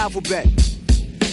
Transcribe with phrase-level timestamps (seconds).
[0.00, 0.46] Alphabet.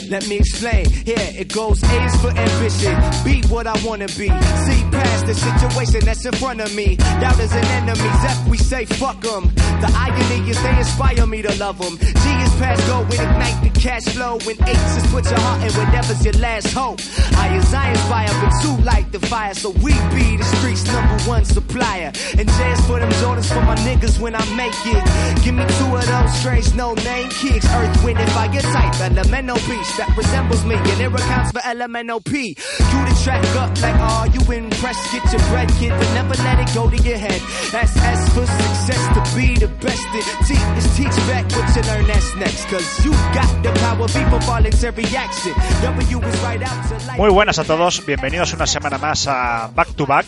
[0.10, 0.90] Let me explain.
[0.90, 1.84] Here it goes.
[1.84, 2.96] A is for ambition.
[3.26, 4.28] Be what I wanna be.
[4.66, 6.96] See past the situation that's in front of me.
[6.96, 8.20] Doubters and enemies.
[8.34, 9.44] F we say fuck fuck 'em.
[9.84, 11.98] The irony is they inspire me to love love 'em.
[11.98, 14.38] G is past go with ignite the cash flow.
[14.46, 17.00] When H is put your heart in whatever's your last hope.
[17.44, 19.54] I is I inspire, but two light the fire.
[19.54, 21.44] So we be the streets number one
[21.78, 22.12] supplier.
[22.38, 25.04] And J's for them Jordans for my niggas when I make it.
[25.44, 27.66] Give me two of those strange no name kicks.
[27.66, 29.00] Earth, wind, and fire type.
[29.02, 30.76] Elemental beast that resembles me.
[30.76, 32.50] And it accounts for elemental P.
[32.50, 35.12] You the track up like, oh, you impressed.
[35.12, 37.42] Get your bread, kid, but never let it go to your head.
[37.72, 40.06] That's S for success to be the best.
[40.14, 42.66] And T is teach back what you learn that's next.
[42.68, 45.54] Cause you got the power, be for voluntary action.
[45.82, 47.18] W is right out to life.
[47.18, 50.26] Muy buenas a todos, bienvenidos una semana más a Back to Back.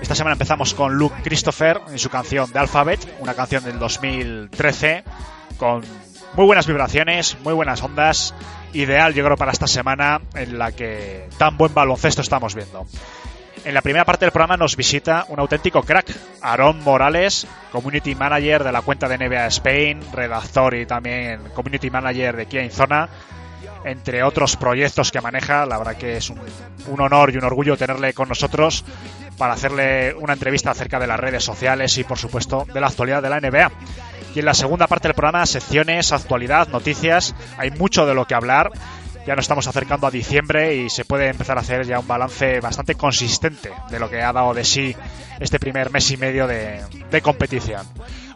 [0.00, 5.04] Esta semana empezamos con Luke Christopher y su canción de Alphabet, una canción del 2013
[5.56, 5.82] con
[6.34, 8.34] muy buenas vibraciones, muy buenas ondas,
[8.72, 12.86] ideal yo creo para esta semana en la que tan buen baloncesto estamos viendo.
[13.64, 18.64] En la primera parte del programa nos visita un auténtico crack, Aaron Morales, Community Manager
[18.64, 23.08] de la cuenta de NBA Spain, redactor y también Community Manager de Kia Inzona,
[23.84, 25.64] entre otros proyectos que maneja.
[25.64, 28.84] La verdad que es un honor y un orgullo tenerle con nosotros
[29.38, 33.22] para hacerle una entrevista acerca de las redes sociales y, por supuesto, de la actualidad
[33.22, 33.70] de la NBA.
[34.34, 37.34] Y en la segunda parte del programa, secciones, actualidad, noticias.
[37.56, 38.70] Hay mucho de lo que hablar.
[39.26, 42.60] Ya nos estamos acercando a diciembre y se puede empezar a hacer ya un balance
[42.60, 44.94] bastante consistente de lo que ha dado de sí
[45.40, 47.86] este primer mes y medio de, de competición.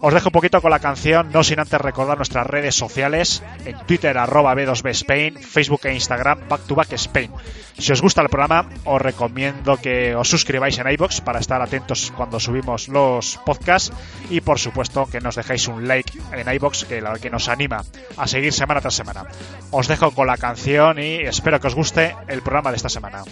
[0.00, 3.76] Os dejo un poquito con la canción, no sin antes recordar nuestras redes sociales, en
[3.86, 7.32] Twitter arroba B2B Spain, Facebook e Instagram Back to Back Spain.
[7.78, 12.12] Si os gusta el programa, os recomiendo que os suscribáis en iBox para estar atentos
[12.16, 13.92] cuando subimos los podcasts
[14.30, 17.82] y por supuesto que nos dejéis un like en iBox que que nos anima
[18.16, 19.24] a seguir semana tras semana.
[19.70, 23.22] Os dejo con la canción y espero que os guste el programa de esta semana.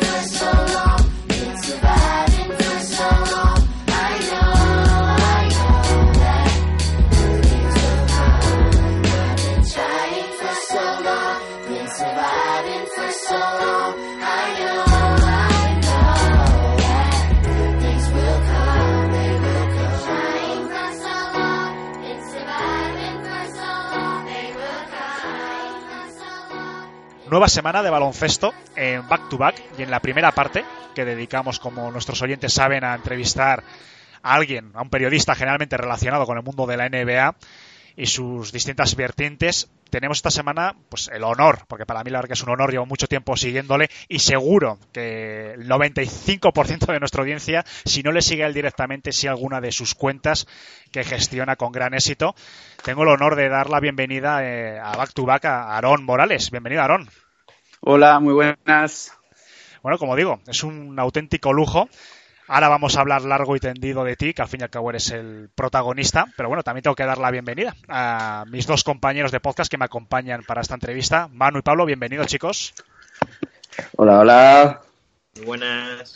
[27.30, 31.60] Nueva semana de baloncesto en Back to Back y en la primera parte, que dedicamos,
[31.60, 33.64] como nuestros oyentes saben, a entrevistar
[34.24, 37.36] a alguien, a un periodista generalmente relacionado con el mundo de la NBA
[37.96, 39.70] y sus distintas vertientes.
[39.90, 42.72] Tenemos esta semana pues el honor, porque para mí la verdad que es un honor,
[42.72, 48.22] llevo mucho tiempo siguiéndole y seguro que el 95% de nuestra audiencia, si no le
[48.22, 50.48] sigue a él directamente, sí alguna de sus cuentas
[50.92, 52.36] que gestiona con gran éxito.
[52.84, 56.52] Tengo el honor de dar la bienvenida eh, a Back to Back a Aarón Morales.
[56.52, 57.10] Bienvenido, Aarón.
[57.82, 59.14] Hola, muy buenas.
[59.82, 61.90] Bueno, como digo, es un auténtico lujo.
[62.52, 64.90] Ahora vamos a hablar largo y tendido de ti, que al fin y al cabo
[64.90, 66.26] eres el protagonista.
[66.36, 69.78] Pero bueno, también tengo que dar la bienvenida a mis dos compañeros de podcast que
[69.78, 71.28] me acompañan para esta entrevista.
[71.32, 72.74] Manu y Pablo, bienvenidos, chicos.
[73.98, 74.82] Hola, hola.
[75.36, 76.16] Muy buenas.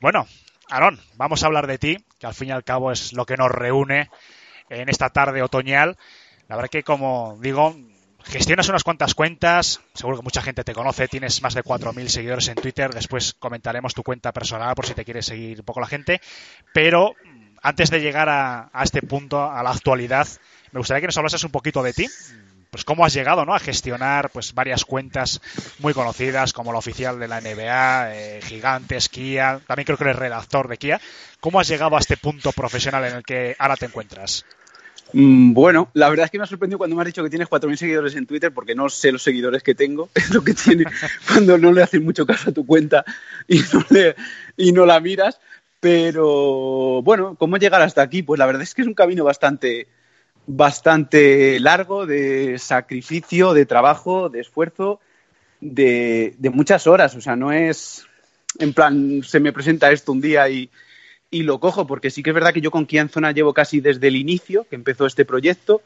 [0.00, 0.26] Bueno,
[0.68, 3.38] Aarón, vamos a hablar de ti, que al fin y al cabo es lo que
[3.38, 4.10] nos reúne
[4.68, 5.96] en esta tarde otoñal.
[6.48, 7.74] La verdad que, como digo,
[8.28, 12.48] gestionas unas cuantas cuentas, seguro que mucha gente te conoce, tienes más de 4.000 seguidores
[12.48, 15.86] en Twitter, después comentaremos tu cuenta personal por si te quiere seguir un poco la
[15.86, 16.20] gente,
[16.72, 17.14] pero
[17.62, 20.28] antes de llegar a, a este punto, a la actualidad,
[20.72, 22.06] me gustaría que nos hablases un poquito de ti,
[22.70, 23.54] pues cómo has llegado ¿no?
[23.54, 25.40] a gestionar pues varias cuentas
[25.78, 30.16] muy conocidas como la oficial de la NBA, eh, Gigantes, Kia, también creo que eres
[30.16, 31.00] redactor de Kia.
[31.40, 34.44] ¿Cómo has llegado a este punto profesional en el que ahora te encuentras?
[35.12, 37.48] Mm, bueno, la verdad es que me ha sorprendido cuando me has dicho que tienes
[37.48, 40.10] 4.000 seguidores en Twitter porque no sé los seguidores que tengo.
[40.14, 40.84] Es lo que tiene
[41.26, 43.04] cuando no le haces mucho caso a tu cuenta
[43.46, 44.16] y no, le,
[44.56, 45.40] y no la miras.
[45.80, 48.22] Pero bueno, ¿cómo llegar hasta aquí?
[48.22, 49.86] Pues la verdad es que es un camino bastante,
[50.46, 55.00] bastante largo de sacrificio, de trabajo, de esfuerzo,
[55.60, 57.14] de, de muchas horas.
[57.14, 58.08] O sea, no es
[58.58, 60.68] en plan, se me presenta esto un día y,
[61.30, 64.08] y lo cojo, porque sí que es verdad que yo con Zona llevo casi desde
[64.08, 65.82] el inicio que empezó este proyecto,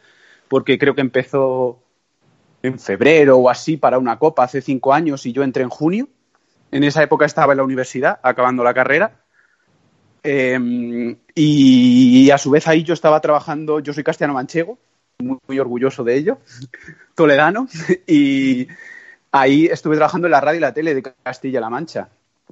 [0.48, 1.82] porque creo que empezó
[2.62, 6.08] en febrero o así para una copa hace cinco años y yo entré en junio.
[6.70, 9.20] En esa época estaba en la universidad, acabando la carrera.
[10.22, 14.78] Eh, y, a su vez ahí yo estaba trabajando, yo soy castellano manchego,
[15.18, 16.38] muy, muy orgulloso de ello,
[17.16, 17.66] toledano,
[18.06, 18.68] y
[19.32, 22.08] ahí estuve trabajando en la radio y la tele de Castilla-La Mancha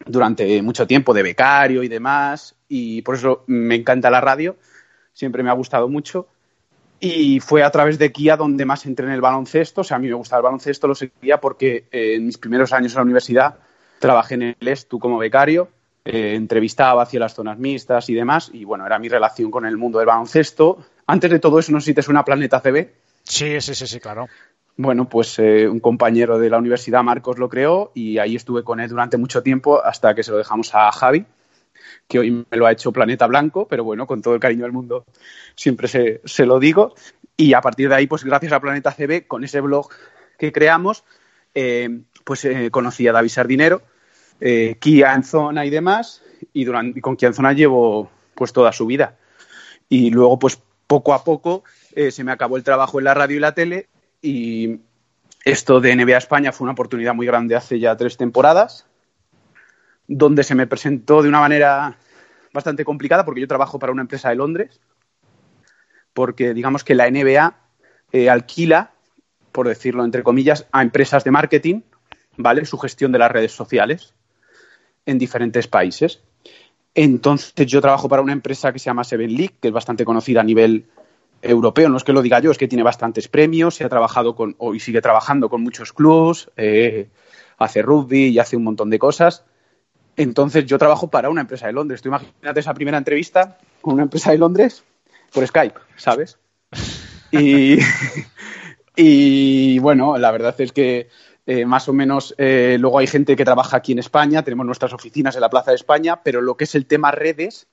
[0.06, 4.56] durante mucho tiempo de becario y demás, y por eso me encanta la radio,
[5.12, 6.28] siempre me ha gustado mucho.
[7.02, 9.80] Y fue a través de Kia donde más entré en el baloncesto.
[9.80, 12.74] O sea, a mí me gustaba el baloncesto, lo seguía porque eh, en mis primeros
[12.74, 13.54] años en la universidad
[13.98, 15.70] trabajé en el ESTU como becario,
[16.04, 18.50] eh, entrevistaba hacia las zonas mixtas y demás.
[18.52, 20.84] Y bueno, era mi relación con el mundo del baloncesto.
[21.06, 22.90] Antes de todo eso, no sé si te suena Planeta CB.
[23.22, 24.28] Sí, sí, sí, sí, claro.
[24.82, 28.80] Bueno, pues eh, un compañero de la universidad, Marcos, lo creó y ahí estuve con
[28.80, 31.26] él durante mucho tiempo hasta que se lo dejamos a Javi,
[32.08, 34.72] que hoy me lo ha hecho Planeta Blanco, pero bueno, con todo el cariño del
[34.72, 35.04] mundo
[35.54, 36.94] siempre se, se lo digo.
[37.36, 39.90] Y a partir de ahí, pues gracias a Planeta CB, con ese blog
[40.38, 41.04] que creamos,
[41.54, 43.82] eh, pues eh, conocí a David Sardinero,
[44.40, 44.78] eh,
[45.24, 46.22] zona y demás,
[46.54, 49.18] y, durante, con Kia en zona llevo pues toda su vida.
[49.90, 53.36] Y luego, pues poco a poco, eh, se me acabó el trabajo en la radio
[53.36, 53.90] y la tele
[54.22, 54.80] y
[55.44, 58.86] esto de NBA España fue una oportunidad muy grande hace ya tres temporadas,
[60.06, 61.96] donde se me presentó de una manera
[62.52, 64.80] bastante complicada, porque yo trabajo para una empresa de Londres,
[66.12, 67.56] porque digamos que la NBA
[68.12, 68.92] eh, alquila,
[69.52, 71.82] por decirlo entre comillas, a empresas de marketing,
[72.36, 72.64] ¿vale?
[72.64, 74.14] Su gestión de las redes sociales
[75.06, 76.22] en diferentes países.
[76.94, 80.40] Entonces yo trabajo para una empresa que se llama Seven League, que es bastante conocida
[80.40, 80.88] a nivel
[81.42, 84.34] europeo, no es que lo diga yo, es que tiene bastantes premios, se ha trabajado
[84.34, 87.08] con, y sigue trabajando con muchos clubs, eh,
[87.58, 89.44] hace rugby y hace un montón de cosas.
[90.16, 92.02] Entonces yo trabajo para una empresa de Londres.
[92.02, 94.84] Tú imagínate esa primera entrevista con una empresa de Londres
[95.32, 96.38] por Skype, ¿sabes?
[99.02, 101.08] Y, bueno, la verdad es que
[101.46, 104.92] eh, más o menos eh, luego hay gente que trabaja aquí en España, tenemos nuestras
[104.92, 107.66] oficinas en la Plaza de España, pero lo que es el tema redes,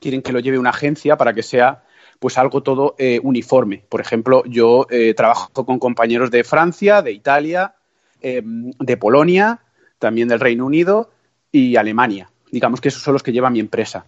[0.00, 1.84] quieren que lo lleve una agencia para que sea
[2.18, 3.84] pues algo todo eh, uniforme.
[3.88, 7.74] Por ejemplo, yo eh, trabajo con compañeros de Francia, de Italia,
[8.20, 9.60] eh, de Polonia,
[9.98, 11.10] también del Reino Unido
[11.52, 12.30] y Alemania.
[12.50, 14.06] Digamos que esos son los que lleva mi empresa.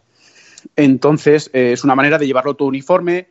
[0.77, 3.29] Entonces, eh, es una manera de llevarlo todo uniforme,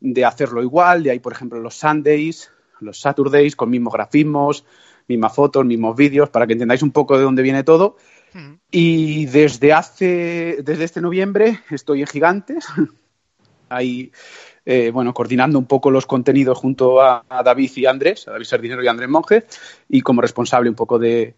[0.00, 1.02] de hacerlo igual.
[1.02, 4.64] De ahí, por ejemplo, los Sundays, los Saturdays, con mismos grafismos,
[5.06, 7.96] mismas fotos, mismos vídeos, para que entendáis un poco de dónde viene todo.
[8.70, 12.66] Y desde hace, desde este noviembre estoy en Gigantes,
[13.68, 14.12] ahí,
[14.64, 18.82] eh, bueno, coordinando un poco los contenidos junto a, David y Andrés, a David Sardinero
[18.82, 19.44] y Andrés Monge,
[19.88, 21.34] y como responsable un poco de,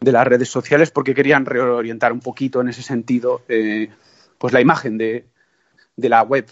[0.00, 3.88] de las redes sociales, porque querían reorientar un poquito en ese sentido, eh,
[4.38, 5.24] pues la imagen de,
[5.96, 6.46] de la web,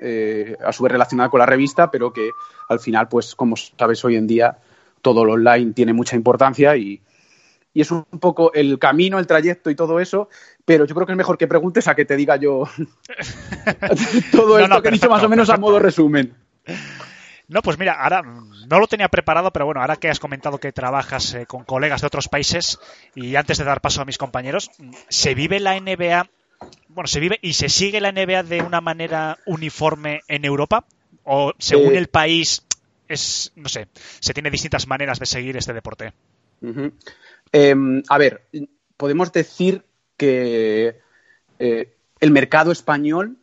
[0.00, 2.30] eh, a su vez relacionada con la revista, pero que
[2.68, 4.58] al final, pues como sabes hoy en día,
[5.00, 7.00] todo lo online tiene mucha importancia y,
[7.74, 10.28] y es un poco el camino, el trayecto y todo eso,
[10.64, 12.64] pero yo creo que es mejor que preguntes a que te diga yo
[14.32, 15.66] todo esto no, no, que he dicho más o menos perfecto.
[15.66, 16.34] a modo resumen.
[17.48, 20.72] No, pues mira, ahora no lo tenía preparado, pero bueno, ahora que has comentado que
[20.72, 22.78] trabajas eh, con colegas de otros países
[23.14, 24.70] y antes de dar paso a mis compañeros,
[25.08, 26.30] ¿se vive la NBA,
[26.88, 30.86] bueno, se vive y se sigue la NBA de una manera uniforme en Europa?
[31.24, 32.64] ¿O según eh, el país
[33.08, 33.88] es, no sé,
[34.20, 36.14] se tiene distintas maneras de seguir este deporte?
[37.52, 37.74] Eh,
[38.08, 38.48] a ver,
[38.96, 39.84] podemos decir
[40.16, 41.00] que
[41.58, 43.36] eh, el mercado español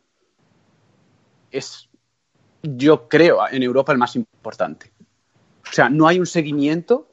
[1.50, 1.88] es,
[2.62, 4.92] yo creo, en Europa el más importante.
[5.68, 7.12] O sea, no hay un seguimiento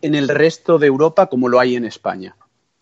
[0.00, 2.36] en el resto de Europa como lo hay en España.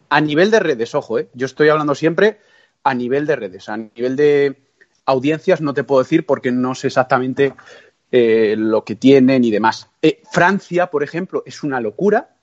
[0.08, 1.28] A nivel de redes, ojo, ¿eh?
[1.34, 2.40] yo estoy hablando siempre
[2.82, 4.62] a nivel de redes, a nivel de
[5.04, 7.54] audiencias no te puedo decir porque no sé exactamente
[8.12, 9.88] eh, lo que tienen y demás.
[10.02, 12.36] Eh, Francia, por ejemplo, es una locura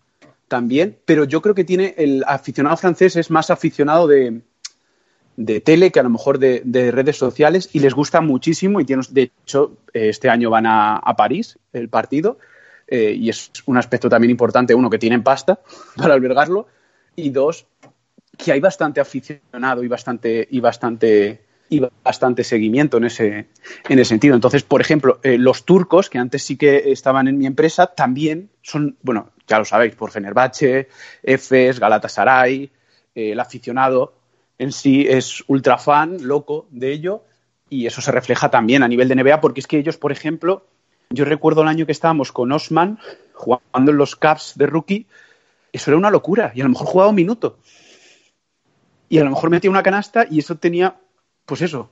[0.47, 4.41] también, pero yo creo que tiene el aficionado francés es más aficionado de,
[5.35, 8.85] de tele que a lo mejor de, de, redes sociales y les gusta muchísimo y
[8.85, 12.37] tiene, de hecho eh, este año van a, a París el partido
[12.89, 15.59] y es un aspecto también importante, uno, que tienen pasta
[15.97, 16.67] para albergarlo
[17.17, 17.65] y dos,
[18.37, 23.47] que hay bastante aficionado y bastante, y bastante, y bastante seguimiento en ese,
[23.89, 24.35] en ese sentido.
[24.35, 28.49] Entonces, por ejemplo, eh, los turcos, que antes sí que estaban en mi empresa, también
[28.61, 30.87] son, bueno, ya lo sabéis, por Fenerbahce,
[31.23, 32.71] Efes, Galatasaray,
[33.15, 34.13] eh, el aficionado
[34.57, 37.23] en sí es ultra fan, loco de ello,
[37.69, 40.65] y eso se refleja también a nivel de NBA, porque es que ellos, por ejemplo,
[41.09, 42.99] yo recuerdo el año que estábamos con Osman
[43.33, 45.07] jugando en los Caps de rookie,
[45.71, 47.59] eso era una locura, y a lo mejor jugaba un minuto.
[49.09, 50.97] Y a lo mejor metía una canasta y eso tenía,
[51.47, 51.89] pues eso,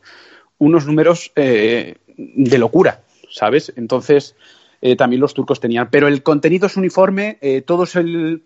[0.60, 3.74] unos números eh, de locura, ¿sabes?
[3.76, 4.36] Entonces,
[4.82, 5.90] eh, también los turcos tenían.
[5.90, 8.44] Pero el contenido es uniforme, eh, todo es el,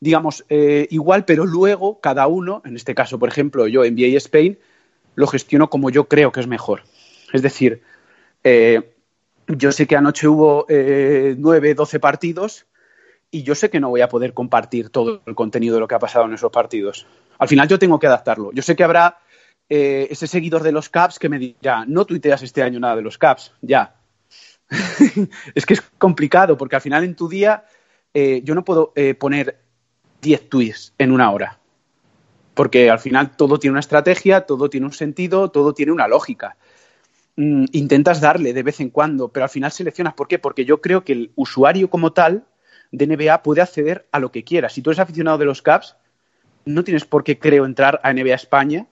[0.00, 4.18] digamos, eh, igual, pero luego cada uno, en este caso, por ejemplo, yo en NBA
[4.18, 4.58] Spain,
[5.14, 6.82] lo gestiono como yo creo que es mejor.
[7.32, 7.80] Es decir,
[8.44, 12.66] yo sé que anoche hubo nueve, doce partidos
[13.30, 15.94] y yo sé que no voy a poder compartir todo el contenido de lo que
[15.94, 17.06] ha pasado en esos partidos.
[17.38, 18.52] Al final yo tengo que adaptarlo.
[18.52, 19.18] Yo sé que habrá
[19.68, 23.02] eh, ese seguidor de los Caps que me dirá, no tuiteas este año nada de
[23.02, 23.96] los Caps, ya.
[25.54, 27.64] es que es complicado porque al final en tu día
[28.14, 29.58] eh, yo no puedo eh, poner
[30.20, 31.58] 10 tweets en una hora.
[32.54, 36.56] Porque al final todo tiene una estrategia, todo tiene un sentido, todo tiene una lógica.
[37.36, 40.14] Mm, intentas darle de vez en cuando, pero al final seleccionas.
[40.14, 40.38] ¿Por qué?
[40.38, 42.44] Porque yo creo que el usuario como tal
[42.90, 44.68] de NBA puede acceder a lo que quiera.
[44.68, 45.96] Si tú eres aficionado de los Caps,
[46.66, 48.86] no tienes por qué, creo, entrar a NBA España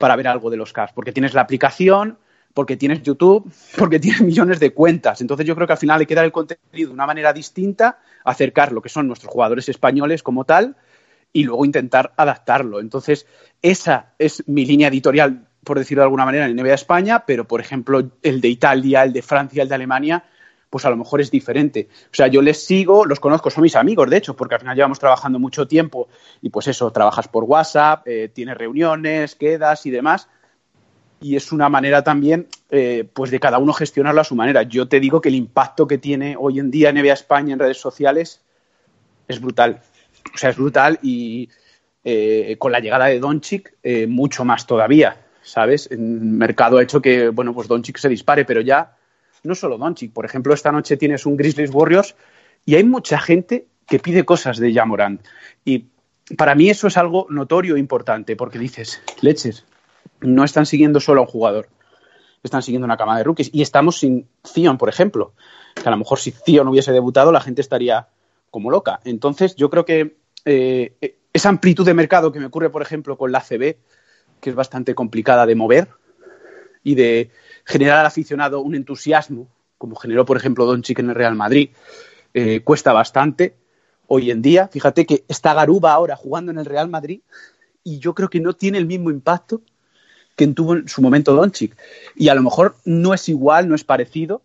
[0.00, 2.16] para ver algo de los Caps, porque tienes la aplicación,
[2.54, 5.20] porque tienes YouTube, porque tienes millones de cuentas.
[5.20, 7.98] Entonces yo creo que al final hay que dar el contenido de una manera distinta,
[8.24, 10.74] acercar lo que son nuestros jugadores españoles como tal
[11.34, 12.80] y luego intentar adaptarlo.
[12.80, 13.26] Entonces
[13.60, 17.60] esa es mi línea editorial, por decirlo de alguna manera, en NBA España, pero por
[17.60, 20.24] ejemplo el de Italia, el de Francia, el de Alemania,
[20.70, 21.88] pues a lo mejor es diferente.
[22.06, 24.76] O sea, yo les sigo, los conozco, son mis amigos, de hecho, porque al final
[24.76, 26.08] llevamos trabajando mucho tiempo
[26.40, 30.28] y pues eso, trabajas por WhatsApp, eh, tienes reuniones, quedas y demás.
[31.20, 34.62] Y es una manera también, eh, pues de cada uno gestionarlo a su manera.
[34.62, 37.78] Yo te digo que el impacto que tiene hoy en día NBA España en redes
[37.78, 38.40] sociales
[39.28, 39.82] es brutal.
[40.34, 41.50] O sea, es brutal y
[42.02, 45.88] eh, con la llegada de Doncic eh, mucho más todavía, ¿sabes?
[45.90, 48.96] El mercado ha hecho que, bueno, pues Doncic se dispare, pero ya
[49.42, 50.12] no solo Doncic.
[50.12, 52.14] Por ejemplo, esta noche tienes un Grizzlies Warriors
[52.64, 55.22] y hay mucha gente que pide cosas de Jamorant.
[55.64, 55.86] Y
[56.36, 59.66] para mí eso es algo notorio e importante, porque dices, leches,
[60.20, 61.68] no están siguiendo solo a un jugador,
[62.42, 63.50] están siguiendo una cama de rookies.
[63.52, 65.32] Y estamos sin Zion, por ejemplo,
[65.74, 68.08] que a lo mejor si Zion hubiese debutado, la gente estaría
[68.50, 69.00] como loca.
[69.04, 73.32] Entonces, yo creo que eh, esa amplitud de mercado que me ocurre, por ejemplo, con
[73.32, 73.76] la CB,
[74.40, 75.88] que es bastante complicada de mover
[76.82, 77.30] y de
[77.70, 79.46] generar al aficionado un entusiasmo,
[79.78, 81.70] como generó, por ejemplo, Doncic en el Real Madrid,
[82.34, 83.54] eh, cuesta bastante.
[84.08, 87.20] Hoy en día, fíjate que está Garuba ahora jugando en el Real Madrid
[87.84, 89.62] y yo creo que no tiene el mismo impacto
[90.34, 91.76] que tuvo en su momento Doncic.
[92.16, 94.42] Y a lo mejor no es igual, no es parecido,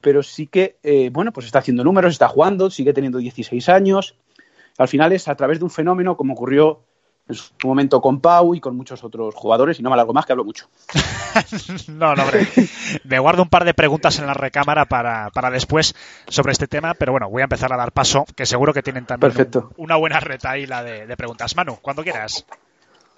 [0.00, 4.16] pero sí que, eh, bueno, pues está haciendo números, está jugando, sigue teniendo 16 años.
[4.76, 6.80] Al final es a través de un fenómeno como ocurrió
[7.28, 10.24] en su momento con Pau y con muchos otros jugadores, y no me alargo más,
[10.26, 10.68] que hablo mucho.
[11.88, 12.46] no, no, hombre.
[13.04, 15.94] Me guardo un par de preguntas en la recámara para, para, después
[16.28, 19.06] sobre este tema, pero bueno, voy a empezar a dar paso, que seguro que tienen
[19.06, 21.56] también un, una buena retaíla de, de, preguntas.
[21.56, 22.46] Manu, cuando quieras.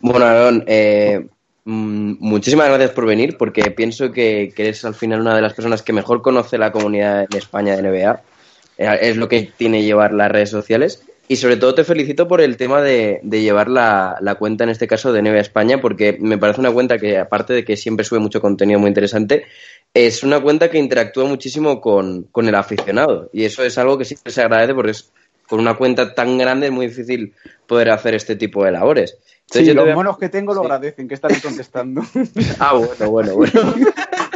[0.01, 1.29] Bueno, Aaron, eh,
[1.65, 5.83] muchísimas gracias por venir, porque pienso que, que, eres al final una de las personas
[5.83, 8.23] que mejor conoce la comunidad en España de NBA.
[8.79, 11.05] Eh, es lo que tiene llevar las redes sociales.
[11.29, 14.71] Y sobre todo te felicito por el tema de, de llevar la, la, cuenta, en
[14.71, 18.05] este caso, de NBA España, porque me parece una cuenta que, aparte de que siempre
[18.05, 19.45] sube mucho contenido muy interesante,
[19.93, 23.29] es una cuenta que interactúa muchísimo con, con el aficionado.
[23.33, 25.13] Y eso es algo que siempre se agradece porque es,
[25.47, 27.35] con una cuenta tan grande es muy difícil
[27.67, 29.19] poder hacer este tipo de labores.
[29.49, 29.95] Entonces, sí, los a...
[29.95, 30.67] monos que tengo lo sí.
[30.67, 32.03] agradecen, que están contestando.
[32.59, 33.75] ah, bueno, bueno, bueno.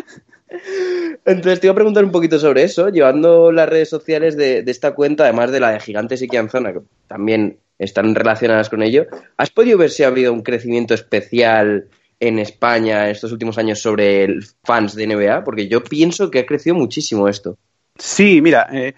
[1.24, 4.70] Entonces te iba a preguntar un poquito sobre eso, llevando las redes sociales de, de
[4.70, 9.06] esta cuenta, además de la de Gigantes y Kianzona, que también están relacionadas con ello.
[9.36, 11.88] ¿Has podido ver si ha habido un crecimiento especial
[12.20, 15.44] en España estos últimos años sobre el fans de NBA?
[15.44, 17.58] Porque yo pienso que ha crecido muchísimo esto.
[17.98, 18.94] Sí, mira, eh,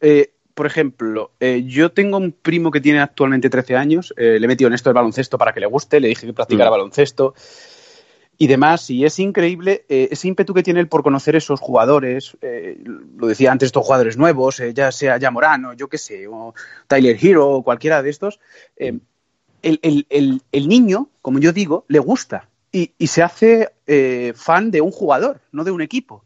[0.00, 4.48] eh, por ejemplo, eh, yo tengo un primo que tiene actualmente 13 años, le he
[4.48, 6.72] metido en esto del baloncesto para que le guste, le dije que practicara mm.
[6.72, 7.34] baloncesto
[8.38, 8.90] y demás.
[8.90, 12.36] Y es increíble eh, ese ímpetu que tiene él por conocer esos jugadores.
[12.42, 12.82] Eh,
[13.16, 16.54] lo decía antes, estos jugadores nuevos, eh, ya sea Yamorano, yo qué sé, o
[16.86, 18.40] Tyler Hero, o cualquiera de estos.
[18.76, 19.00] El,
[19.62, 23.72] el, el, el, niño, como yo digo, le gusta y, y se hace
[24.34, 26.24] fan de un jugador, no de un equipo.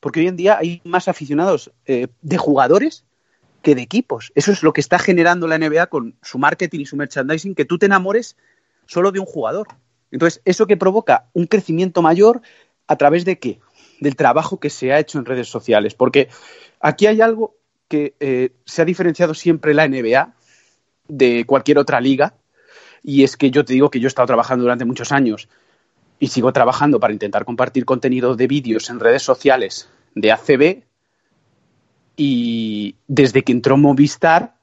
[0.00, 3.04] Porque hoy en día hay más aficionados de jugadores
[3.62, 4.32] que de equipos.
[4.34, 7.64] Eso es lo que está generando la NBA con su marketing y su merchandising, que
[7.64, 8.36] tú te enamores
[8.86, 9.68] solo de un jugador.
[10.12, 12.42] Entonces, eso que provoca un crecimiento mayor
[12.86, 13.58] a través de qué?
[14.00, 15.94] Del trabajo que se ha hecho en redes sociales.
[15.94, 16.28] Porque
[16.80, 17.56] aquí hay algo
[17.88, 20.34] que eh, se ha diferenciado siempre la NBA
[21.08, 22.34] de cualquier otra liga,
[23.02, 25.48] y es que yo te digo que yo he estado trabajando durante muchos años
[26.18, 30.84] y sigo trabajando para intentar compartir contenido de vídeos en redes sociales de ACB
[32.16, 34.54] y desde que entró Movistar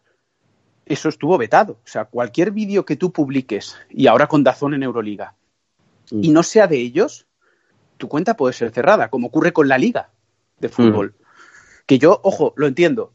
[0.90, 1.74] eso estuvo vetado.
[1.74, 5.36] O sea, cualquier vídeo que tú publiques y ahora con Dazón en Euroliga
[6.12, 6.24] Mm.
[6.24, 7.28] y no sea de ellos,
[7.98, 10.10] tu cuenta puede ser cerrada, como ocurre con la liga
[10.60, 11.16] de fútbol.
[11.86, 13.14] Que yo, ojo, lo entiendo.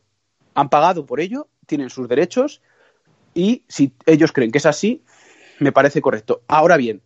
[0.55, 2.61] Han pagado por ello, tienen sus derechos
[3.35, 5.03] y si ellos creen que es así,
[5.59, 6.43] me parece correcto.
[6.47, 7.03] Ahora bien,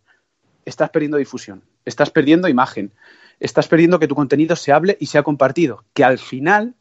[0.65, 2.93] estás perdiendo difusión, estás perdiendo imagen,
[3.41, 6.75] estás perdiendo que tu contenido se hable y sea compartido, que al final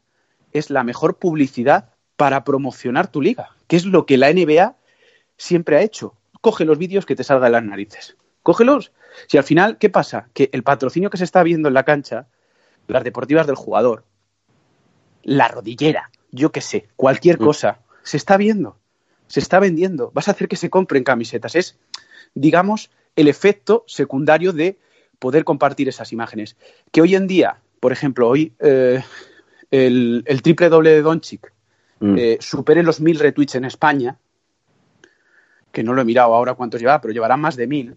[0.52, 4.74] es la mejor publicidad para promocionar tu liga, que es lo que la NBA
[5.36, 6.14] siempre ha hecho.
[6.40, 8.16] Coge los vídeos que te salga de las narices.
[8.42, 8.90] Cógelos.
[9.28, 10.28] Si al final, ¿qué pasa?
[10.34, 12.26] Que el patrocinio que se está viendo en la cancha,
[12.88, 14.02] las deportivas del jugador,
[15.22, 17.44] la rodillera, yo qué sé, cualquier Mm.
[17.44, 18.76] cosa, se está viendo,
[19.28, 20.10] se está vendiendo.
[20.12, 21.54] Vas a hacer que se compren camisetas.
[21.54, 21.78] Es,
[22.34, 24.76] digamos, el efecto secundario de
[25.20, 26.56] poder compartir esas imágenes.
[26.90, 29.04] Que hoy en día, por ejemplo, hoy eh,
[29.70, 31.52] el, el triple doble de Doncic
[32.00, 32.16] Mm.
[32.18, 34.18] eh, supere los mil retweets en España,
[35.72, 37.96] que no lo he mirado ahora cuántos lleva, pero llevará más de mil,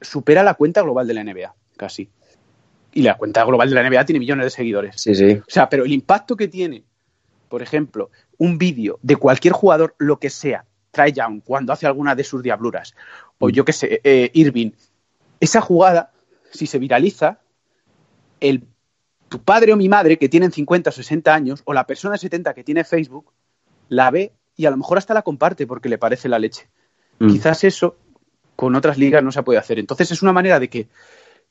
[0.00, 2.10] supera la cuenta global de la NBA, casi.
[2.92, 4.96] Y la cuenta global de la NBA tiene millones de seguidores.
[5.00, 5.32] Sí, sí.
[5.34, 6.84] O sea, pero el impacto que tiene,
[7.48, 12.14] por ejemplo, un vídeo de cualquier jugador, lo que sea, Trae Young, cuando hace alguna
[12.14, 12.94] de sus diabluras,
[13.38, 14.72] o yo qué sé, eh, Irving,
[15.40, 16.12] esa jugada,
[16.50, 17.40] si se viraliza,
[18.40, 18.66] el,
[19.32, 22.18] tu padre o mi madre, que tienen 50 o 60 años, o la persona de
[22.18, 23.32] 70 que tiene Facebook,
[23.88, 26.68] la ve y a lo mejor hasta la comparte porque le parece la leche.
[27.18, 27.28] Mm.
[27.28, 27.96] Quizás eso
[28.56, 29.78] con otras ligas no se puede hacer.
[29.78, 30.88] Entonces es una manera de que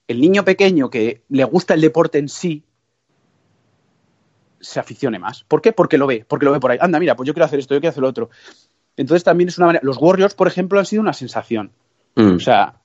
[0.08, 2.64] el niño pequeño que le gusta el deporte en sí
[4.60, 5.44] se aficione más.
[5.44, 5.74] ¿Por qué?
[5.74, 6.78] Porque lo ve, porque lo ve por ahí.
[6.80, 8.30] Anda, mira, pues yo quiero hacer esto, yo quiero hacer lo otro.
[8.96, 9.84] Entonces también es una manera.
[9.84, 11.72] Los Warriors, por ejemplo, han sido una sensación.
[12.14, 12.36] Mm.
[12.36, 12.76] O sea,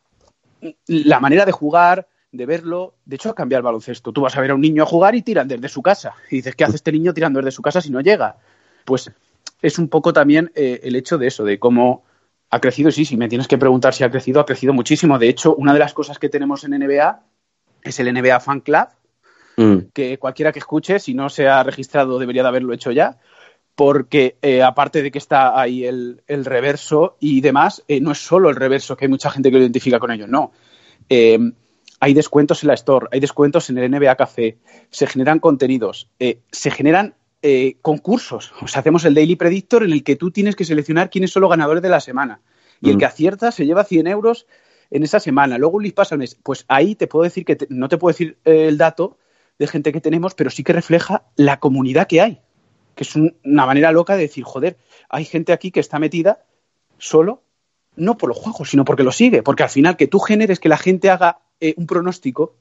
[0.87, 4.13] la manera de jugar, de verlo, de hecho, ha cambiado el baloncesto.
[4.13, 6.15] Tú vas a ver a un niño a jugar y tiran desde su casa.
[6.31, 8.37] Y dices, ¿qué hace este niño tirando desde su casa si no llega?
[8.85, 9.11] Pues
[9.63, 12.05] es un poco también eh, el hecho de eso, de cómo
[12.51, 12.89] ha crecido.
[12.89, 15.19] Y sí, si me tienes que preguntar si ha crecido, ha crecido muchísimo.
[15.19, 17.23] De hecho, una de las cosas que tenemos en NBA
[17.83, 18.89] es el NBA Fan Club,
[19.57, 19.89] Mm.
[19.95, 23.19] que cualquiera que escuche, si no se ha registrado, debería de haberlo hecho ya,
[23.75, 28.19] porque eh, aparte de que está ahí el, el reverso y demás, eh, no es
[28.19, 30.53] solo el reverso, que hay mucha gente que lo identifica con ello, no.
[32.07, 34.59] Hay descuentos en la Store, hay descuentos en el NBA Café,
[34.91, 38.53] se generan contenidos, eh, se generan eh, concursos.
[38.63, 41.41] O sea, hacemos el Daily Predictor en el que tú tienes que seleccionar quiénes son
[41.43, 42.41] los ganadores de la semana.
[42.81, 42.99] Y el Mm.
[43.01, 44.47] que acierta se lleva 100 euros
[44.93, 45.59] en esa semana.
[45.59, 46.37] Luego un list pasa al mes.
[46.43, 49.19] Pues ahí te puedo decir que te- no te puedo decir eh, el dato
[49.59, 52.41] de gente que tenemos, pero sí que refleja la comunidad que hay.
[52.95, 54.77] Que es un- una manera loca de decir, joder,
[55.09, 56.45] hay gente aquí que está metida
[56.99, 57.43] solo,
[57.97, 59.43] no por los juegos, sino porque lo sigue.
[59.43, 62.55] Porque al final que tú generes que la gente haga eh, un pronóstico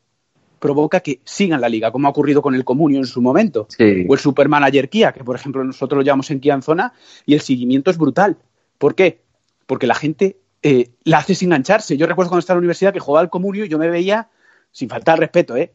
[0.60, 3.67] provoca que sigan la liga, como ha ocurrido con el Comunio en su momento.
[3.69, 4.05] Sí.
[4.08, 6.93] O el Supermanager Kia, que por ejemplo nosotros lo llamamos en Kia en zona,
[7.25, 8.38] y el seguimiento es brutal.
[8.77, 9.21] ¿Por qué?
[9.65, 11.97] Porque la gente eh, la hace sin engancharse.
[11.97, 14.29] Yo recuerdo cuando estaba en la universidad que jugaba al Comunio y yo me veía,
[14.71, 15.71] sin faltar al respeto, ¿eh?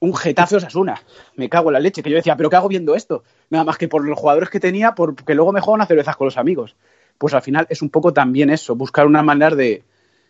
[0.00, 1.00] un Getafe Osasuna.
[1.36, 3.24] Me cago en la leche, que yo decía, ¿pero qué hago viendo esto?
[3.50, 6.26] Nada más que por los jugadores que tenía, porque luego me juego unas cervezas con
[6.26, 6.76] los amigos.
[7.16, 9.84] Pues al final es un poco también eso, buscar una manera de,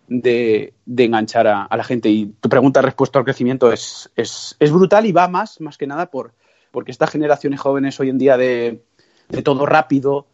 [0.08, 2.08] de, de enganchar a, a la gente.
[2.08, 5.86] Y tu pregunta respecto al crecimiento es, es, es brutal y va más, más que
[5.86, 6.32] nada, por
[6.74, 8.82] porque estas generaciones jóvenes hoy en día de,
[9.28, 10.26] de todo rápido,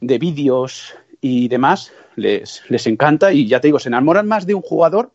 [0.00, 4.54] de vídeos y demás, les, les encanta y ya te digo, se enamoran más de
[4.54, 5.10] un jugador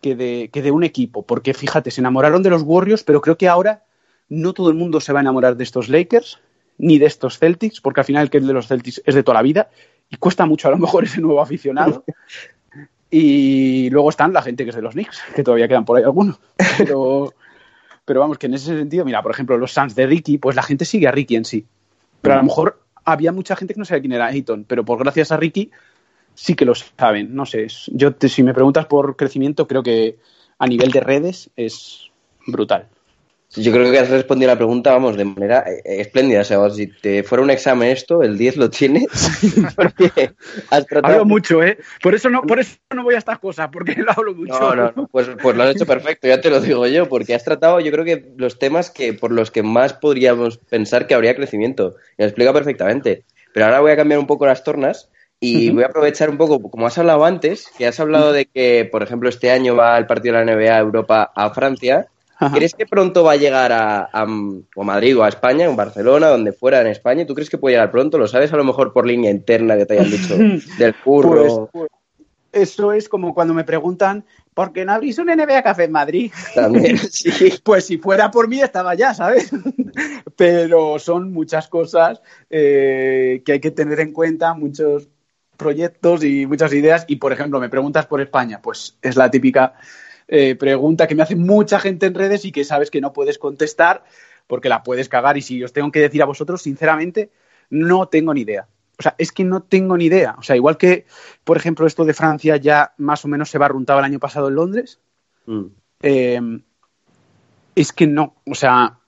[0.00, 1.22] que de, que de un equipo.
[1.22, 3.84] Porque fíjate, se enamoraron de los Warriors, pero creo que ahora
[4.28, 6.40] no todo el mundo se va a enamorar de estos Lakers
[6.76, 9.22] ni de estos Celtics, porque al final el que es de los Celtics es de
[9.22, 9.70] toda la vida
[10.08, 12.04] y cuesta mucho a lo mejor ese nuevo aficionado.
[13.10, 16.04] Y luego están la gente que es de los Knicks, que todavía quedan por ahí
[16.04, 16.38] algunos.
[16.78, 17.34] Pero,
[18.04, 20.62] pero vamos, que en ese sentido, mira, por ejemplo, los Suns de Ricky, pues la
[20.62, 21.66] gente sigue a Ricky en sí.
[22.20, 24.98] Pero a lo mejor había mucha gente que no sabía quién era Ayton, pero por
[24.98, 25.70] gracias a Ricky
[26.34, 27.34] sí que lo saben.
[27.34, 30.18] No sé, yo te- si me preguntas por crecimiento, creo que
[30.58, 32.10] a nivel de redes es
[32.46, 32.88] brutal.
[33.56, 36.42] Yo creo que has respondido a la pregunta, vamos, de manera eh, espléndida.
[36.42, 39.06] O sea, si te fuera un examen esto, el 10 lo tienes.
[39.76, 40.32] Porque
[40.70, 41.14] has tratado...
[41.14, 41.78] Hablo mucho, ¿eh?
[42.00, 44.58] Por eso no, por eso no voy a estas cosas, porque lo hablo mucho.
[44.58, 47.34] No, no, no, pues, pues lo has hecho perfecto, ya te lo digo yo, porque
[47.34, 51.14] has tratado, yo creo que los temas que por los que más podríamos pensar que
[51.14, 51.96] habría crecimiento.
[52.16, 53.24] Y lo explica perfectamente.
[53.52, 55.10] Pero ahora voy a cambiar un poco las tornas
[55.40, 58.88] y voy a aprovechar un poco, como has hablado antes, que has hablado de que,
[58.90, 62.08] por ejemplo, este año va el partido de la NBA a Europa a Francia.
[62.40, 62.56] Ajá.
[62.56, 65.76] ¿Crees que pronto va a llegar a, a, o a Madrid o a España, o
[65.76, 67.26] Barcelona, donde fuera en España?
[67.26, 68.16] ¿Tú crees que puede llegar pronto?
[68.16, 70.36] ¿Lo sabes a lo mejor por línea interna que te hayan dicho
[70.78, 71.68] del curro?
[71.70, 71.90] Pues,
[72.52, 74.24] eso es como cuando me preguntan,
[74.54, 76.32] ¿por qué no abrís un NBA Café en Madrid?
[76.54, 77.54] También, sí.
[77.62, 79.50] Pues si fuera por mí estaba ya, ¿sabes?
[80.36, 85.08] Pero son muchas cosas eh, que hay que tener en cuenta, muchos
[85.56, 87.04] proyectos y muchas ideas.
[87.06, 89.74] Y, por ejemplo, me preguntas por España, pues es la típica
[90.32, 93.36] eh, pregunta que me hace mucha gente en redes y que sabes que no puedes
[93.36, 94.04] contestar
[94.46, 95.36] porque la puedes cagar.
[95.36, 97.30] Y si os tengo que decir a vosotros, sinceramente,
[97.68, 98.68] no tengo ni idea.
[98.98, 100.36] O sea, es que no tengo ni idea.
[100.38, 101.06] O sea, igual que,
[101.42, 104.54] por ejemplo, esto de Francia ya más o menos se barruntaba el año pasado en
[104.54, 105.00] Londres,
[105.46, 105.66] Mm.
[106.02, 106.60] eh,
[107.74, 108.36] es que no.
[108.46, 108.98] O sea,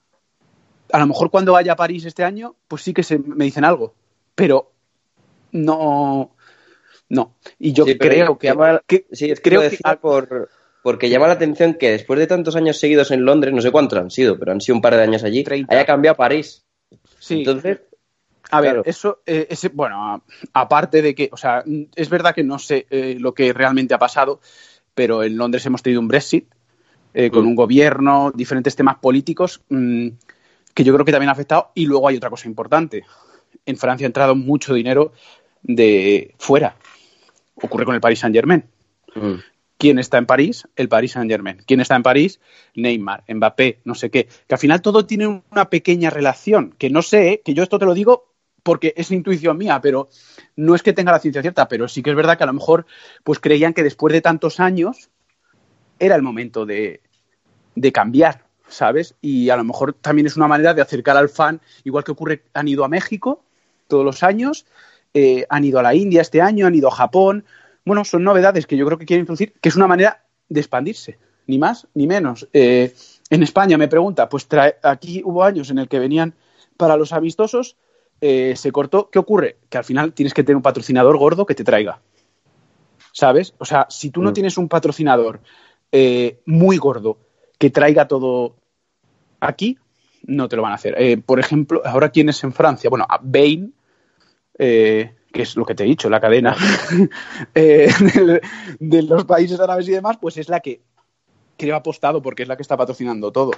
[0.91, 3.63] a lo mejor cuando vaya a París este año, pues sí que se, me dicen
[3.63, 3.93] algo.
[4.35, 4.71] Pero
[5.51, 6.31] no.
[7.09, 7.35] No.
[7.59, 10.49] Y yo Sí, creo que, Sí, es que creo que por,
[10.83, 13.97] porque llama la atención que después de tantos años seguidos en Londres, no sé cuántos
[13.97, 15.73] han sido, pero han sido un par de años allí, 30.
[15.73, 16.63] haya cambiado a París.
[17.19, 17.39] sí.
[17.39, 17.79] Entonces,
[18.51, 18.83] A ver, Claro.
[18.85, 20.21] eso, eh, ese, bueno,
[20.53, 21.63] aparte de que, o sea,
[21.95, 24.41] es verdad que no sé eh, lo que realmente ha pasado,
[24.93, 26.45] pero en Londres hemos tenido un Brexit
[27.15, 27.47] eh, con Mm.
[27.47, 30.07] un gobierno, diferentes temas políticos mm,
[30.73, 31.71] que yo creo que también ha afectado.
[31.73, 33.03] Y luego hay otra cosa importante.
[33.65, 35.13] En Francia ha entrado mucho dinero
[35.63, 36.75] de fuera.
[37.55, 38.63] Ocurre con el Paris Saint Germain.
[39.15, 39.35] mm,
[39.77, 40.67] ¿Quién está en París?
[40.75, 41.61] El Paris Saint Germain.
[41.65, 42.39] ¿Quién está en París?
[42.75, 44.27] Neymar, Mbappé, no sé qué.
[44.47, 46.73] Que al final todo tiene una pequeña relación.
[46.77, 48.33] Que no sé, que yo esto te lo digo
[48.63, 50.07] porque es intuición mía, pero
[50.55, 52.53] no es que tenga la ciencia cierta, pero sí que es verdad que a lo
[52.53, 52.85] mejor
[53.23, 55.09] pues creían que después de tantos años
[55.99, 57.01] era el momento de,
[57.75, 59.15] de cambiar, ¿sabes?
[59.21, 62.43] Y a lo mejor también es una manera de acercar al fan, igual que ocurre,
[62.53, 63.43] han ido a México
[63.87, 64.65] todos los años,
[65.13, 67.45] eh, han ido a la India este año, han ido a Japón.
[67.85, 71.17] Bueno, son novedades que yo creo que quieren introducir, que es una manera de expandirse,
[71.47, 72.47] ni más ni menos.
[72.53, 72.93] Eh,
[73.29, 76.33] en España me pregunta, pues trae- aquí hubo años en el que venían
[76.77, 77.75] para los amistosos,
[78.21, 79.09] eh, se cortó.
[79.09, 79.57] ¿Qué ocurre?
[79.69, 81.99] Que al final tienes que tener un patrocinador gordo que te traiga.
[83.11, 83.53] ¿Sabes?
[83.59, 84.33] O sea, si tú no Mm.
[84.33, 85.41] tienes un patrocinador
[85.91, 87.19] eh, muy gordo
[87.59, 88.55] que traiga todo
[89.39, 89.77] aquí,
[90.25, 90.95] no te lo van a hacer.
[90.97, 92.89] Eh, por ejemplo, ahora quién es en Francia?
[92.89, 93.73] Bueno, a Bain,
[94.57, 96.55] eh, que es lo que te he dicho, la cadena
[97.55, 98.41] eh, de,
[98.79, 100.79] de los países árabes y demás, pues es la que
[101.57, 103.51] creo apostado porque es la que está patrocinando todo.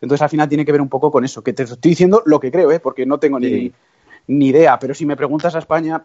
[0.00, 2.38] Entonces al final tiene que ver un poco con eso, que te estoy diciendo lo
[2.38, 2.80] que creo, ¿eh?
[2.80, 3.72] porque no tengo ni, Sí.
[4.28, 6.02] ni idea, pero si me preguntas a España,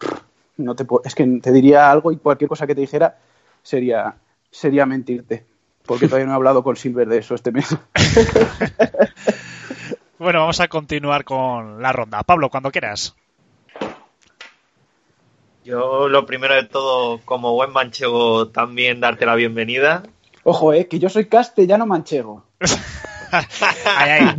[0.57, 3.17] no te puedo- es que te diría algo y cualquier cosa que te dijera
[3.63, 4.15] sería,
[4.49, 5.45] sería mentirte,
[5.85, 7.67] porque todavía no he hablado con Silver de eso este mes.
[10.19, 12.23] Bueno, vamos a continuar con la ronda.
[12.23, 13.15] Pablo, cuando quieras.
[15.67, 20.01] Yo lo primero de todo, como buen manchego, también darte la bienvenida.
[20.45, 22.45] Ojo, eh, que yo soy castellano manchego.
[23.31, 24.35] Ay, ay.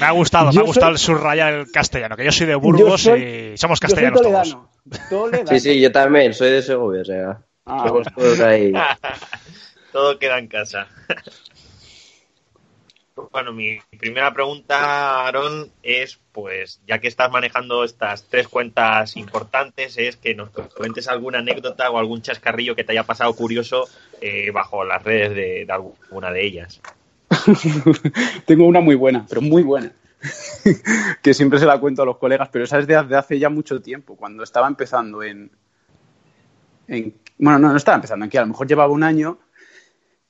[0.00, 2.56] Me ha gustado, me ha gustado soy- el subrayar el castellano, que yo soy de
[2.56, 5.08] Burgos soy- y somos Yo soy castellanos todos.
[5.08, 5.48] toledano.
[5.50, 8.10] Sí, sí, yo también, soy de Segovia, o sea, Ah, somos bueno.
[8.16, 8.72] todos ahí.
[9.92, 10.88] Todo queda en casa.
[13.32, 19.98] Bueno, mi primera pregunta, Aaron, es, pues, ya que estás manejando estas tres cuentas importantes,
[19.98, 23.88] es que nos cuentes alguna anécdota o algún chascarrillo que te haya pasado curioso
[24.20, 26.80] eh, bajo las redes de, de alguna de ellas.
[28.46, 29.92] Tengo una muy buena, pero muy buena.
[31.22, 33.80] que siempre se la cuento a los colegas, pero esa es de hace, ya mucho
[33.80, 35.50] tiempo, cuando estaba empezando en,
[36.88, 39.38] en- Bueno, no, no estaba empezando aquí, a lo mejor llevaba un año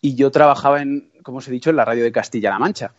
[0.01, 2.91] y yo trabajaba en, como os he dicho, en la radio de Castilla-La Mancha.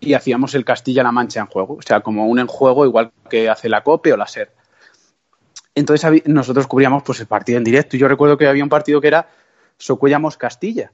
[0.00, 3.50] Y hacíamos el Castilla-La Mancha en juego, o sea, como un en juego igual que
[3.50, 4.50] hace la COPE o la SER.
[5.74, 9.02] Entonces nosotros cubríamos pues, el partido en directo y yo recuerdo que había un partido
[9.02, 9.28] que era
[9.76, 10.92] Socuellamos Castilla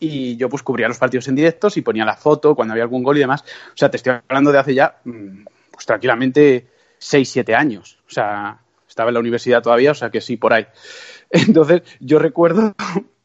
[0.00, 3.04] y yo pues cubría los partidos en directos y ponía la foto cuando había algún
[3.04, 3.44] gol y demás.
[3.68, 6.66] O sea, te estoy hablando de hace ya, mm, pues tranquilamente,
[6.98, 8.00] 6, 7 años.
[8.08, 10.66] O sea, estaba en la universidad todavía, o sea que sí, por ahí.
[11.30, 12.74] Entonces, yo recuerdo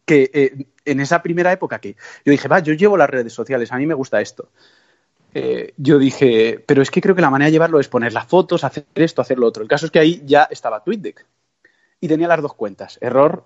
[0.08, 3.72] que eh, en esa primera época que yo dije, va, yo llevo las redes sociales,
[3.72, 4.50] a mí me gusta esto.
[5.34, 8.26] Eh, yo dije, pero es que creo que la manera de llevarlo es poner las
[8.26, 9.62] fotos, hacer esto, hacer lo otro.
[9.62, 11.26] El caso es que ahí ya estaba TweetDeck
[12.00, 12.98] y tenía las dos cuentas.
[13.02, 13.44] Error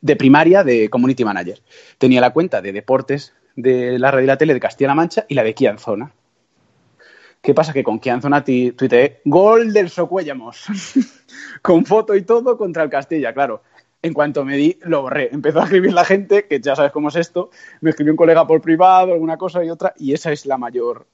[0.00, 1.60] de primaria de Community Manager.
[1.98, 5.34] Tenía la cuenta de deportes de la radio y la tele de Castilla-La Mancha y
[5.34, 6.12] la de Kia en Zona.
[7.42, 7.72] ¿Qué pasa?
[7.74, 10.64] Que con Kia en Zona ti- tuiteé gol del Socuellamos.
[11.62, 13.62] con foto y todo contra el Castilla, claro.
[14.02, 15.28] En cuanto me di, lo borré.
[15.32, 17.50] Empezó a escribir la gente, que ya sabes cómo es esto.
[17.82, 21.06] Me escribió un colega por privado, alguna cosa y otra, y esa es la mayor,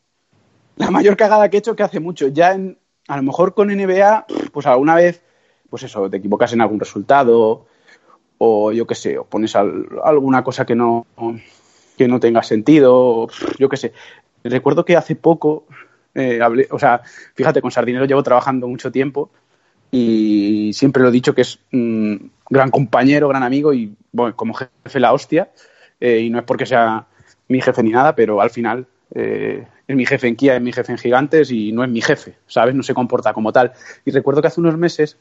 [0.76, 2.28] la mayor cagada que he hecho que hace mucho.
[2.28, 5.22] Ya en, a lo mejor con NBA, pues alguna vez,
[5.70, 7.66] pues eso, te equivocas en algún resultado,
[8.38, 11.06] o yo qué sé, o pones al- alguna cosa que no,
[11.96, 13.92] que no tenga sentido, o, yo qué sé.
[14.44, 15.66] Recuerdo que hace poco,
[16.14, 17.02] eh, hablé, o sea,
[17.34, 19.30] fíjate, con Sardinero llevo trabajando mucho tiempo
[19.90, 24.54] y siempre lo he dicho que es un gran compañero, gran amigo y bueno, como
[24.54, 25.50] jefe la hostia.
[26.00, 27.06] Eh, y no es porque sea
[27.48, 30.72] mi jefe ni nada, pero al final eh, es mi jefe en Kia, es mi
[30.72, 32.74] jefe en Gigantes y no es mi jefe, ¿sabes?
[32.74, 33.72] No se comporta como tal.
[34.04, 35.16] Y recuerdo que hace unos meses,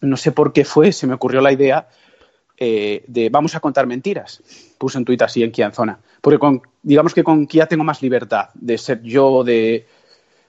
[0.00, 1.88] no sé por qué fue, se me ocurrió la idea
[2.58, 4.42] eh, de vamos a contar mentiras.
[4.78, 5.98] Puse un tuit así en Kia en zona.
[6.20, 9.86] Porque con, digamos que con Kia tengo más libertad de ser yo, de,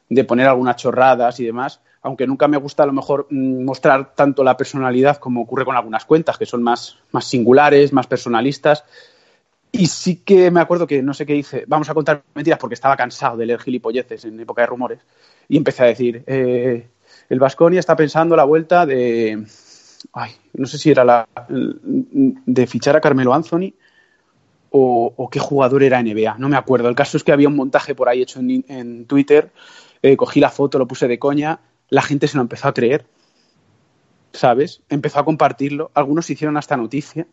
[0.09, 4.13] de poner algunas chorradas y demás aunque nunca me gusta a lo mejor mm, mostrar
[4.13, 8.83] tanto la personalidad como ocurre con algunas cuentas, que son más, más singulares, más personalistas.
[9.71, 12.75] Y sí que me acuerdo que no sé qué hice, vamos a contar mentiras porque
[12.75, 14.99] estaba cansado de leer gilipolleces en época de rumores.
[15.47, 16.87] Y empecé a decir, eh,
[17.29, 19.45] el Vasconia está pensando la vuelta de,
[20.11, 23.73] ay, no sé si era la, de fichar a Carmelo Anthony
[24.71, 26.89] o, qué jugador era NBA, no me acuerdo.
[26.89, 29.51] El caso es que había un montaje por ahí hecho en, Twitter,
[30.01, 33.05] eh, cogí la foto, lo puse de coña la gente se lo empezó a creer,
[34.33, 34.81] ¿sabes?
[34.89, 37.27] Empezó a compartirlo, algunos hicieron hasta noticia.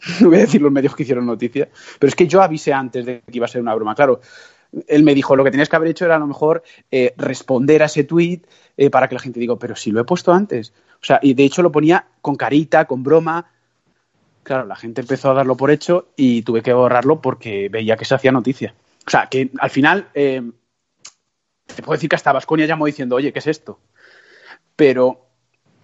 [0.20, 3.04] No voy a decir los medios que hicieron noticia, pero es que yo avisé antes
[3.04, 3.94] de que iba a ser una broma.
[3.94, 4.22] Claro,
[4.86, 7.82] él me dijo, lo que tenías que haber hecho era a lo mejor eh, responder
[7.82, 8.42] a ese tweet
[8.76, 10.72] eh, para que la gente diga, pero si lo he puesto antes.
[10.94, 13.50] O sea, y de hecho lo ponía con carita, con broma.
[14.42, 18.04] Claro, la gente empezó a darlo por hecho y tuve que borrarlo porque veía que
[18.04, 18.74] se hacía noticia.
[19.06, 20.42] O sea, que al final eh,
[21.74, 23.78] te puedo decir que hasta Vasconia llamó diciendo, oye, ¿qué es esto?
[24.76, 25.26] Pero,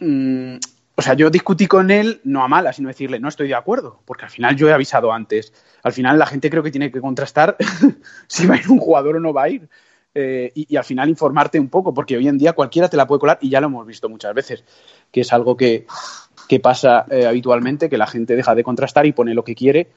[0.00, 0.56] mm,
[0.94, 4.00] o sea, yo discutí con él, no a malas, sino decirle, no estoy de acuerdo,
[4.04, 5.52] porque al final yo he avisado antes.
[5.82, 7.56] Al final la gente creo que tiene que contrastar
[8.26, 9.68] si va a ir un jugador o no va a ir.
[10.14, 13.20] Eh, y, al final informarte un poco, porque hoy en día cualquiera te la puede
[13.20, 14.64] colar y ya lo hemos visto muchas veces,
[15.12, 15.86] que es algo que,
[16.62, 19.88] pasa eh, habitualmente, que la gente deja de contrastar y pone lo que quiere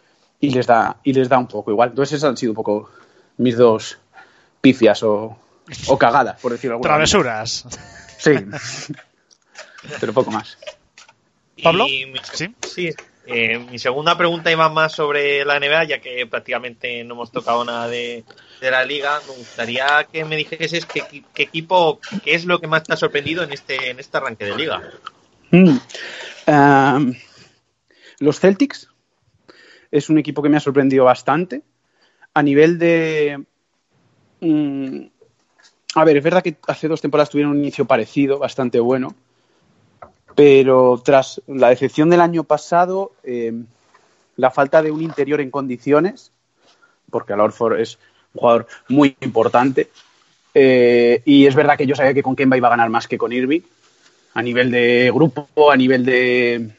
[0.41, 1.91] y les da, y les da un poco igual.
[1.91, 2.89] Entonces esas han sido un poco
[3.37, 3.97] mis dos
[4.59, 5.37] pifias o,
[5.87, 7.65] o cagadas, por decirlo alguna Travesuras.
[8.17, 8.31] Sí.
[9.99, 10.57] Pero poco más.
[11.63, 11.85] ¿Pablo?
[12.33, 12.55] sí.
[12.61, 12.93] Sí.
[13.31, 17.63] Eh, mi segunda pregunta iba más sobre la NBA, ya que prácticamente no hemos tocado
[17.63, 18.23] nada de,
[18.59, 19.19] la liga.
[19.27, 21.03] Me gustaría que me dijeses qué,
[21.35, 24.55] equipo, qué es lo que más te ha sorprendido en este, en este arranque de
[24.55, 24.81] liga.
[25.51, 25.77] Mm.
[26.47, 27.15] Um,
[28.17, 28.89] los Celtics
[29.91, 31.61] es un equipo que me ha sorprendido bastante.
[32.33, 33.43] A nivel de,
[34.39, 35.05] mm,
[35.95, 39.15] a ver, es verdad que hace dos temporadas tuvieron un inicio parecido, bastante bueno,
[40.35, 43.53] pero tras la decepción del año pasado, eh,
[44.35, 46.31] la falta de un interior en condiciones,
[47.09, 47.97] porque Al Orford es
[48.33, 49.89] un jugador muy importante,
[50.53, 53.17] eh, y es verdad que yo sabía que con Kemba iba a ganar más que
[53.17, 53.61] con Irving,
[54.35, 56.69] a nivel de grupo, a nivel de,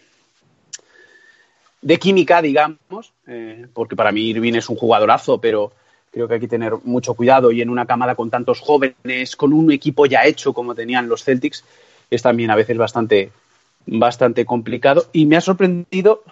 [1.83, 5.73] de química, digamos, eh, porque para mí Irving es un jugadorazo, pero
[6.11, 9.53] Creo que hay que tener mucho cuidado y en una camada con tantos jóvenes, con
[9.53, 11.65] un equipo ya hecho como tenían los Celtics,
[12.11, 13.31] es también a veces bastante,
[13.87, 15.07] bastante complicado.
[15.13, 16.25] Y me ha sorprendido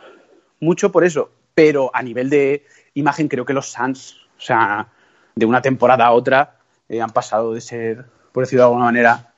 [0.61, 1.31] mucho por eso.
[1.55, 2.65] Pero a nivel de
[2.95, 4.89] imagen, creo que los Suns, o sea,
[5.35, 6.57] de una temporada a otra,
[6.89, 9.33] eh, han pasado de ser, por decirlo de alguna manera,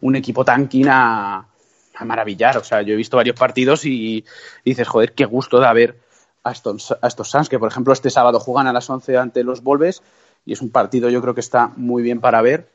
[0.00, 1.46] un equipo tanquín a,
[1.94, 2.58] a maravillar.
[2.58, 4.24] O sea, yo he visto varios partidos y,
[4.64, 6.03] y dices, joder, qué gusto de haber
[6.44, 9.42] a estos, a estos Suns, que por ejemplo este sábado juegan a las 11 ante
[9.42, 10.02] los Wolves
[10.46, 12.68] y es un partido yo creo que está muy bien para ver.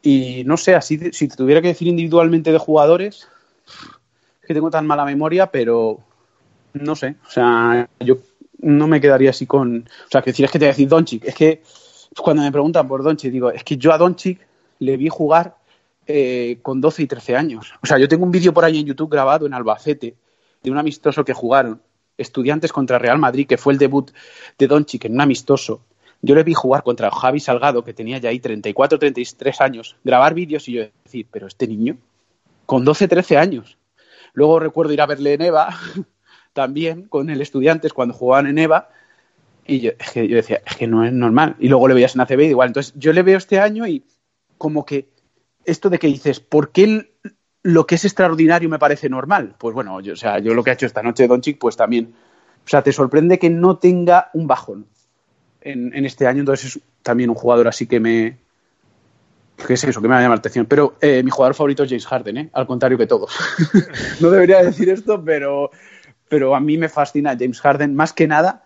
[0.00, 3.26] Y no sé, así si tuviera que decir individualmente de jugadores,
[4.40, 5.98] es que tengo tan mala memoria, pero
[6.72, 8.18] no sé, o sea, yo
[8.60, 10.88] no me quedaría así con, o sea, que decir es que te voy a decir
[10.88, 11.62] Doncic, es que
[12.16, 14.40] cuando me preguntan por Doncic digo, es que yo a Doncic
[14.78, 15.56] le vi jugar
[16.06, 17.74] eh, con 12 y 13 años.
[17.82, 20.14] O sea, yo tengo un vídeo por ahí en YouTube grabado en Albacete
[20.62, 21.82] de un amistoso que jugaron
[22.18, 24.10] Estudiantes contra Real Madrid, que fue el debut
[24.58, 25.80] de Doncic en un amistoso.
[26.20, 30.34] Yo le vi jugar contra Javi Salgado, que tenía ya ahí 34, 33 años, grabar
[30.34, 31.96] vídeos y yo decir, pero este niño,
[32.66, 33.78] con 12, 13 años.
[34.34, 35.78] Luego recuerdo ir a verle en EVA,
[36.52, 38.90] también con el Estudiantes cuando jugaban en EVA,
[39.68, 41.54] y yo, decía, es que no es normal.
[41.60, 42.68] Y luego le veías en ACB igual.
[42.68, 44.02] Entonces yo le veo este año y
[44.56, 45.10] como que
[45.66, 47.12] esto de que dices, ¿por qué
[47.62, 49.54] lo que es extraordinario me parece normal.
[49.58, 52.14] Pues bueno, yo, o sea, yo lo que ha hecho esta noche Doncic, pues también,
[52.64, 54.86] o sea, te sorprende que no tenga un bajón
[55.60, 58.38] en, este año, entonces es también un jugador así que me,
[59.66, 60.00] ¿Qué es eso?
[60.00, 60.66] Que me va a llamar la atención.
[60.66, 62.50] Pero eh, mi jugador favorito es James Harden, ¿eh?
[62.52, 63.36] al contrario que todos.
[64.20, 65.70] no debería decir esto, pero,
[66.28, 68.64] pero a mí me fascina James Harden más que nada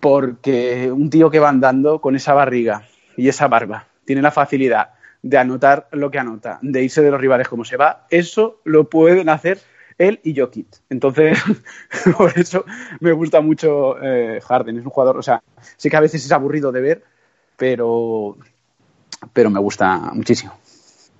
[0.00, 4.90] porque un tío que va andando con esa barriga y esa barba tiene la facilidad
[5.26, 8.88] de anotar lo que anota, de irse de los rivales como se va, eso lo
[8.88, 9.58] pueden hacer
[9.98, 10.68] él y Jokic.
[10.88, 11.36] Entonces,
[12.16, 12.64] por eso
[13.00, 14.78] me gusta mucho eh, Harden.
[14.78, 15.42] Es un jugador, o sea,
[15.76, 17.04] sé que a veces es aburrido de ver,
[17.56, 18.36] pero,
[19.32, 20.56] pero me gusta muchísimo.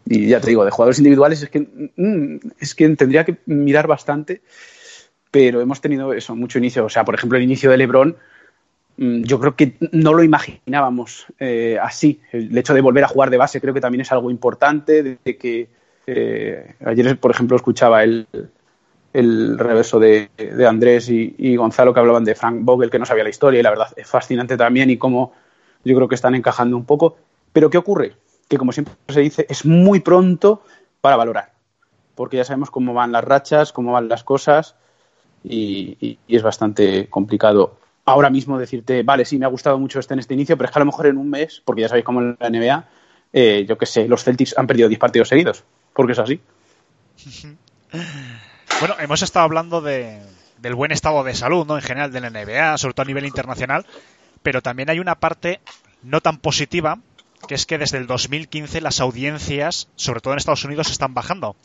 [0.05, 1.61] Y ya te digo, de jugadores individuales es que,
[1.97, 4.42] mm, es que tendría que mirar bastante,
[5.33, 6.85] pero hemos tenido eso, mucho inicio.
[6.85, 8.16] O sea, por ejemplo, el inicio de Lebron,
[8.96, 12.20] yo creo que no lo imaginábamos eh, así.
[12.32, 15.37] El hecho de volver a jugar de base creo que también es algo importante, de,
[15.37, 15.68] que
[16.06, 18.26] eh, ayer, por ejemplo, escuchaba el,
[19.12, 23.06] el reverso de, de Andrés y, y, Gonzalo que hablaban de Frank Vogel, que no
[23.06, 25.32] sabía la historia, y la verdad es fascinante también y cómo
[25.85, 27.16] yo creo que están encajando un poco.
[27.52, 28.14] Pero ¿qué ocurre?
[28.48, 30.62] que como siempre se dice, es muy pronto
[31.00, 31.52] para valorar,
[32.14, 34.76] porque ya sabemos cómo van las rachas, cómo van las cosas
[35.42, 37.76] y, y, es bastante complicado
[38.07, 40.73] ahora mismo decirte, vale, sí, me ha gustado mucho este en este inicio, pero es
[40.73, 42.88] que a lo mejor en un mes, porque ya sabéis cómo en la NBA,
[43.33, 46.40] eh, yo qué sé, los Celtics han perdido 10 partidos seguidos, porque es así.
[48.79, 50.21] Bueno, hemos estado hablando de,
[50.59, 51.77] del buen estado de salud, ¿no?
[51.77, 53.87] En general de la NBA, sobre todo a nivel internacional,
[54.42, 55.61] pero también hay una parte
[56.03, 56.99] no tan positiva
[57.49, 61.57] que es que desde el 2015 las audiencias, sobre todo en Estados Unidos, están bajando.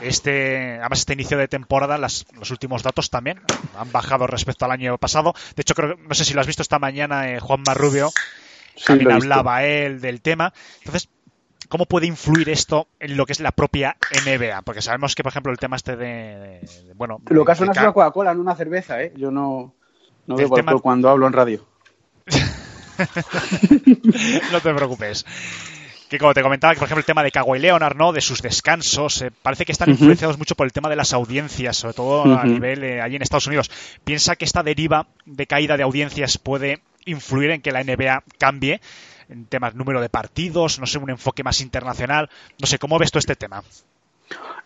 [0.00, 3.40] Este, además, este inicio de temporada, las, los últimos datos también
[3.76, 5.34] han bajado respecto al año pasado.
[5.54, 8.10] De hecho, creo, no sé si lo has visto esta mañana, eh, Juan Marrubio
[8.76, 10.52] sí, también hablaba él del tema.
[10.78, 11.08] Entonces,
[11.68, 14.62] ¿cómo puede influir esto en lo que es la propia NBA?
[14.62, 17.20] Porque sabemos que, por ejemplo, el tema este de, de, de bueno...
[17.28, 19.12] Lo que ha sonado es una Coca-Cola, no una cerveza, ¿eh?
[19.16, 19.74] Yo no,
[20.26, 20.78] no veo tema...
[20.78, 21.66] cuando hablo en radio.
[24.52, 25.24] no te preocupes.
[26.08, 28.12] Que como te comentaba, por ejemplo el tema de Kawhi Leonard, ¿no?
[28.12, 29.94] De sus descansos, eh, parece que están uh -huh.
[29.94, 32.40] influenciados mucho por el tema de las audiencias, sobre todo uh -huh.
[32.40, 33.70] a nivel eh, allí en Estados Unidos.
[34.02, 38.80] ¿Piensa que esta deriva de caída de audiencias puede influir en que la NBA cambie?
[39.28, 42.28] En temas número de partidos, no sé, un enfoque más internacional.
[42.58, 43.62] No sé, ¿cómo ves tú este tema?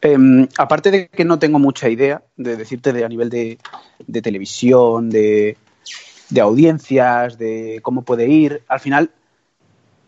[0.01, 3.59] Eh, aparte de que no tengo mucha idea de decirte de a nivel de,
[4.07, 5.59] de televisión, de,
[6.35, 8.65] de audiencias, de cómo puede ir.
[8.67, 9.11] Al final,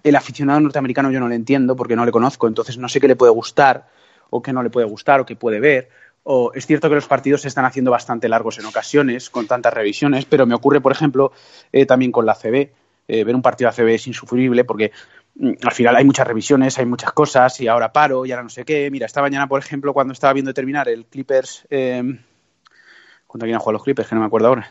[0.02, 3.06] el aficionado norteamericano yo no le entiendo porque no le conozco, entonces no sé qué
[3.06, 3.86] le puede gustar
[4.30, 5.88] o qué no le puede gustar o qué puede ver.
[6.24, 9.72] O es cierto que los partidos se están haciendo bastante largos en ocasiones, con tantas
[9.72, 11.30] revisiones, pero me ocurre, por ejemplo,
[11.70, 12.72] eh, también con la CB.
[13.08, 14.90] Eh, ver un partido ACB es insufrible porque
[15.36, 18.48] mm, al final hay muchas revisiones, hay muchas cosas y ahora paro y ahora no
[18.48, 18.90] sé qué.
[18.90, 21.64] Mira, esta mañana, por ejemplo, cuando estaba viendo terminar el Clippers...
[21.70, 22.02] Eh,
[23.28, 24.08] ¿Contra quién han jugado los Clippers?
[24.08, 24.68] Que no me acuerdo ahora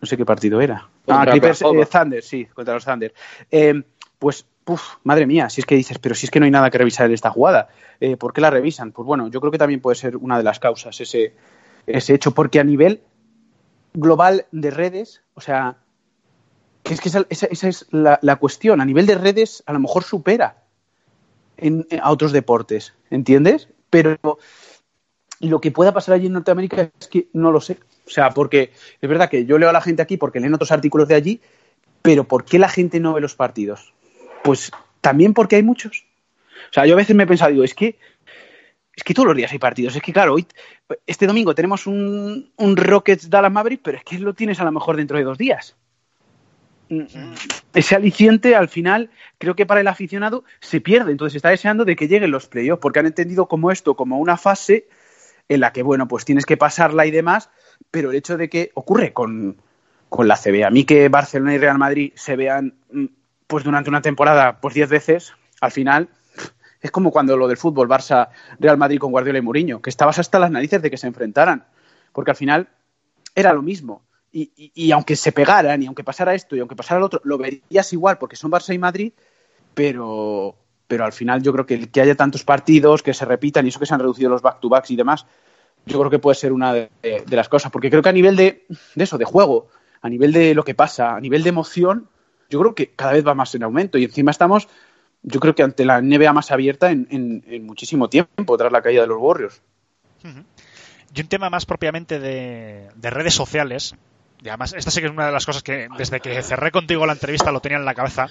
[0.00, 0.88] no sé qué partido era.
[1.06, 3.12] Ah, Clippers eh, Thunder, sí, contra los Thunder.
[3.50, 3.82] Eh,
[4.18, 6.70] pues, puf, madre mía, si es que dices, pero si es que no hay nada
[6.70, 7.68] que revisar en esta jugada,
[8.00, 8.92] eh, ¿por qué la revisan?
[8.92, 11.34] Pues bueno, yo creo que también puede ser una de las causas ese,
[11.86, 13.02] ese hecho, porque a nivel
[13.94, 15.78] global de redes, o sea,
[16.82, 19.72] que es que esa, esa, esa es la, la, cuestión, a nivel de redes a
[19.72, 20.62] lo mejor supera
[21.56, 23.68] en, en, a otros deportes, ¿entiendes?
[23.90, 24.16] Pero
[25.40, 27.78] lo que pueda pasar allí en Norteamérica es que no lo sé.
[28.08, 30.72] O sea, porque es verdad que yo leo a la gente aquí porque leen otros
[30.72, 31.40] artículos de allí,
[32.00, 33.92] pero ¿por qué la gente no ve los partidos?
[34.42, 36.06] Pues también porque hay muchos.
[36.70, 37.98] O sea, yo a veces me he pensado, digo, es que
[38.96, 39.94] es que todos los días hay partidos.
[39.94, 40.46] Es que, claro, hoy,
[41.06, 44.72] este domingo tenemos un, un Rockets Dallas Maverick, pero es que lo tienes a lo
[44.72, 45.76] mejor dentro de dos días.
[47.74, 51.12] Ese aliciente, al final, creo que para el aficionado se pierde.
[51.12, 54.36] Entonces está deseando de que lleguen los playoffs, porque han entendido como esto, como una
[54.36, 54.88] fase
[55.48, 57.50] en la que, bueno, pues tienes que pasarla y demás,
[57.90, 59.60] pero el hecho de que ocurre con,
[60.08, 60.64] con la CB.
[60.64, 62.74] A mí que Barcelona y Real Madrid se vean
[63.46, 66.08] pues durante una temporada pues diez veces, al final
[66.80, 70.18] es como cuando lo del fútbol Barça Real Madrid con Guardiola y Mourinho, que estabas
[70.18, 71.66] hasta las narices de que se enfrentaran,
[72.12, 72.68] porque al final
[73.34, 74.02] era lo mismo.
[74.30, 77.20] Y, y, y, aunque se pegaran, y aunque pasara esto, y aunque pasara lo otro,
[77.24, 79.12] lo verías igual, porque son Barça y Madrid,
[79.72, 80.54] pero,
[80.86, 83.70] pero al final yo creo que el que haya tantos partidos, que se repitan, y
[83.70, 85.26] eso que se han reducido los back-to-backs y demás,
[85.88, 86.90] yo creo que puede ser una de,
[87.30, 89.68] las cosas, porque creo que a nivel de, de, eso, de juego,
[90.00, 92.08] a nivel de lo que pasa, a nivel de emoción,
[92.48, 94.68] yo creo que cada vez va más en aumento y encima estamos,
[95.22, 98.82] yo creo que ante la NBA más abierta en, en, en muchísimo tiempo tras la
[98.82, 99.60] caída de los Warriors.
[100.24, 100.44] Uh -huh.
[101.14, 103.94] Y un tema más propiamente de, de redes sociales,
[104.42, 107.06] y además esta sí que es una de las cosas que desde que cerré contigo
[107.06, 108.26] la entrevista lo tenía en la cabeza.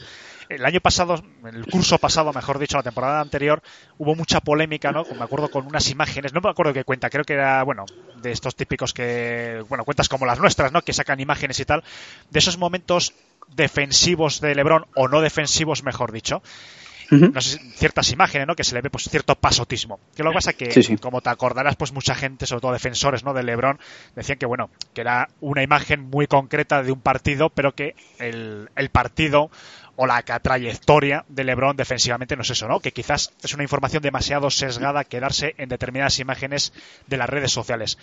[0.50, 3.62] El año pasado, el curso pasado, mejor dicho, la temporada anterior,
[3.98, 5.04] hubo mucha polémica, ¿no?
[5.04, 7.86] Me acuerdo con unas imágenes, no me acuerdo qué cuenta, creo que era, bueno,
[8.22, 10.82] de estos típicos que, bueno, cuentas como las nuestras, ¿no?
[10.84, 11.84] Que sacan imágenes y tal,
[12.30, 13.14] de esos momentos
[13.50, 16.42] defensivos de LeBron, o no defensivos, mejor dicho,
[17.10, 17.34] Uh -huh.
[17.34, 18.56] no sé, ciertas imágenes, ¿no?
[18.56, 20.00] Que se le ve pues cierto pasotismo.
[20.16, 20.98] Que lo que pasa que, sí, sí.
[20.98, 23.34] como te acordarás, pues mucha gente, sobre todo defensores, ¿no?
[23.34, 23.80] De LeBron,
[24.16, 28.70] decían que bueno, que era una imagen muy concreta de un partido, pero que el,
[28.76, 29.50] el partido
[29.96, 32.80] o la trayectoria de LeBron defensivamente no es eso, ¿no?
[32.80, 36.72] Que quizás es una información demasiado sesgada quedarse en determinadas imágenes
[37.08, 37.98] de las redes sociales.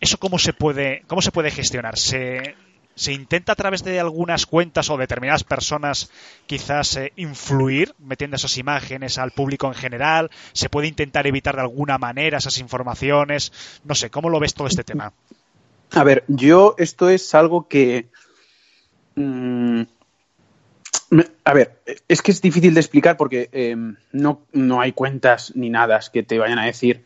[0.00, 1.98] ¿Eso cómo se puede, cómo se puede gestionar?
[1.98, 2.54] ¿Se,
[2.96, 6.10] ¿Se intenta a través de algunas cuentas o determinadas personas
[6.46, 10.30] quizás eh, influir metiendo esas imágenes al público en general?
[10.54, 13.52] ¿Se puede intentar evitar de alguna manera esas informaciones?
[13.84, 15.12] No sé, ¿cómo lo ves todo este tema?
[15.92, 18.06] A ver, yo esto es algo que...
[19.14, 19.82] mm,
[21.44, 23.76] a ver, es que es difícil de explicar porque eh,
[24.12, 27.04] no, no hay cuentas ni nada que te vayan a decir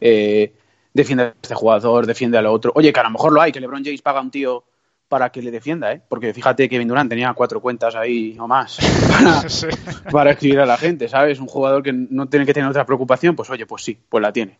[0.00, 0.52] eh,
[0.94, 2.72] defiende a este jugador, defiende al otro.
[2.74, 4.64] Oye, que a lo mejor lo hay, que LeBron James paga a un tío
[5.12, 6.00] para que le defienda, ¿eh?
[6.08, 8.78] Porque fíjate que Kevin Durant tenía cuatro cuentas ahí o más
[9.10, 9.66] para, Sí.
[10.10, 11.38] para escribir a la gente, ¿sabes?
[11.38, 14.32] Un jugador que no tiene que tener otra preocupación, pues oye, pues sí, pues la
[14.32, 14.56] tiene.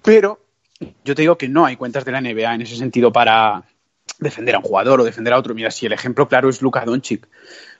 [0.00, 0.38] Pero
[1.04, 3.64] yo te digo que no hay cuentas de la NBA en ese sentido para
[4.20, 5.56] defender a un jugador o defender a otro.
[5.56, 7.26] Mira, si el ejemplo claro es Luka Doncic.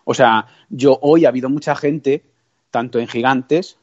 [0.02, 2.24] O sea, yo hoy ha habido mucha gente,
[2.72, 3.78] tanto en Gigantes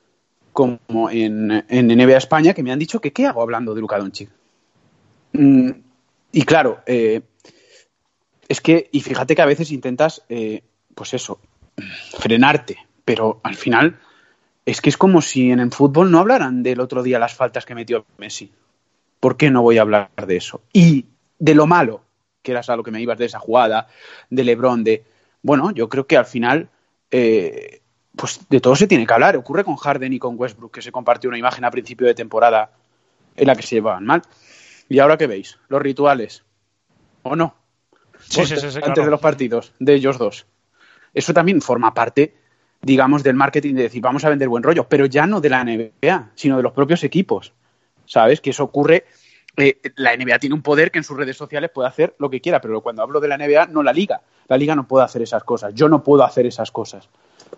[0.52, 4.00] como en, en NBA España, que me han dicho que qué hago hablando de Luka
[4.00, 4.30] Doncic.
[5.32, 5.70] Mm,
[6.34, 7.22] y claro, eh,
[8.48, 10.64] es que, y fíjate que a veces intentas, eh,
[10.96, 11.40] pues eso,
[12.20, 14.00] frenarte, pero al final
[14.66, 17.66] es que es como si en el fútbol no hablaran del otro día las faltas
[17.66, 18.52] que metió Messi.
[19.20, 20.62] ¿Por qué no voy a hablar de eso?
[20.72, 21.06] Y
[21.40, 22.04] de lo malo,
[22.42, 23.88] que era a lo que me ibas de esa jugada,
[24.30, 25.04] de Lebron, de...
[25.42, 26.70] Bueno, yo creo que al final,
[27.12, 27.82] eh,
[28.16, 29.36] pues de todo se tiene que hablar.
[29.36, 32.72] Ocurre con Harden y con Westbrook, que se compartió una imagen a principio de temporada
[33.36, 34.22] en la que se llevaban mal.
[34.88, 35.58] ¿Y ahora qué veis?
[35.68, 36.44] Los rituales.
[37.24, 37.56] ¿O no?
[38.30, 39.06] Sí, sí, sí, sí, antes claro.
[39.06, 40.46] de los partidos, de ellos dos.
[41.14, 42.36] Eso también forma parte,
[42.82, 45.64] digamos, del marketing de decir, vamos a vender buen rollo, pero ya no de la
[45.64, 47.54] NBA, sino de los propios equipos.
[48.06, 48.42] ¿Sabes?
[48.42, 49.06] Que eso ocurre.
[49.56, 52.42] eh, la NBA tiene un poder que en sus redes sociales puede hacer lo que
[52.42, 54.22] quiera, pero cuando hablo de la NBA, no la liga.
[54.48, 55.74] La liga no puede hacer esas cosas.
[55.76, 57.08] Yo no puedo hacer esas cosas.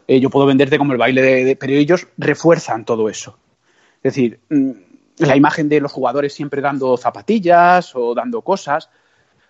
[0.08, 3.38] Eh, yo puedo venderte como el baile de, de- Pero ellos refuerzan todo eso.
[4.04, 4.72] Es decir, mm,
[5.20, 8.90] la imagen de los jugadores siempre dando zapatillas o dando cosas,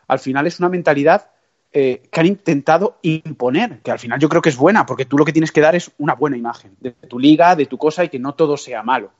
[0.07, 1.31] al final es una mentalidad
[1.71, 5.17] eh, que han intentado imponer, que al final yo creo que es buena, porque tú
[5.17, 8.03] lo que tienes que dar es una buena imagen de tu liga, de tu cosa
[8.03, 9.11] y que no todo sea malo.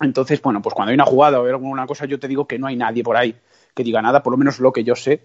[0.00, 2.66] Entonces, bueno, pues cuando hay una jugada o alguna cosa, yo te digo que no
[2.66, 3.34] hay nadie por ahí
[3.78, 5.22] que diga nada, por lo menos lo que yo sé.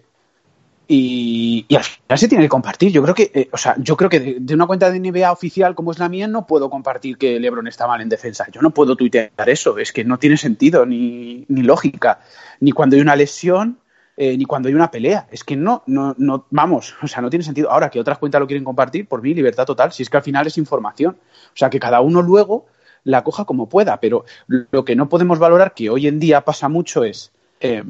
[0.86, 2.92] Y, y al final se tiene que compartir.
[2.92, 5.32] Yo creo que, eh, o sea, yo creo que de, de una cuenta de NBA
[5.32, 8.46] oficial como es la mía, no puedo compartir que LeBron está mal en defensa.
[8.52, 9.78] Yo no puedo tuitear eso.
[9.78, 12.20] Es que no tiene sentido ni, ni lógica.
[12.60, 13.78] Ni cuando hay una lesión,
[14.16, 15.26] eh, ni cuando hay una pelea.
[15.30, 17.70] Es que no, no, no, vamos, o sea, no tiene sentido.
[17.70, 19.92] Ahora que otras cuentas lo quieren compartir, por mí, libertad total.
[19.92, 21.16] Si es que al final es información.
[21.46, 22.66] O sea, que cada uno luego
[23.04, 23.98] la coja como pueda.
[24.00, 27.32] Pero lo que no podemos valorar, que hoy en día pasa mucho, es.
[27.60, 27.84] eh,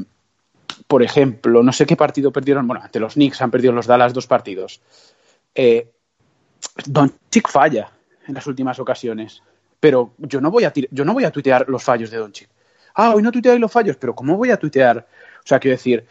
[0.87, 2.67] por ejemplo, no sé qué partido perdieron.
[2.67, 4.81] Bueno, ante los Knicks han perdido los Dallas dos partidos.
[5.55, 5.91] Eh,
[6.87, 7.91] Doncic falla
[8.27, 9.43] en las últimas ocasiones,
[9.79, 12.49] pero yo no voy a yo no voy a tuitear los fallos de Doncic.
[12.95, 15.07] Ah, hoy no tuiteáis los fallos, pero ¿cómo voy a tuitear?
[15.45, 16.07] O sea, quiero decir,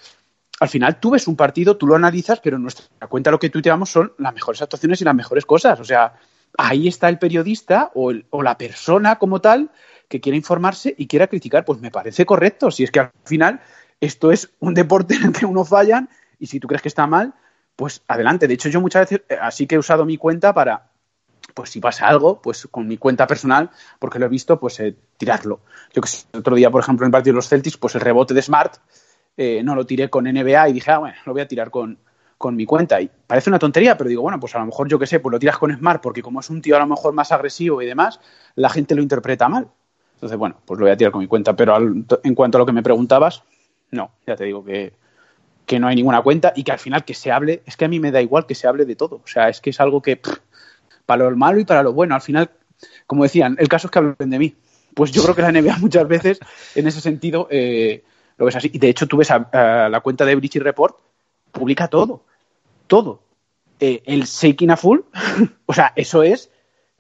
[0.59, 3.49] al final tú ves un partido, tú lo analizas, pero en nuestra cuenta lo que
[3.49, 5.79] tuiteamos son las mejores actuaciones y las mejores cosas.
[5.79, 6.13] O sea,
[6.57, 9.71] ahí está el periodista o, el- o la persona como tal
[10.07, 11.65] que quiere informarse y quiera criticar.
[11.65, 12.69] Pues me parece correcto.
[12.69, 13.61] Si es que al final
[13.99, 16.09] esto es un deporte en el que uno fallan
[16.39, 17.33] y si tú crees que está mal,
[17.75, 18.47] pues adelante.
[18.47, 20.91] De hecho, yo muchas veces eh, así que he usado mi cuenta para,
[21.55, 24.95] pues si pasa algo, pues con mi cuenta personal, porque lo he visto, pues eh,
[25.17, 25.61] tirarlo.
[25.93, 27.95] Yo que sé, el otro día, por ejemplo, en el partido de los Celtics, pues
[27.95, 28.75] el rebote de Smart
[29.37, 31.97] eh, no lo tiré con NBA y dije, ah, bueno, lo voy a tirar con,
[32.37, 33.01] con mi cuenta.
[33.01, 35.31] Y parece una tontería, pero digo, bueno, pues a lo mejor yo que sé, pues
[35.31, 37.85] lo tiras con Smart, porque como es un tío a lo mejor más agresivo y
[37.85, 38.19] demás,
[38.55, 39.67] la gente lo interpreta mal.
[40.15, 41.55] Entonces, bueno, pues lo voy a tirar con mi cuenta.
[41.55, 43.43] Pero al- en cuanto a lo que me preguntabas,
[43.91, 44.93] no, ya te digo que,
[45.65, 47.87] que no hay ninguna cuenta y que al final que se hable, es que a
[47.89, 49.17] mí me da igual que se hable de todo.
[49.23, 50.19] O sea, es que es algo que,
[51.05, 52.49] para lo malo y para lo bueno, al final,
[53.07, 54.55] como decían, el caso es que hablen de mí.
[54.93, 56.39] Pues yo creo que la NBA muchas veces,
[56.75, 58.03] en ese sentido, eh,
[58.37, 58.69] lo ves así.
[58.73, 60.97] Y de hecho, tú ves a, la cuenta de Bridge Report,
[61.51, 62.23] publica todo.
[62.87, 63.21] Todo.
[63.79, 64.99] Eh, el shaking a full,
[65.65, 66.51] o sea, eso es,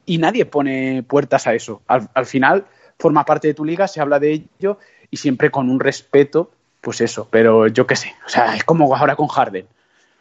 [0.05, 1.81] y nadie pone puertas a eso.
[1.87, 2.65] Al, al final,
[2.99, 4.79] forma parte de tu liga, se habla de ello,
[5.09, 7.27] y siempre con un respeto, pues eso.
[7.29, 9.67] Pero yo qué sé, o sea, es como ahora con Harden.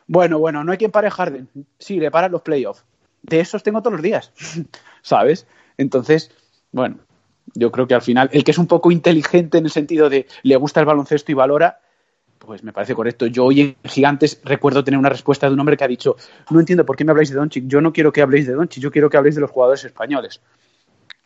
[0.06, 1.48] Bueno, bueno, no hay quien pare Harden.
[1.78, 2.84] Sí, le paran los playoffs.
[3.22, 4.32] De esos tengo todos los días,
[5.02, 5.46] ¿sabes?
[5.78, 6.30] Entonces,
[6.70, 6.98] bueno,
[7.54, 10.26] yo creo que al final, el que es un poco inteligente en el sentido de
[10.42, 11.80] le gusta el baloncesto y valora,
[12.38, 13.26] pues me parece correcto.
[13.26, 16.16] Yo hoy en Gigantes recuerdo tener una respuesta de un hombre que ha dicho,
[16.50, 18.82] no entiendo por qué me habláis de Doncic, yo no quiero que habléis de Doncic,
[18.82, 20.40] yo quiero que habléis de los jugadores españoles.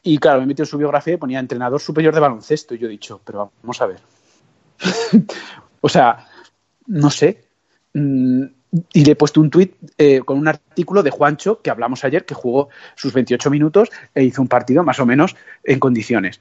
[0.02, 2.74] Y claro, me metió en su biografía y ponía entrenador superior de baloncesto.
[2.74, 3.98] Y yo he dicho, pero vamos a ver.
[5.80, 6.28] o sea,
[6.86, 7.44] no sé.
[8.92, 12.24] Y le he puesto un tuit eh, con un artículo de Juancho, que hablamos ayer,
[12.26, 16.40] que jugó sus 28 minutos e hizo un partido más o menos en condiciones.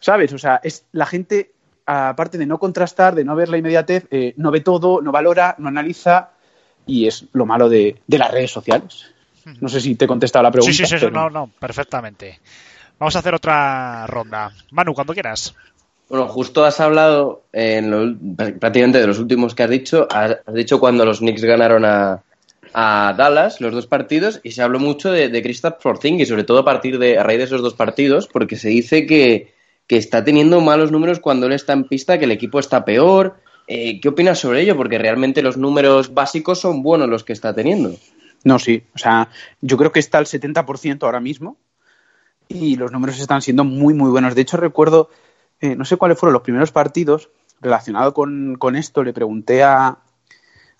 [0.00, 0.32] ¿Sabes?
[0.32, 1.52] O sea, es la gente
[1.86, 5.54] aparte de no contrastar, de no ver la inmediatez, eh, no ve todo, no valora,
[5.58, 6.30] no analiza
[6.86, 9.06] y es lo malo de, de las redes sociales.
[9.60, 10.70] No sé si te he contestado la pregunta.
[10.76, 12.38] Sí, sí, sí, pero- no, no, perfectamente.
[12.98, 14.52] Vamos a hacer otra ronda.
[14.72, 15.54] Manu, cuando quieras.
[16.08, 18.16] Bueno, justo has hablado en lo-
[18.58, 20.06] prácticamente de los últimos que has dicho.
[20.10, 22.22] Has, dicho cuando los Knicks ganaron a,
[22.72, 26.58] a Dallas los dos partidos y se habló mucho de, de Kristaps Porzingis, sobre todo
[26.60, 29.52] a partir de a raíz de esos dos partidos, porque se dice que,
[29.86, 33.36] que está teniendo malos números cuando él está en pista, que el equipo está peor.
[33.66, 34.76] Eh, ¿Qué opinas sobre ello?
[34.78, 37.94] Porque realmente los números básicos son buenos los que está teniendo.
[38.44, 38.82] No, sí.
[38.94, 39.28] O sea,
[39.60, 41.58] yo creo que está al 70% ahora mismo
[42.48, 44.34] y los números están siendo muy, muy buenos.
[44.34, 45.10] De hecho, recuerdo,
[45.60, 47.30] eh, no sé cuáles fueron los primeros partidos
[47.60, 49.02] relacionado con, con esto.
[49.02, 49.98] Le pregunté a,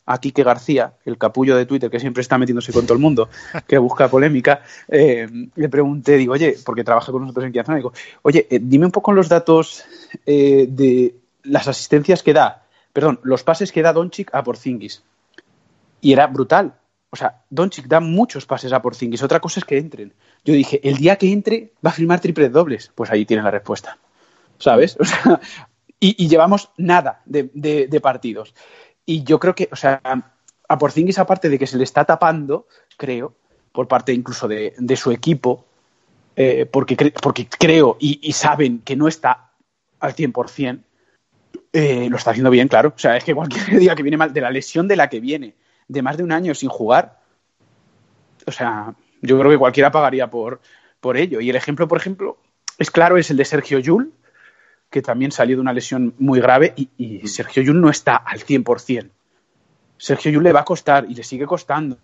[0.06, 3.28] a Quique García, el capullo de Twitter que siempre está metiéndose con todo el mundo,
[3.66, 4.62] que busca polémica.
[4.88, 8.86] eh, le pregunté, digo, oye, porque trabaja con nosotros en Quiazona, digo, oye, eh, dime
[8.86, 9.84] un poco los datos
[10.24, 15.02] de las asistencias que da, perdón, los pases que da Doncic a Porzingis.
[16.00, 16.74] Y era brutal.
[17.10, 19.22] O sea, Doncic da muchos pases a Porzingis.
[19.22, 20.12] Otra cosa es que entren.
[20.44, 22.92] Yo dije, el día que entre va a firmar triples dobles.
[22.94, 23.98] Pues ahí tienen la respuesta.
[24.58, 24.96] ¿Sabes?
[25.00, 25.40] O sea,
[26.00, 28.54] y, llevamos nada de, de- partidos.
[29.04, 30.00] Y yo creo que, o sea,
[30.68, 33.34] a Porzingis, aparte de que se le está tapando, creo,
[33.72, 35.64] por parte incluso de, de su equipo,
[36.36, 39.50] eh, porque, cre- porque creo y, y saben que no está
[40.00, 40.84] al 100%,
[41.72, 42.92] eh, lo está haciendo bien, claro.
[42.96, 45.20] O sea, es que cualquier día que viene mal, de la lesión de la que
[45.20, 45.54] viene,
[45.88, 47.20] de más de un año sin jugar,
[48.46, 50.60] o sea, yo creo que cualquiera pagaría por,
[51.00, 51.40] por ello.
[51.40, 52.38] Y el ejemplo, por ejemplo,
[52.78, 54.12] es claro, es el de Sergio Yul,
[54.90, 58.40] que también salió de una lesión muy grave y, y Sergio Yul no está al
[58.40, 59.10] 100%.
[59.98, 61.98] Sergio Yul le va a costar y le sigue costando.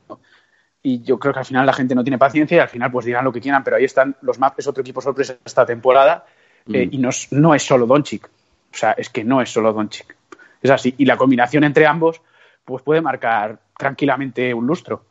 [0.82, 3.06] Y yo creo que al final la gente no tiene paciencia y al final pues
[3.06, 6.26] dirán lo que quieran, pero ahí están los Maps, es otro equipo sorpresa esta temporada
[6.70, 8.26] eh, y no es, no es solo Doncic.
[8.26, 10.14] O sea, es que no es solo Doncic.
[10.60, 10.94] Es así.
[10.98, 12.20] Y la combinación entre ambos
[12.64, 15.04] pues puede marcar tranquilamente un lustro.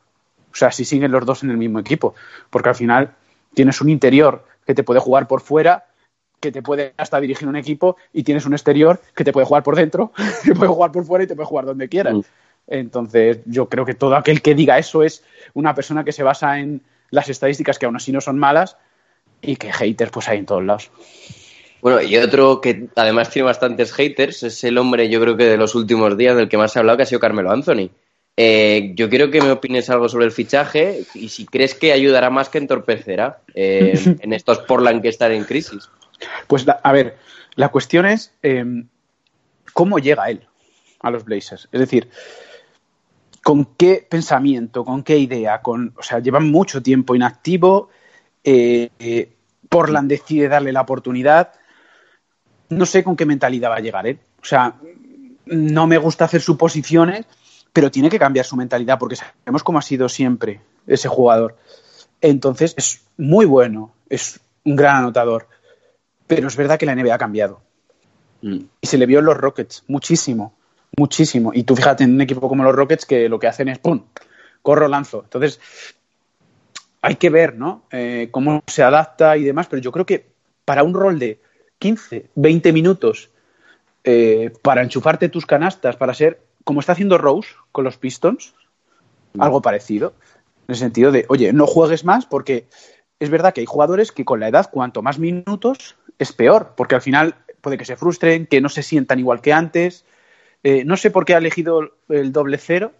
[0.51, 2.13] O sea, si siguen los dos en el mismo equipo.
[2.49, 3.15] Porque al final
[3.53, 5.85] tienes un interior que te puede jugar por fuera,
[6.43, 9.63] que te puede hasta dirigir un equipo, y tienes un exterior que te puede jugar
[9.63, 10.11] por dentro,
[10.43, 12.15] te puede jugar por fuera y te puede jugar donde quieras.
[12.15, 12.21] Mm.
[12.67, 15.23] Entonces, yo creo que todo aquel que diga eso es
[15.53, 16.81] una persona que se basa en
[17.11, 18.75] las estadísticas que aún así no son malas
[19.41, 20.91] y que haters pues hay en todos lados.
[21.81, 25.57] Bueno, y otro que además tiene bastantes haters es el hombre, yo creo que de
[25.57, 27.89] los últimos días del que más se ha hablado, que ha sido Carmelo Anthony.
[28.35, 32.31] Eh, yo quiero que me opines algo sobre el fichaje y si crees que ayudará
[32.31, 35.89] más que entorpecerá eh, en estos Portland que están en crisis.
[36.47, 37.17] Pues, la- a ver,
[37.55, 38.65] la cuestión es eh,
[39.73, 40.47] cómo llega él
[41.01, 41.67] a los Blazers.
[41.71, 42.09] Es decir,
[43.43, 47.89] con qué pensamiento, con qué idea, con, o sea, llevan mucho tiempo inactivo.
[48.43, 49.33] eh, eh,
[49.69, 51.53] Portland decide darle la oportunidad.
[52.69, 54.19] No sé con qué mentalidad va a llegar él.
[54.41, 54.75] O sea,
[55.45, 57.25] no me gusta hacer suposiciones,
[57.71, 61.57] pero tiene que cambiar su mentalidad porque sabemos cómo ha sido siempre ese jugador.
[62.21, 65.47] Entonces, es muy bueno, es un gran anotador,
[66.35, 67.61] pero es verdad que la NBA ha cambiado.
[68.41, 68.59] Mm.
[68.81, 70.55] Y se le vio en los Rockets muchísimo,
[70.97, 71.51] muchísimo.
[71.53, 74.03] Y tú fíjate en un equipo como los Rockets que lo que hacen es ¡pum!
[74.61, 75.23] Corro, lanzo.
[75.23, 75.59] Entonces,
[77.01, 77.83] hay que ver, ¿no?
[77.91, 80.27] Eh, cómo se adapta y demás, pero yo creo que
[80.63, 81.41] para un rol de
[81.79, 83.29] 15, 20 minutos,
[84.05, 88.53] eh, para enchufarte tus canastas, para ser, como está haciendo Rose con los Pistons,
[89.37, 90.13] algo parecido,
[90.67, 92.67] en el sentido de, oye, no juegues más porque
[93.19, 96.95] es verdad que hay jugadores que con la edad, cuanto más minutos, es peor, porque
[96.95, 100.05] al final puede que se frustren, que no se sientan igual que antes.
[100.63, 102.91] Eh, no sé por qué ha elegido el doble cero,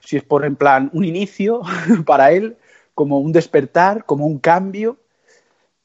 [0.00, 1.62] si es por en plan un inicio
[2.06, 2.56] para él,
[2.94, 4.98] como un despertar, como un cambio.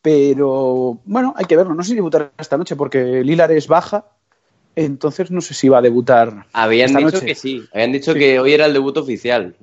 [0.02, 1.74] Pero bueno, hay que verlo.
[1.74, 4.06] No sé si debutará esta noche porque Lilar es baja.
[4.76, 6.46] Entonces no sé si va a debutar.
[6.54, 7.26] Habían esta dicho noche.
[7.26, 8.20] que sí, habían dicho Sí.
[8.20, 9.56] que hoy era el debut oficial.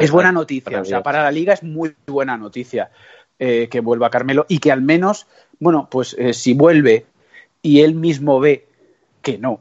[0.00, 0.80] Es buena noticia.
[0.80, 2.90] O sea, para la liga es muy buena noticia
[3.38, 5.26] eh, que vuelva Carmelo y que al menos,
[5.58, 7.06] bueno, pues eh, si vuelve
[7.62, 8.66] y él mismo ve
[9.22, 9.60] que no,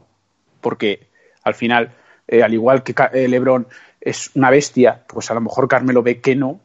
[0.62, 1.08] porque
[1.44, 1.92] al final,
[2.28, 3.68] eh, al igual que eh, LeBron
[4.00, 6.60] es una bestia, pues a lo mejor Carmelo ve que no,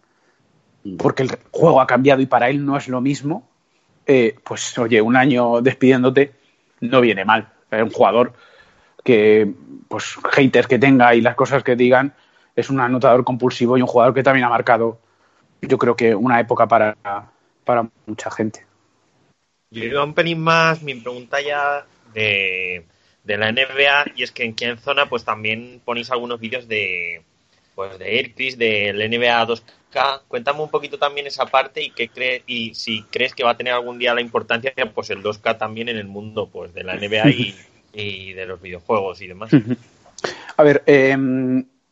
[0.99, 3.49] porque el juego ha cambiado y para él no es lo mismo.
[4.07, 6.33] eh, pues oye, un año despidiéndote
[6.81, 7.49] no viene mal.
[7.71, 8.35] Es un jugador
[9.05, 9.53] que,
[9.89, 12.15] pues, haters que tenga y las cosas que digan,
[12.55, 14.99] es un anotador compulsivo y un jugador que también ha marcado,
[15.63, 16.97] yo creo que una época para,
[17.65, 18.65] para mucha gente.
[19.71, 22.85] Yo iba un pelín más mi pregunta ya de,
[23.25, 27.23] de la NBA y es que en qué zona pues también ponéis algunos vídeos de
[27.75, 30.23] pues de Aircris, del NBA 2K.
[30.29, 33.57] Cuéntame un poquito también esa parte y qué crees y si crees que va a
[33.57, 36.97] tener algún día la importancia pues el 2K también en el mundo pues de la
[36.97, 37.55] NBA y,
[37.93, 39.51] y de los videojuegos y demás.
[40.57, 41.11] A ver, eh,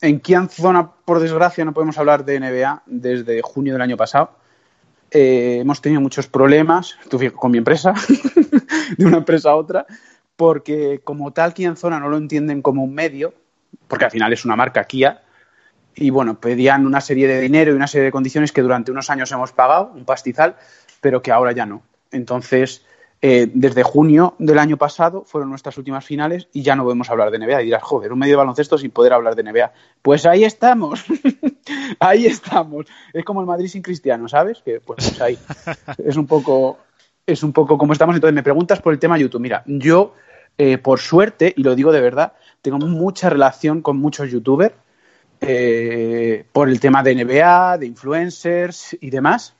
[0.04, 4.38] en Kian Zona, por desgracia, no podemos hablar de NBA desde junio del año pasado.
[5.16, 6.98] Eh, hemos tenido muchos problemas
[7.36, 7.94] con mi empresa,
[8.98, 9.86] de una empresa a otra,
[10.34, 13.32] porque como tal Kian Zona no lo entienden como un medio,
[13.86, 15.22] porque al final es una marca Kia,
[15.94, 19.08] y bueno, pedían una serie de dinero y una serie de condiciones que durante unos
[19.08, 20.56] años hemos pagado, un pastizal,
[21.00, 21.82] pero que ahora ya no.
[22.10, 22.84] Entonces,
[23.26, 27.30] eh, desde junio del año pasado fueron nuestras últimas finales y ya no podemos hablar
[27.30, 27.62] de NBA.
[27.62, 29.72] Y dirás, joder, un medio de baloncesto sin poder hablar de NBA.
[30.02, 31.06] Pues ahí estamos,
[32.00, 32.84] ahí estamos.
[33.14, 34.60] Es como el Madrid sin Cristiano, ¿sabes?
[34.62, 35.38] Que pues, pues ahí
[36.04, 36.80] es un poco,
[37.26, 38.14] es un poco como estamos.
[38.14, 39.40] Entonces me preguntas por el tema YouTube.
[39.40, 40.12] Mira, yo
[40.58, 44.74] eh, por suerte y lo digo de verdad, tengo mucha relación con muchos YouTubers
[45.40, 49.54] eh, por el tema de NBA, de influencers y demás.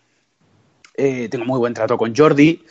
[0.94, 2.62] tengo muy buen trato con Jordi.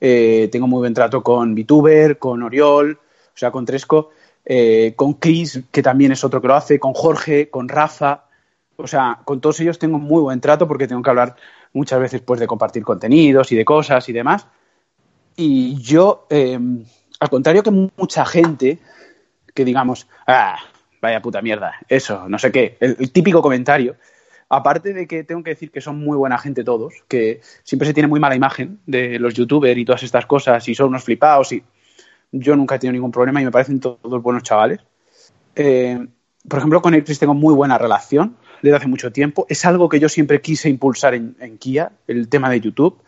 [0.00, 4.10] Eh, tengo muy buen trato con VTuber, con Oriol, o sea, con Tresco,
[4.44, 8.24] eh, con Chris, que también es otro que lo hace, con Jorge, con Rafa.
[8.76, 11.36] O sea, con todos ellos tengo muy buen trato porque tengo que hablar
[11.72, 14.46] muchas veces pues, de compartir contenidos y de cosas y demás.
[15.36, 16.58] Y yo, eh,
[17.20, 18.78] al contrario que mucha gente
[19.54, 20.56] que digamos, ah,
[21.00, 23.96] vaya puta mierda, eso, no sé qué, el típico comentario,
[24.48, 27.94] Aparte de que tengo que decir que son muy buena gente todos, que siempre se
[27.94, 31.52] tiene muy mala imagen de los youtubers y todas estas cosas y son unos flipados
[31.52, 31.64] y
[32.30, 34.80] yo nunca he tenido ningún problema y me parecen todos buenos chavales.
[35.56, 36.06] Eh,
[36.48, 39.46] por ejemplo, con Chris tengo muy buena relación desde hace mucho tiempo.
[39.48, 43.02] Es algo que yo siempre quise impulsar en, Kia, el tema de YouTube,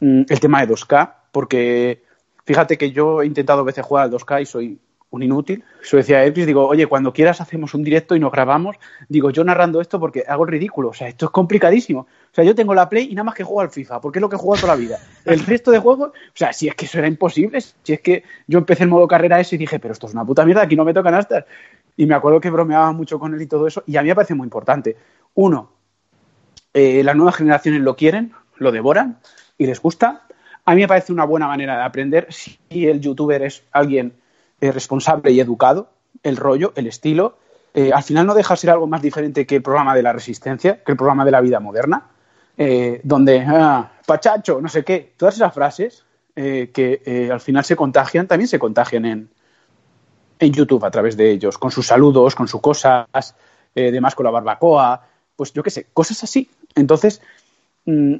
[0.00, 2.02] mm, el tema de 2K, porque
[2.44, 4.78] fíjate que yo he intentado a veces jugar al 2K y soy
[5.10, 5.64] un inútil.
[5.82, 8.76] Eso decía Elvis, digo, oye, cuando quieras hacemos un directo y nos grabamos.
[9.08, 10.90] Digo, yo narrando esto porque hago ridículo.
[10.90, 12.00] O sea, esto es complicadísimo.
[12.00, 14.20] O sea, yo tengo la Play y nada más que juego al FIFA, porque es
[14.20, 14.98] lo que he jugado toda la vida.
[15.24, 18.22] El resto de juegos, o sea, si es que eso era imposible, si es que
[18.46, 20.76] yo empecé el modo carrera ese y dije, pero esto es una puta mierda, aquí
[20.76, 21.46] no me tocan hasta.
[21.96, 24.14] Y me acuerdo que bromeaba mucho con él y todo eso, y a mí me
[24.14, 24.96] parece muy importante.
[25.34, 25.70] Uno,
[26.74, 29.18] eh, las nuevas generaciones lo quieren, lo devoran
[29.56, 30.26] y les gusta.
[30.64, 34.12] A mí me parece una buena manera de aprender si el youtuber es alguien
[34.60, 35.90] eh, responsable y educado,
[36.22, 37.38] el rollo, el estilo.
[37.74, 40.12] Eh, al final no deja de ser algo más diferente que el programa de la
[40.12, 42.06] resistencia, que el programa de la vida moderna,
[42.56, 46.04] eh, donde, ah, pachacho, no sé qué, todas esas frases
[46.34, 49.28] que al final se contagian, también se contagian en,
[50.38, 53.34] en YouTube a través de ellos, con sus saludos, con sus cosas,
[53.74, 55.04] demás con la barbacoa,
[55.34, 56.48] pues yo qué sé, cosas así.
[56.76, 57.20] Entonces,
[57.86, 58.18] mm,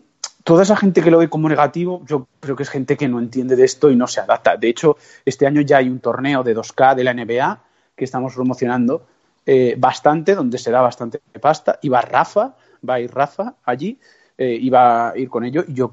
[0.49, 3.19] toda esa gente que lo ve como negativo, yo creo que es gente que no
[3.19, 4.57] entiende de esto y no se adapta.
[4.57, 4.97] De hecho,
[5.27, 7.61] este año ya hay un torneo de 2K de la NBA
[7.95, 9.05] que estamos promocionando
[9.45, 11.79] eh, bastante, donde se da bastante pasta.
[11.83, 12.57] Y va Rafa,
[12.89, 13.99] va a ir Rafa allí
[14.39, 15.65] eh, y va a ir con ello.
[15.69, 15.93] Y yo,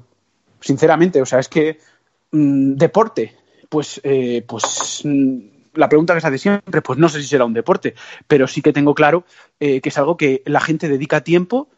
[0.58, 1.78] sinceramente, o sea, es que
[2.30, 3.36] mm, deporte,
[3.68, 5.38] pues, eh, pues mm,
[5.74, 7.94] la pregunta que se hace siempre, pues no sé si será un deporte,
[8.26, 9.24] pero sí que tengo claro
[9.58, 11.68] que es algo que la gente dedica tiempo,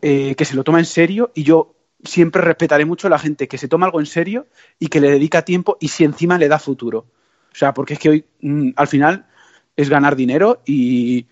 [0.00, 1.73] que se lo toma en serio y yo
[2.04, 4.46] siempre respetaré mucho a la gente que se toma algo en serio
[4.78, 7.06] y que le dedica tiempo y si encima le da futuro.
[7.52, 9.26] O sea, porque es que hoy mm, al final
[9.76, 11.26] es ganar dinero y,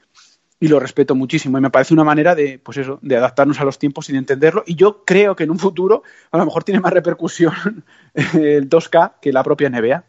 [0.60, 1.58] lo respeto muchísimo.
[1.58, 4.62] Y me parece una manera de, pues eso, de adaptarnos a los tiempos sin entenderlo.
[4.64, 9.14] Y yo creo que en un futuro a lo mejor tiene más repercusión el 2K
[9.20, 10.04] que la propia NBA.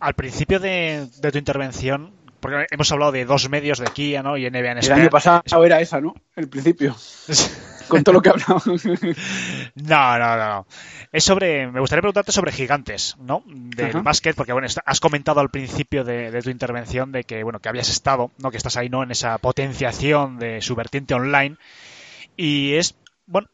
[0.00, 2.10] Al principio de, tu intervención,
[2.40, 4.36] porque hemos hablado de dos medios de Kia ¿no?
[4.36, 4.96] y NBA en España.
[4.96, 6.14] El año pasado era esa, ¿no?
[6.34, 6.96] El principio.
[7.88, 8.64] con todo lo que hablamos.
[9.74, 10.66] no, no, no.
[11.12, 11.66] Es sobre.
[11.68, 13.42] Me gustaría preguntarte sobre gigantes, ¿no?
[13.46, 17.68] Del básquet, porque bueno, has comentado al principio de, tu intervención de que, bueno, que
[17.68, 18.50] habías estado, ¿no?
[18.50, 19.02] Que estás ahí, ¿no?
[19.02, 21.56] En esa potenciación de su vertiente online.
[22.36, 22.94] Y es,
[23.26, 23.48] bueno,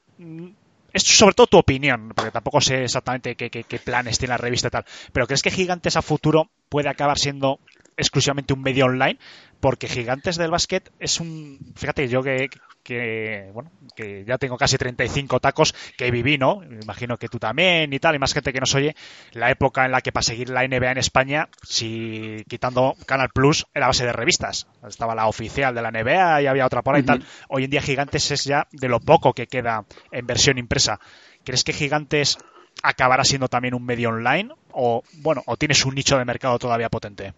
[0.93, 4.69] es sobre todo tu opinión, porque tampoco sé exactamente qué, qué, planes tiene la revista
[4.69, 7.61] y tal, pero ¿crees que Gigantes a futuro puede acabar siendo
[7.97, 9.19] exclusivamente un medio online?
[9.61, 11.59] Porque Gigantes del Básquet es un...
[11.77, 12.49] Fíjate, yo que,
[12.83, 16.61] que, bueno, que ya tengo casi 35 tacos que viví, ¿no?
[16.69, 18.97] Me imagino que tú también y tal, y más gente que nos oye,
[19.33, 23.67] la época en la que para seguir la NBA en España, si quitando Canal Plus,
[23.73, 24.67] era base de revistas.
[24.87, 27.25] Estaba la oficial de la NBA y había otra por ahí y tal.
[27.49, 30.99] Hoy en día Gigantes es ya de lo poco que queda en versión impresa.
[31.45, 32.39] ¿Crees que Gigantes
[32.83, 34.51] acabará siendo también un medio online?
[34.73, 37.35] O, bueno, o tienes un nicho de mercado todavía potente?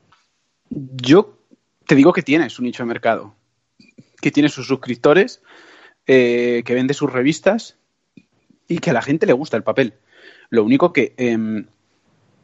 [0.71, 1.39] Yo
[1.87, 3.35] te digo que tienes un nicho de mercado
[4.21, 5.43] que tiene sus suscriptores,
[6.07, 7.77] eh, que vende sus revistas
[8.67, 9.95] y que a la gente le gusta el papel.
[10.49, 11.67] Lo único que em,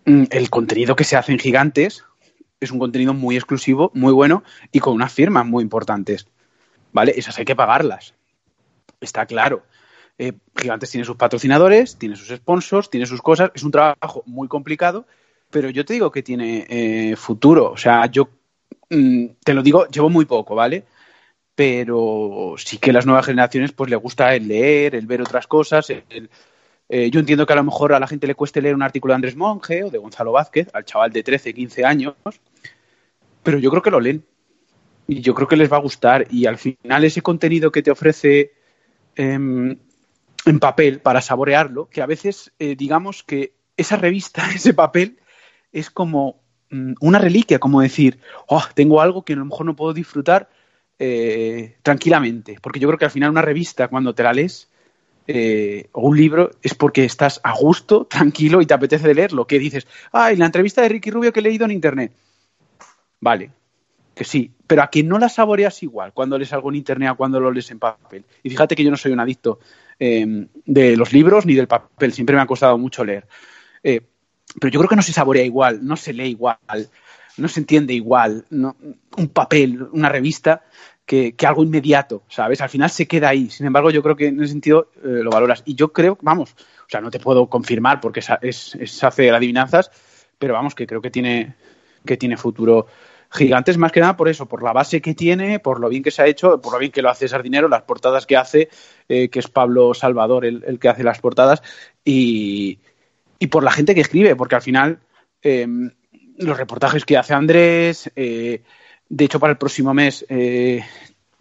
[0.05, 2.05] mm, el contenido que se hace en Gigantes
[2.61, 6.27] es un contenido muy exclusivo, muy bueno y con unas firmas muy importantes.
[6.93, 7.15] ¿Vale?
[7.17, 8.15] Esas hay que pagarlas.
[9.01, 9.65] Está claro.
[10.19, 13.53] Eh, Gigantes tiene sus patrocinadores, tiene sus sponsors, tiene sus cosas.
[13.55, 15.07] Es un trabajo muy complicado
[15.51, 17.73] pero yo te digo que tiene eh, futuro.
[17.73, 18.29] O sea, yo
[18.91, 20.85] mm, te lo digo, llevo muy poco, ¿vale?
[21.55, 25.47] Pero sí que a las nuevas generaciones pues le gusta el leer, el ver otras
[25.47, 25.91] cosas.
[25.91, 29.13] eh, yo entiendo que a lo mejor a la gente le cueste leer un artículo
[29.13, 32.15] de Andrés Monge o de Gonzalo Vázquez, al chaval de 13, 15 años,
[33.43, 34.25] pero yo creo que lo leen.
[35.07, 36.27] Y yo creo que les va a gustar.
[36.31, 38.53] Y al final ese contenido que te ofrece
[39.17, 39.77] em,
[40.47, 45.19] en papel para saborearlo, que a veces eh, digamos que esa revista, ese papel,
[45.73, 49.77] es como mm, una reliquia, como decir, oh, tengo algo que a lo mejor no
[49.77, 50.49] puedo disfrutar
[50.99, 52.59] eh, tranquilamente.
[52.61, 54.69] Porque yo creo que al final una revista, cuando te la lees,
[55.27, 59.47] eh, o un libro, es porque estás a gusto, tranquilo y te apetece de leerlo.
[59.47, 62.13] Que dices, ay, la entrevista de Ricky Rubio que he leído en internet.
[63.21, 63.51] Vale,
[64.15, 67.15] que sí, pero a que no la saboreas igual cuando lees algo en internet a
[67.15, 68.25] cuando lo lees en papel.
[68.43, 69.61] Y fíjate que yo no soy un adicto
[69.99, 73.27] eh, de los libros ni del papel, siempre me ha costado mucho leer.
[73.83, 74.01] Eh,
[74.59, 76.59] pero yo creo que no se saborea igual, no se lee igual,
[77.37, 80.63] no se entiende igual, un papel, una revista,
[81.11, 82.61] que, que algo inmediato, ¿sabes?
[82.61, 83.51] Al final se queda ahí.
[83.51, 85.61] Sin embargo, yo creo que en ese sentido eh, lo valoras.
[85.67, 89.35] Y yo creo, vamos, o sea, no te puedo confirmar porque es, es, es hacer
[89.35, 89.91] adivinanzas,
[90.39, 91.57] pero vamos, que creo que tiene,
[92.07, 92.87] que tiene futuro
[93.33, 96.13] gigantes, más que nada por eso, por la base que tiene, por lo bien que
[96.13, 98.69] se ha hecho, por lo bien que lo hace Sardinero, las portadas que hace,
[99.09, 101.61] eh, que es Pablo Salvador el, el que hace las portadas,
[102.05, 102.79] y,
[103.41, 105.01] y por la gente que escribe, porque al final
[105.43, 105.67] eh,
[106.37, 108.63] los reportajes que hace Andrés, eh,
[109.09, 110.85] de hecho para el próximo mes eh,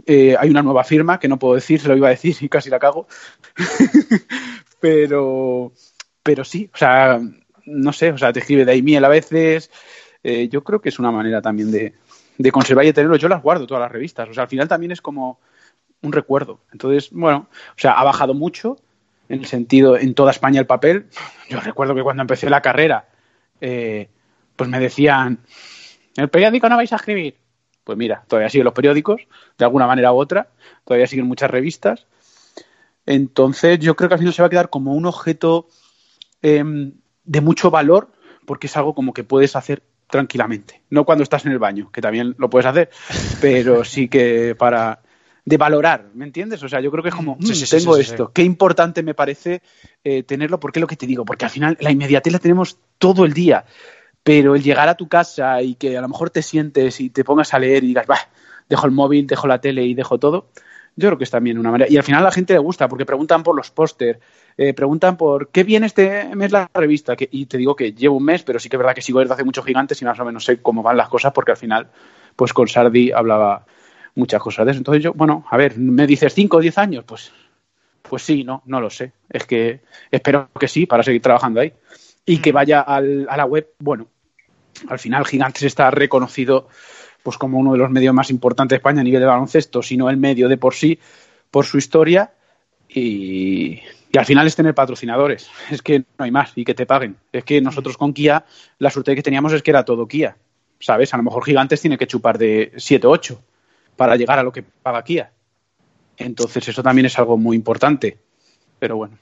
[0.05, 2.49] eh, hay una nueva firma que no puedo decir, se lo iba a decir y
[2.49, 3.07] casi la cago,
[4.79, 5.73] pero,
[6.23, 7.19] pero sí, o sea,
[7.65, 9.69] no sé, o sea, te escribe Daimiel a veces,
[10.23, 11.93] yo creo que es una manera también de,
[12.37, 13.15] de conservar y tenerlo.
[13.15, 15.39] Yo las guardo todas las revistas, o sea, al final también es como
[16.01, 16.59] un recuerdo.
[16.71, 18.77] Entonces, bueno, o sea, ha bajado mucho
[19.29, 21.07] en el sentido, en toda España el papel.
[21.49, 23.07] Yo recuerdo que cuando empecé la carrera,
[23.61, 24.09] eh,
[24.55, 25.39] pues me decían,
[26.15, 27.37] ¿en el periódico no vais a escribir?
[27.83, 29.21] Pues mira, todavía siguen los periódicos,
[29.57, 30.49] de alguna manera u otra,
[30.83, 32.07] todavía siguen muchas revistas.
[33.05, 35.67] Entonces, yo creo que al final se va a quedar como un objeto
[36.41, 36.63] eh,
[37.23, 38.11] de mucho valor,
[38.45, 40.81] porque es algo como que puedes hacer tranquilamente.
[40.89, 42.89] No cuando estás en el baño, que también lo puedes hacer,
[43.41, 45.01] pero sí que para
[45.45, 46.61] de valorar, ¿me entiendes?
[46.63, 49.03] O sea, yo creo que es como, "Mm, sí, sí, tengo sí, esto, qué importante
[49.03, 49.61] me parece
[50.03, 52.77] eh, tenerlo, porque es lo que te digo, porque al final la inmediatez la tenemos
[52.97, 53.65] todo el día,
[54.23, 57.23] pero el llegar a tu casa y que a lo mejor te sientes y te
[57.23, 58.29] pongas a leer y digas, bah,
[58.69, 60.49] dejo el móvil, dejo la tele y dejo todo,
[60.95, 61.89] yo creo que es también una manera.
[61.89, 64.19] Y al final a la gente le gusta, porque preguntan por los póster,
[64.57, 68.17] eh, preguntan por qué viene este mes la revista, que, y te digo que llevo
[68.17, 70.19] un mes, pero sí que es verdad que sigo desde hace muchos gigantes y más
[70.19, 71.87] o menos sé cómo van las cosas, porque al final,
[72.35, 73.65] pues con Sardi hablaba
[74.19, 74.79] muchas cosas de eso.
[74.79, 77.31] Entonces yo, bueno, a ver, me dices 5 o 10 años, pues,
[78.01, 79.13] pues sí, no, no lo sé.
[79.29, 81.73] Es que espero que sí, para seguir trabajando ahí.
[82.25, 84.07] Y que vaya al- a la web, bueno,
[84.89, 86.67] al final Gigantes está reconocido
[87.23, 90.09] pues como uno de los medios más importantes de España a nivel de baloncesto, sino
[90.09, 90.97] el medio de por sí,
[91.51, 92.31] por su historia,
[92.87, 95.49] y, y al final es tener patrocinadores.
[95.71, 97.17] Es que no hay más, y que te paguen.
[97.31, 98.45] Es que nosotros con Kia,
[98.79, 100.37] la suerte que teníamos es que era todo Kia.
[100.79, 101.13] ¿Sabes?
[101.13, 103.41] A lo mejor Gigantes tiene que chupar de 7 o 8
[103.99, 105.29] para llegar a lo que paga Kia.
[106.17, 108.17] Entonces eso también es algo muy importante.
[108.79, 109.17] Pero bueno.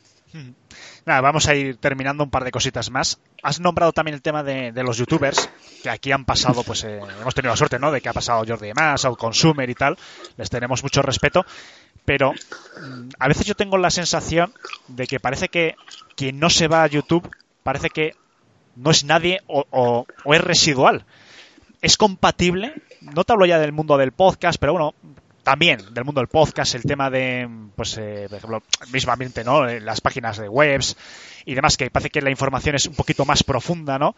[1.08, 3.18] Nada, vamos a ir terminando un par de cositas más.
[3.42, 5.50] Has nombrado también el tema de, los youtubers,
[5.82, 7.92] que aquí han pasado, pues eh, hemos tenido la suerte, ¿no?
[7.92, 9.98] De que ha pasado Jordi Mas, Outconsumer y tal.
[10.38, 11.44] Les tenemos mucho respeto.
[12.06, 14.54] Pero mm, a veces yo tengo la sensación
[14.90, 15.76] de que parece que
[16.16, 17.28] quien no se va a YouTube
[17.64, 18.14] parece que
[18.76, 21.04] no es nadie o, o- o es residual.
[21.82, 22.74] ¿Es compatible?
[23.02, 24.94] No te hablo ya del mundo del podcast, pero bueno,
[25.44, 29.68] también del mundo del podcast, el tema de, pues, eh, por ejemplo, mismamente, ¿no?
[29.68, 30.98] Eh, Las páginas de webs
[31.46, 34.16] y demás, que parece que la información es un poquito más profunda, ¿no?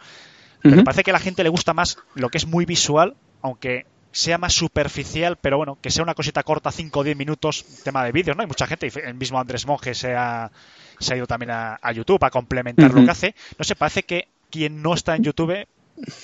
[0.61, 3.85] Pero parece que a la gente le gusta más lo que es muy visual, aunque
[4.11, 8.03] sea más superficial, pero bueno, que sea una cosita corta, 5 o 10 minutos, tema
[8.03, 8.41] de vídeos, ¿no?
[8.41, 10.51] Hay mucha gente, y el mismo Andrés Monge se ha,
[10.99, 13.35] se ha ido también a, a YouTube a complementar lo que hace.
[13.57, 15.67] No sé, parece que quien no está en YouTube,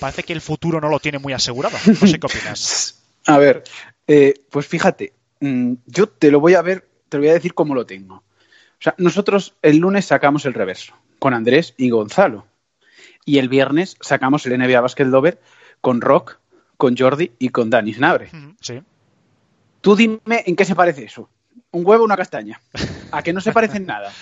[0.00, 1.76] parece que el futuro no lo tiene muy asegurado.
[1.86, 3.02] No sé qué opinas.
[3.26, 3.64] A ver,
[4.06, 7.54] eh, pues fíjate, mm, yo te lo voy a ver, te lo voy a decir
[7.54, 8.16] cómo lo tengo.
[8.16, 12.46] O sea, nosotros el lunes sacamos el reverso con Andrés y Gonzalo.
[13.24, 15.40] Y el viernes sacamos el NBA Basket Lover
[15.80, 16.38] con Rock,
[16.76, 18.30] con Jordi y con Dani Snabre.
[18.32, 18.82] Ujú, Sí.
[19.80, 21.28] Tú dime en qué se parece eso.
[21.72, 22.60] ¿Un huevo o una castaña?
[23.10, 24.12] A que no se parecen nada.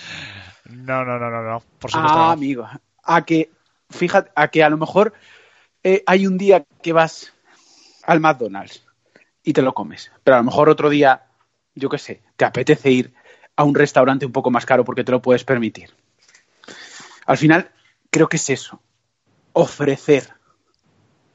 [0.71, 1.63] No, no, no, no, no.
[1.79, 2.19] Por supuesto.
[2.19, 2.31] Ah, no.
[2.33, 2.69] amigo.
[3.03, 3.51] A que,
[3.91, 5.13] fíjate, a que a lo mejor
[5.85, 7.32] eh, hay un día que vas
[8.03, 8.82] al McDonald's
[9.43, 11.26] y te lo comes, pero a lo mejor otro día,
[11.74, 13.14] yo qué sé, te apetece ir
[13.55, 15.91] a un restaurante un poco más caro porque te lo puedes permitir.
[17.26, 17.70] Al final,
[18.11, 18.80] creo que es eso.
[19.53, 20.32] ofrecer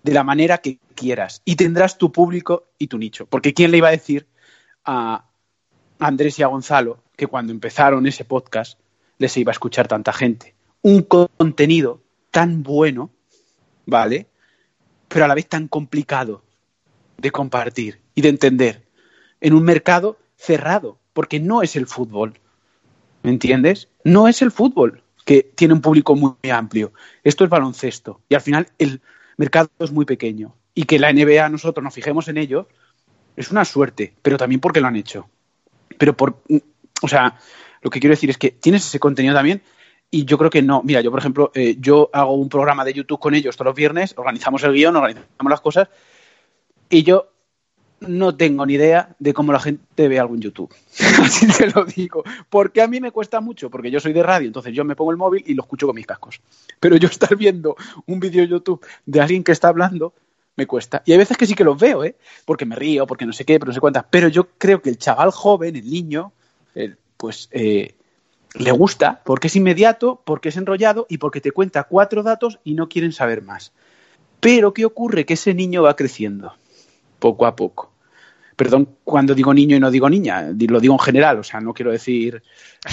[0.03, 3.27] de la manera que quieras y tendrás tu público y tu nicho.
[3.27, 4.27] Porque ¿quién le iba a decir
[4.83, 5.25] a
[5.99, 8.79] Andrés y a Gonzalo que cuando empezaron ese podcast
[9.19, 10.55] les iba a escuchar tanta gente?
[10.81, 13.11] Un contenido tan bueno,
[13.85, 14.27] ¿vale?
[15.09, 16.43] Pero a la vez tan complicado
[17.17, 18.87] de compartir y de entender
[19.41, 22.39] en un mercado cerrado, porque no es el fútbol.
[23.23, 23.89] ¿Me entiendes?
[24.05, 26.93] No es el fútbol que tiene un público muy amplio.
[27.23, 28.21] Esto es baloncesto.
[28.29, 29.01] Y al final el
[29.37, 30.55] mercado es muy pequeño.
[30.73, 32.67] Y que la NBA nosotros nos fijemos en ello
[33.35, 35.29] es una suerte, pero también porque lo han hecho.
[35.97, 36.41] Pero por.
[37.01, 37.37] O sea,
[37.81, 39.61] lo que quiero decir es que tienes ese contenido también.
[40.11, 40.81] Y yo creo que no.
[40.83, 43.75] Mira, yo, por ejemplo, eh, yo hago un programa de YouTube con ellos todos los
[43.75, 45.87] viernes, organizamos el guion, organizamos las cosas.
[46.89, 47.31] Y yo
[48.01, 50.73] no tengo ni idea de cómo la gente ve algo en YouTube.
[51.21, 52.23] Así te lo digo.
[52.49, 55.11] Porque a mí me cuesta mucho, porque yo soy de radio, entonces yo me pongo
[55.11, 56.41] el móvil y lo escucho con mis cascos.
[56.79, 57.75] Pero yo estar viendo
[58.07, 60.13] un vídeo de YouTube de alguien que está hablando,
[60.55, 61.03] me cuesta.
[61.05, 62.15] Y hay veces que sí que los veo, ¿eh?
[62.45, 64.05] Porque me río, porque no sé qué, pero no sé cuántas.
[64.09, 66.33] Pero yo creo que el chaval joven, el niño,
[67.17, 67.95] pues eh,
[68.55, 72.73] le gusta porque es inmediato, porque es enrollado y porque te cuenta cuatro datos y
[72.73, 73.73] no quieren saber más.
[74.39, 75.25] Pero ¿qué ocurre?
[75.25, 76.53] Que ese niño va creciendo
[77.19, 77.91] poco a poco.
[78.55, 81.73] Perdón cuando digo niño y no digo niña, lo digo en general, o sea, no
[81.73, 82.43] quiero decir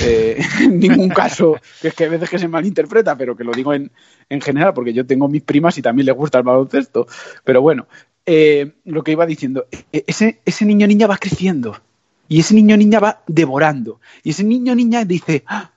[0.00, 3.52] eh, en ningún caso, que es que a veces que se malinterpreta, pero que lo
[3.52, 3.90] digo en,
[4.28, 7.08] en general, porque yo tengo mis primas y también les gusta el baloncesto.
[7.42, 7.88] Pero bueno,
[8.26, 11.80] eh, lo que iba diciendo, e, ese, ese niño niña va creciendo
[12.28, 15.70] y ese niño niña va devorando y ese niño niña dice, ¡Ah!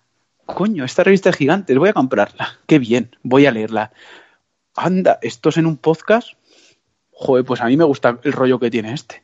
[0.45, 3.91] coño, esta revista es gigante, voy a comprarla, qué bien, voy a leerla.
[4.75, 6.33] Anda, esto es en un podcast,
[7.11, 9.23] joder, pues a mí me gusta el rollo que tiene este.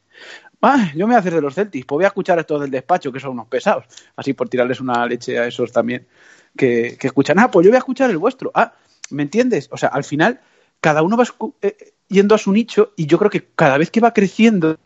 [0.62, 2.60] Ah, yo me voy a hacer de los Celtics, pues voy a escuchar a estos
[2.62, 6.08] del despacho, que son unos pesados, así por tirarles una leche a esos también
[6.56, 7.38] que, escuchan.
[7.40, 8.52] Ah, pues yo voy a escuchar el vuestro.
[8.54, 8.74] Ah,
[9.12, 9.70] ¿me entiendes?
[9.72, 10.42] O sea, al final,
[10.82, 11.26] cada uno va
[11.62, 14.78] eh, yendo a su nicho y yo creo que cada vez que va creciendo,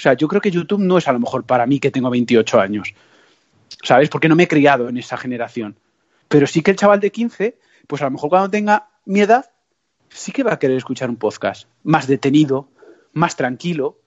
[0.00, 2.08] o sea, yo creo que YouTube no es a lo mejor para mí que tengo
[2.08, 2.94] 28 años,
[3.82, 4.08] ¿sabes?
[4.08, 5.76] Porque no me he criado en esa generación.
[6.26, 9.50] Pero sí que el chaval de 15, pues a lo mejor cuando tenga mi edad,
[10.08, 12.70] sí que va a querer escuchar un podcast más detenido,
[13.12, 13.98] más tranquilo,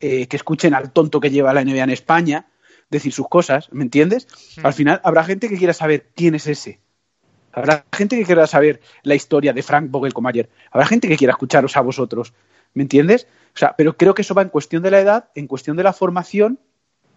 [0.00, 2.46] eh, que escuchen al tonto que lleva la NBA en España
[2.90, 4.26] decir sus cosas, ¿me entiendes?
[4.56, 4.66] Hmm.
[4.66, 6.80] Al final habrá gente que quiera saber quién es ese.
[7.52, 10.50] Habrá gente que quiera saber la historia de Frank Vogelkomayer.
[10.72, 12.32] Habrá gente que quiera escucharos a vosotros,
[12.74, 13.26] ¿me entiendes?
[13.54, 15.82] O sea, pero creo que eso va en cuestión de la edad, en cuestión de
[15.82, 16.58] la formación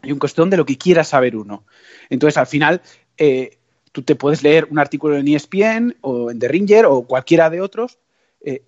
[0.01, 1.64] y en cuestión de lo que quiera saber uno.
[2.10, 2.82] Entonces, al final,
[3.18, 3.58] eh,
[3.91, 7.62] tú te puedes leer un artículo en ESPN o en The Ringer o cualquiera de
[7.62, 7.99] otros
[8.41, 8.64] eh,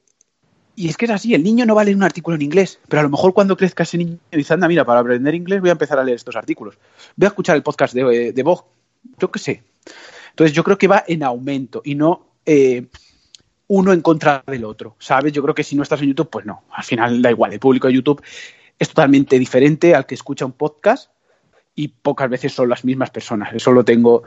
[0.75, 2.79] y es que es así, el niño no va a leer un artículo en inglés,
[2.89, 5.69] pero a lo mejor cuando crezca ese niño dice, anda, mira, para aprender inglés voy
[5.69, 6.77] a empezar a leer estos artículos.
[7.15, 8.63] Voy a escuchar el podcast de, de Vogue,
[9.17, 9.63] yo qué sé.
[10.31, 12.87] Entonces yo creo que va en aumento y no eh,
[13.67, 15.33] uno en contra del otro, ¿sabes?
[15.33, 17.59] Yo creo que si no estás en YouTube, pues no, al final da igual, el
[17.59, 18.21] público de YouTube
[18.77, 21.11] es totalmente diferente al que escucha un podcast
[21.73, 24.23] y pocas veces son las mismas personas, eso lo tengo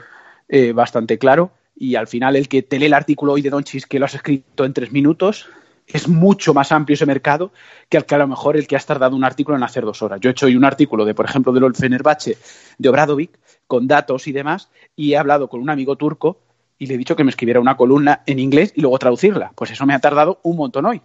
[0.47, 3.85] eh, bastante claro y al final el que te lee el artículo hoy de Donchis
[3.85, 5.47] que lo has escrito en tres minutos
[5.87, 7.51] es mucho más amplio ese mercado
[7.87, 10.01] que al que a lo mejor el que has tardado un artículo en hacer dos
[10.01, 10.19] horas.
[10.21, 12.37] Yo he hecho hoy un artículo de, por ejemplo, del Fenerbahce
[12.77, 13.31] de Obradovic
[13.65, 16.37] con datos y demás y he hablado con un amigo turco
[16.79, 19.51] y le he dicho que me escribiera una columna en inglés y luego traducirla.
[19.53, 21.01] Pues eso me ha tardado un montón hoy.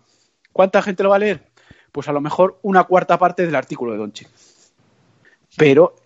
[0.52, 1.42] ¿Cuánta gente lo va a leer?
[1.90, 4.26] Pues a lo mejor una cuarta parte del artículo de Donchi.
[5.56, 5.96] Pero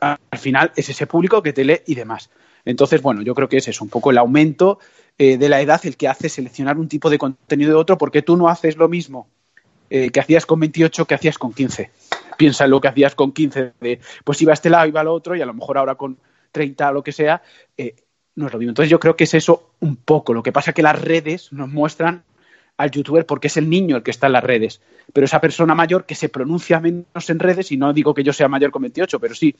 [0.00, 2.30] al final es ese público que te lee y demás.
[2.64, 4.78] Entonces, bueno, yo creo que es un poco el aumento
[5.18, 8.22] eh, de la edad el que hace seleccionar un tipo de contenido de otro, porque
[8.22, 9.28] tú no haces lo mismo
[9.90, 11.90] eh, que hacías con 28 que hacías con 15.
[12.38, 15.08] Piensa en lo que hacías con 15, de pues iba a este lado, iba al
[15.08, 16.18] otro, y a lo mejor ahora con
[16.50, 17.42] 30 o lo que sea,
[17.76, 17.94] eh,
[18.34, 18.70] no es lo mismo.
[18.70, 20.34] Entonces yo creo que es eso un poco.
[20.34, 22.24] Lo que pasa es que las redes nos muestran
[22.76, 24.80] al youtuber porque es el niño el que está en las redes.
[25.12, 28.32] Pero esa persona mayor que se pronuncia menos en redes, y no digo que yo
[28.32, 29.54] sea mayor con 28, pero sí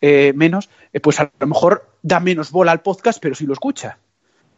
[0.00, 0.68] menos,
[1.02, 3.98] pues a lo mejor da menos bola al podcast, pero sí lo escucha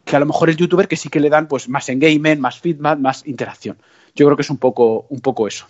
[0.03, 2.59] que a lo mejor el youtuber que sí que le dan pues más engagement, más
[2.59, 3.77] feedback, más interacción.
[4.13, 5.65] Yo creo que es un poco, un poco eso.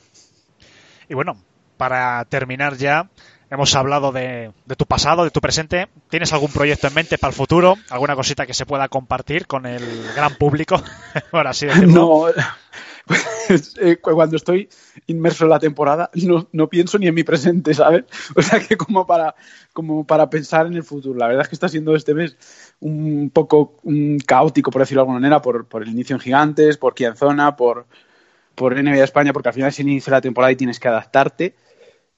[1.07, 1.37] Y bueno,
[1.77, 3.09] para terminar ya,
[3.49, 5.87] hemos hablado de, tu pasado, de tu presente.
[6.09, 7.75] ¿Tienes algún proyecto en mente para el futuro?
[7.89, 9.83] ¿Alguna cosita que se pueda compartir con el
[10.15, 10.81] gran público?
[11.31, 11.93] Así decirlo.
[11.93, 12.25] No,
[13.47, 14.69] pues, eh, cuando estoy
[15.07, 16.09] inmerso en la temporada
[16.51, 18.05] no, pienso ni en mi presente, ¿sabes?
[18.35, 19.35] O sea que como para,
[19.73, 21.17] como para pensar en el futuro.
[21.17, 22.37] La verdad es que está siendo este mes
[22.79, 23.75] un poco
[24.25, 27.85] caótico, por decirlo de alguna manera, por, el inicio en Gigantes, por Zona, por,
[28.55, 30.87] por NBA España, porque al final es el inicio de la temporada y tienes que
[30.87, 31.55] adaptarte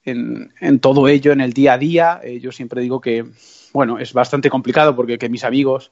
[0.08, 2.20] en, en todo ello, en el día a día.
[2.24, 3.26] Eh, yo siempre digo que,
[3.74, 5.92] bueno, es bastante complicado porque que mis amigos,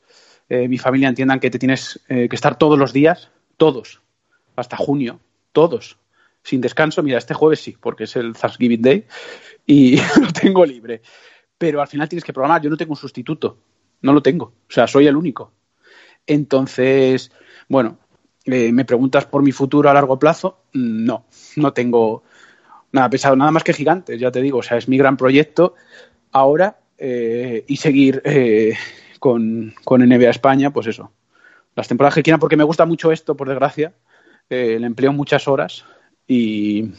[0.50, 4.02] eh, mi familia entiendan que te tienes eh, que estar todos los días todos,
[4.56, 5.20] hasta junio,
[5.52, 5.98] todos,
[6.44, 7.04] sin descanso.
[7.04, 9.06] Mira, este jueves sí, porque es el Thanksgiving Day
[9.66, 11.02] y lo tengo libre.
[11.58, 12.62] Pero al final tienes que programar.
[12.62, 13.58] Yo no tengo un sustituto,
[14.02, 14.46] no lo tengo.
[14.46, 15.54] O sea, soy el único.
[16.28, 17.32] Entonces,
[17.70, 17.98] bueno,
[18.46, 20.66] me preguntas por mi futuro a largo plazo.
[20.74, 22.24] No, no tengo
[22.96, 24.60] nada pesado, nada más que gigantes, ya te digo.
[24.60, 25.76] O sea, es mi gran proyecto
[26.32, 28.74] ahora eh, y seguir eh,
[29.20, 31.12] con, con NBA España, pues eso.
[31.76, 33.94] Las temporadas que quieran, porque me gusta mucho esto, por desgracia.
[34.50, 35.86] Eh, le empleo muchas horas
[36.28, 36.92] y,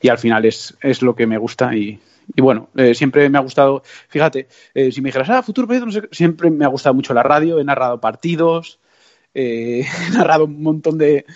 [0.00, 2.00] y al final es, es lo que me gusta y,
[2.34, 4.48] y bueno, siempre me ha gustado, fíjate,
[4.90, 7.58] si me dijeras, ah, futuro proyecto, no sé, siempre me ha gustado mucho la radio,
[7.58, 8.78] he narrado partidos,
[9.34, 11.26] he narrado un montón de,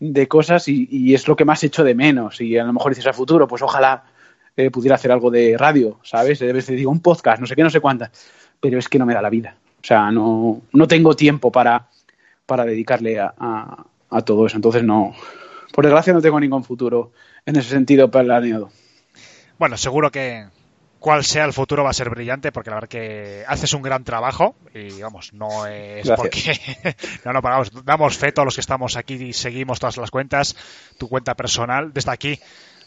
[0.00, 2.40] de cosas y, y, es lo que más he hecho de menos.
[2.40, 4.04] Y a lo mejor dices a futuro, pues ojalá
[4.56, 6.38] eh, pudiera hacer algo de radio, ¿sabes?
[6.38, 8.10] De vez digo un podcast, no sé qué, no sé cuántas,
[8.60, 9.56] pero es que no me da la vida.
[9.82, 11.88] O sea, no, no tengo tiempo para,
[12.46, 14.56] para dedicarle a, a, a todo eso.
[14.56, 15.14] Entonces, no,
[15.72, 17.12] por desgracia, no tengo ningún futuro
[17.46, 18.70] en ese sentido planeado.
[19.58, 20.46] Bueno, seguro que
[21.04, 24.04] cual sea el futuro va a ser brillante porque la verdad que haces un gran
[24.04, 26.16] trabajo y vamos, no es Gracias.
[26.16, 26.96] porque
[27.26, 30.10] no, no, pero vamos, damos fe todos los que estamos aquí y seguimos todas las
[30.10, 30.56] cuentas,
[30.96, 32.40] tu cuenta personal, desde aquí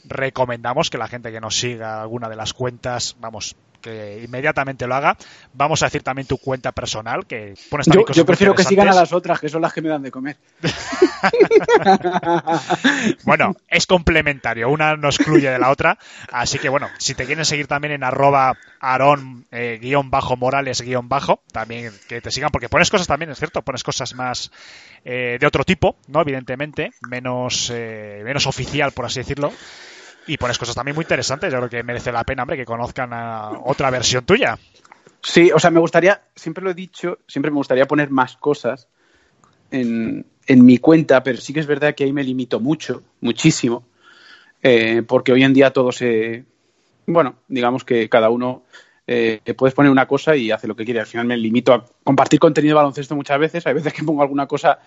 [0.04, 3.56] recomendamos que la gente que nos siga alguna de las cuentas, vamos,
[3.88, 5.18] que inmediatamente lo haga.
[5.54, 8.64] Vamos a decir también tu cuenta personal, que pones también Yo, cosas yo prefiero que
[8.64, 10.38] sigan a las otras, que son las que me dan de comer.
[13.24, 15.98] Bueno, es complementario, una no excluye de la otra,
[16.32, 20.82] así que bueno, si te quieren seguir también en arroba aron eh, guion bajo morales
[20.82, 24.52] guion bajo, también que te sigan, porque pones cosas también, es cierto, pones cosas más
[25.06, 26.22] eh, de otro tipo, ¿no?
[26.22, 29.52] Evidentemente, menos, eh, menos oficial, por así decirlo.
[30.28, 33.14] Y pones cosas también muy interesantes, yo creo que merece la pena, hombre, que conozcan
[33.14, 34.60] a otra versión tuya.
[35.22, 38.88] Sí, o sea, me gustaría, siempre lo he dicho, siempre me gustaría poner más cosas
[39.72, 43.84] en, en mi cuenta, pero sí que es verdad que ahí me limito mucho, muchísimo,
[44.62, 46.46] eh, porque hoy en día todo se,
[47.06, 48.64] bueno, digamos que cada uno
[49.06, 51.00] eh, puedes poner una cosa y hace lo que quiere.
[51.00, 54.48] Al final me limito a compartir contenido baloncesto muchas veces, hay veces que pongo alguna
[54.48, 54.80] cosa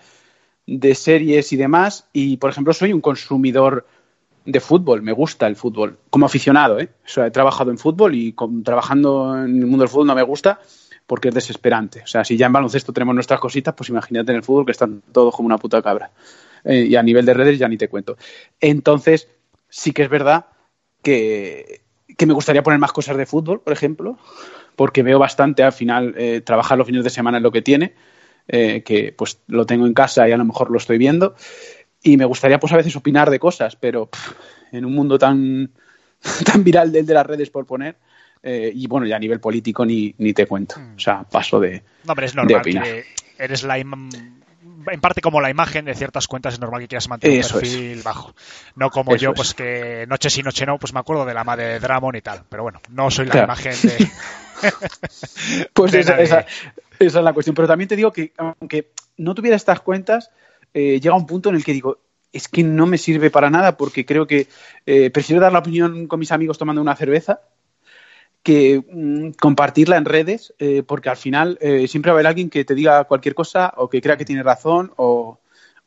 [0.67, 3.85] de series y demás, y por ejemplo soy un consumidor
[4.45, 6.89] de fútbol, me gusta el fútbol, como aficionado, ¿eh?
[7.05, 10.23] O sea, he trabajado en fútbol y trabajando en el mundo del fútbol no me
[10.23, 10.59] gusta
[11.05, 12.01] porque es desesperante.
[12.03, 14.71] O sea, si ya en baloncesto tenemos nuestras cositas, pues imagínate en el fútbol que
[14.71, 16.11] están todos como una puta cabra.
[16.63, 18.17] Eh, y a nivel de redes ya ni te cuento.
[18.59, 19.27] Entonces,
[19.69, 20.45] sí que es verdad
[21.01, 21.81] que,
[22.17, 24.17] que me gustaría poner más cosas de fútbol, por ejemplo,
[24.75, 27.93] porque veo bastante al final eh, trabajar los fines de semana es lo que tiene,
[28.47, 31.35] eh, que pues lo tengo en casa y a lo mejor lo estoy viendo.
[32.03, 34.31] Y me gustaría pues a veces opinar de cosas, pero pff,
[34.71, 35.69] en un mundo tan,
[36.45, 37.97] tan viral del de las redes por poner,
[38.43, 40.75] eh, y bueno, ya a nivel político ni, ni te cuento.
[40.95, 42.83] O sea, paso de, No, hombre, es de normal opinar.
[42.83, 43.05] que
[43.37, 47.39] eres la en parte como la imagen de ciertas cuentas es normal que quieras mantener
[47.39, 47.69] Eso un es.
[47.71, 48.33] perfil bajo.
[48.75, 49.35] No como Eso yo, es.
[49.35, 52.21] pues que noche sí, noche no, pues me acuerdo de la madre de Dramon y
[52.21, 52.41] tal.
[52.49, 53.45] Pero bueno, no soy la Claro.
[53.45, 54.09] imagen de.
[55.73, 56.45] Pues de esa, esa
[56.99, 57.55] es la cuestión.
[57.55, 60.29] Pero también te digo que aunque no tuviera estas cuentas,
[60.73, 61.99] eh, llega un punto en el que digo,
[62.33, 64.47] es que no me sirve para nada porque creo que
[64.85, 67.41] eh, prefiero dar la opinión con mis amigos tomando una cerveza
[68.43, 72.49] que mm, compartirla en redes eh, porque al final eh, siempre va a haber alguien
[72.49, 75.39] que te diga cualquier cosa o que crea que tiene razón o,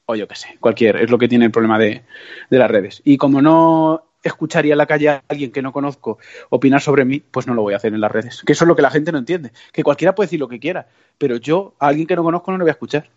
[0.07, 2.03] o yo qué sé, cualquier, es lo que tiene el problema de,
[2.51, 3.01] de las redes.
[3.05, 6.18] Y como no escucharía en la calle a alguien que no conozco
[6.49, 8.43] opinar sobre mí, pues no lo voy a hacer en las redes.
[8.45, 9.53] Que eso es lo que la gente no entiende.
[9.72, 12.59] Que cualquiera puede decir lo que quiera, pero yo a alguien que no conozco no
[12.59, 13.11] lo voy a escuchar.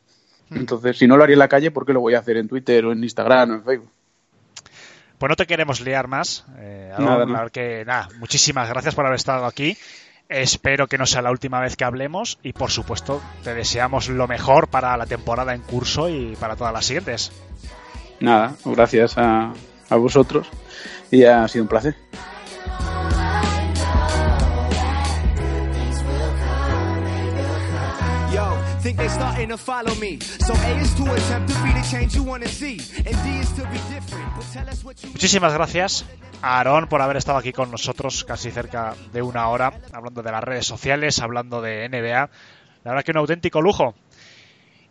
[0.52, 2.48] Entonces, si no lo haría en la calle, ¿por qué lo voy a hacer en
[2.48, 3.92] Twitter o en Instagram o en Facebook?
[5.18, 6.46] Pues no te queremos liar más.
[6.58, 7.50] Eh, Nada, no.
[7.50, 9.76] que nada, muchísimas gracias por haber estado aquí.
[10.30, 14.28] Espero que no sea la última vez que hablemos y por supuesto te deseamos lo
[14.28, 17.32] mejor para la temporada en curso y para todas las siguientes.
[18.20, 19.54] Nada, gracias a,
[19.90, 20.48] a vosotros
[21.12, 21.96] y ha sido un placer.
[35.12, 36.06] Muchísimas gracias
[36.42, 40.32] a Aarón por haber estado aquí con nosotros casi cerca de una hora, hablando de
[40.32, 42.30] las redes sociales, hablando de NBA.
[42.84, 43.96] La verdad que un auténtico lujo.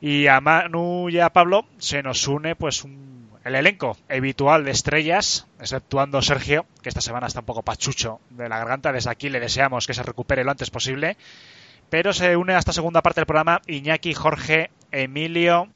[0.00, 4.72] Y a Manu y a Pablo se nos une pues un- el elenco habitual de
[4.72, 8.92] estrellas, exceptuando Sergio, que esta semana está un poco pachucho de la garganta.
[8.92, 11.16] Desde aquí le deseamos que se recupere lo antes posible.
[11.90, 15.68] Pero se une a esta segunda parte del programa Iñaki, Jorge, Emilio.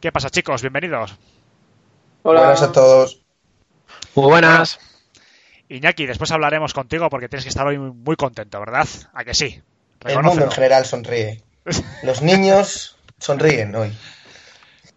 [0.00, 0.62] ¿Qué pasa, chicos?
[0.62, 1.16] Bienvenidos.
[2.22, 3.20] Buenas a todos.
[4.14, 4.78] Muy buenas.
[5.68, 8.88] Iñaki, después hablaremos contigo porque tienes que estar hoy muy, contento, ¿verdad?
[9.12, 9.62] ¿A que sí?
[10.04, 11.42] El mundo en general sonríe.
[12.02, 13.92] Los niños sonríen hoy.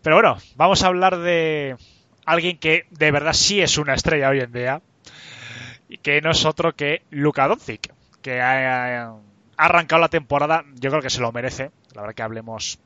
[0.02, 1.78] Pero bueno, vamos a hablar de
[2.26, 4.82] alguien que de verdad sí es una estrella hoy en día
[5.88, 9.14] y que no es otro que Luka Doncic, que ha,
[9.58, 11.72] arrancado la temporada, yo creo que se lo merece.
[11.94, 12.80] La verdad que hablemos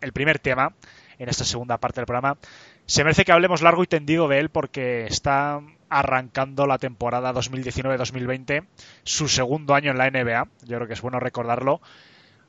[0.00, 0.74] el primer tema
[1.18, 2.38] en esta segunda parte del programa.
[2.86, 8.66] Se merece que hablemos largo y tendido de él porque está arrancando la temporada 2019-2020,
[9.02, 10.48] su segundo año en la NBA.
[10.64, 11.80] Yo creo que es bueno recordarlo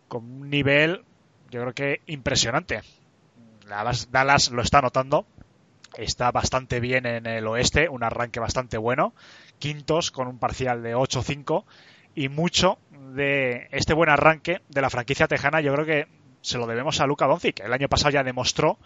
[0.08, 1.04] con un nivel,
[1.50, 2.82] yo creo que impresionante.
[3.68, 5.26] Dallas lo está notando,
[5.98, 9.14] está bastante bien en el oeste, un arranque bastante bueno,
[9.60, 11.66] quintos con un parcial de 8-5
[12.20, 12.80] y mucho
[13.14, 16.08] de este buen arranque de la franquicia tejana yo creo que
[16.42, 17.62] se lo debemos a Luka Doncic.
[17.62, 18.78] El año pasado ya demostró,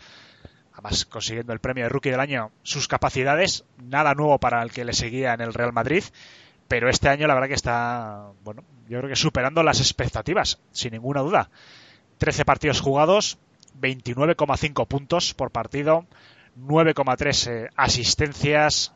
[0.72, 4.86] además consiguiendo el premio de rookie del año, sus capacidades, nada nuevo para el que
[4.86, 6.04] le seguía en el Real Madrid,
[6.68, 10.92] pero este año la verdad que está, bueno, yo creo que superando las expectativas, sin
[10.92, 11.50] ninguna duda.
[12.20, 13.40] 13 partidos jugados,
[13.82, 16.06] 29,5 puntos por partido,
[16.60, 18.94] 9,3 eh, asistencias,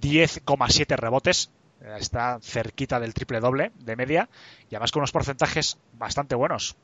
[0.00, 1.50] 10,7 rebotes,
[1.98, 4.28] está cerquita del triple doble de media
[4.70, 6.76] y además con unos porcentajes bastante buenos.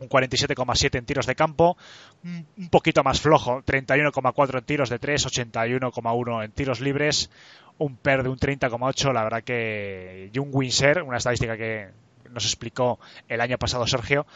[0.00, 1.76] Un 47,7 en tiros de campo,
[2.22, 7.30] un poquito más flojo, 31,4 en tiros de 3, 81,1 en tiros libres,
[7.78, 11.88] un PER de un 30,8, la verdad que y un Winser, una estadística que
[12.30, 14.26] nos explicó el año pasado Sergio,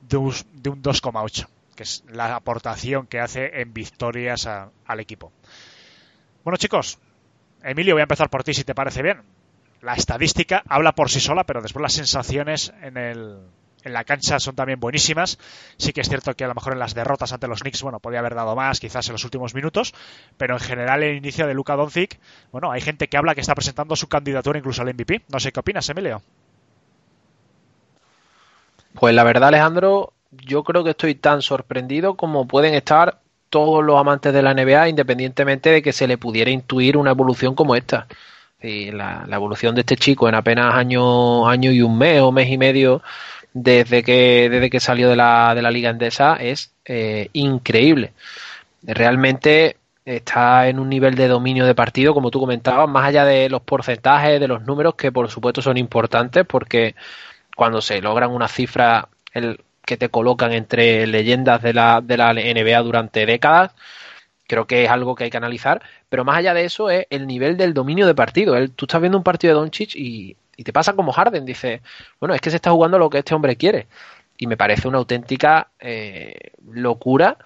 [0.00, 5.32] de un, 2,8, que es la aportación que hace en victorias al equipo.
[6.44, 6.98] Bueno chicos,
[7.62, 9.20] Emilio, voy a empezar por ti si te parece bien
[9.82, 13.38] la estadística habla por sí sola, pero después las sensaciones en, el,
[13.82, 15.38] en la cancha son también buenísimas.
[15.76, 17.98] Sí que es cierto que a lo mejor en las derrotas ante los Knicks, bueno,
[17.98, 19.94] podía haber dado más, quizás en los últimos minutos,
[20.36, 22.18] pero en general el inicio de Luka Doncic,
[22.52, 25.22] bueno, hay gente que habla que está presentando su candidatura incluso al MVP.
[25.28, 26.22] No sé qué opinas, Emilio.
[28.94, 33.98] Pues la verdad, Alejandro, yo creo que estoy tan sorprendido como pueden estar todos los
[33.98, 38.06] amantes de la NBA, independientemente de que se le pudiera intuir una evolución como esta
[38.62, 42.58] la, evolución de este chico en apenas año, año y un mes o mes y
[42.58, 43.02] medio
[43.52, 48.12] desde que, desde que salió de la, de la Liga Endesa es eh, increíble.
[48.82, 53.48] Realmente está en un nivel de dominio de partido, como tú comentabas, más allá de
[53.48, 56.94] los porcentajes, de los números, que por supuesto son importantes, porque
[57.56, 62.32] cuando se logran una cifra el, que te colocan entre leyendas de la, de la
[62.32, 63.72] NBA durante décadas,
[64.50, 67.28] creo que es algo que hay que analizar, pero más allá de eso es el
[67.28, 68.56] nivel del dominio de partido.
[68.70, 71.82] tú estás viendo un partido de Doncic y, y te pasa como Harden, dice,
[72.18, 73.86] bueno, es que se está jugando lo que este hombre quiere.
[74.38, 77.36] Y me parece una auténtica eh, locura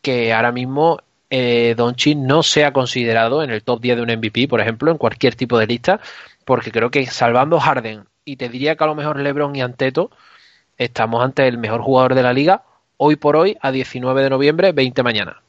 [0.00, 0.98] que ahora mismo
[1.28, 4.96] eh, Doncic no sea considerado en el top 10 de un MVP, por ejemplo, en
[4.96, 6.00] cualquier tipo de lista,
[6.46, 10.10] porque creo que salvando Harden y te diría que a lo mejor LeBron y Anteto
[10.78, 12.62] estamos ante el mejor jugador de la liga
[12.96, 15.42] hoy por hoy a 19 de noviembre, 20 mañana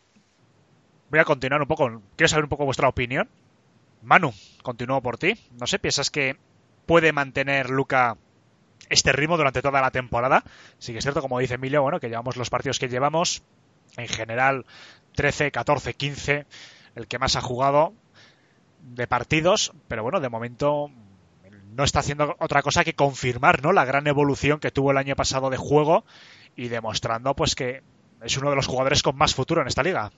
[1.10, 2.02] voy a continuar un poco.
[2.16, 3.30] Quiero saber un poco vuestra opinión.
[4.02, 4.34] Manu,
[4.64, 5.34] continúo por ti.
[5.60, 6.38] No sé, ¿piensas que
[6.86, 8.18] puede mantener Luca
[8.90, 10.44] este ritmo durante toda la temporada?
[10.78, 13.44] Sí que es cierto, como dice Emilio, bueno, que llevamos los partidos que llevamos,
[13.98, 14.66] en general
[15.16, 16.46] 13, 14, 15,
[16.96, 17.94] el que más ha jugado
[18.82, 20.90] de partidos, pero bueno, de momento
[21.76, 23.72] no está haciendo otra cosa que confirmar, ¿no?
[23.72, 26.06] La gran evolución que tuvo el año pasado de juego
[26.56, 27.84] y demostrando pues que
[28.22, 30.12] es uno de los jugadores con más futuro en esta liga.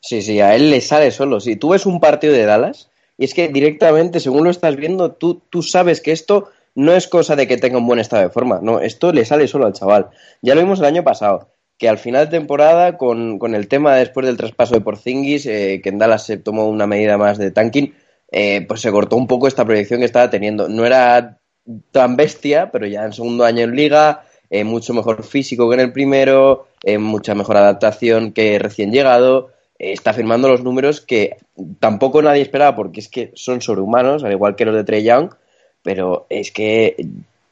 [0.00, 1.40] Sí, sí, a él le sale solo.
[1.40, 5.12] Si tú ves un partido de Dallas, y es que directamente, según lo estás viendo,
[5.12, 8.30] tú, tú sabes que esto no es cosa de que tenga un buen estado de
[8.30, 8.60] forma.
[8.62, 10.08] No, esto le sale solo al chaval.
[10.40, 13.94] Ya lo vimos el año pasado, que al final de temporada, con, con el tema
[13.96, 17.50] después del traspaso de Porzingis, eh, que en Dallas se tomó una medida más de
[17.50, 17.94] tanking,
[18.32, 20.68] eh, pues se cortó un poco esta proyección que estaba teniendo.
[20.68, 21.38] No era
[21.92, 25.80] tan bestia, pero ya en segundo año en liga, eh, mucho mejor físico que en
[25.80, 26.68] el primero,
[26.98, 29.50] mucha mejor adaptación que recién llegado
[29.80, 31.38] está firmando los números que
[31.78, 35.30] tampoco nadie esperaba porque es que son sobrehumanos, al igual que los de Trey Young,
[35.82, 36.96] pero es que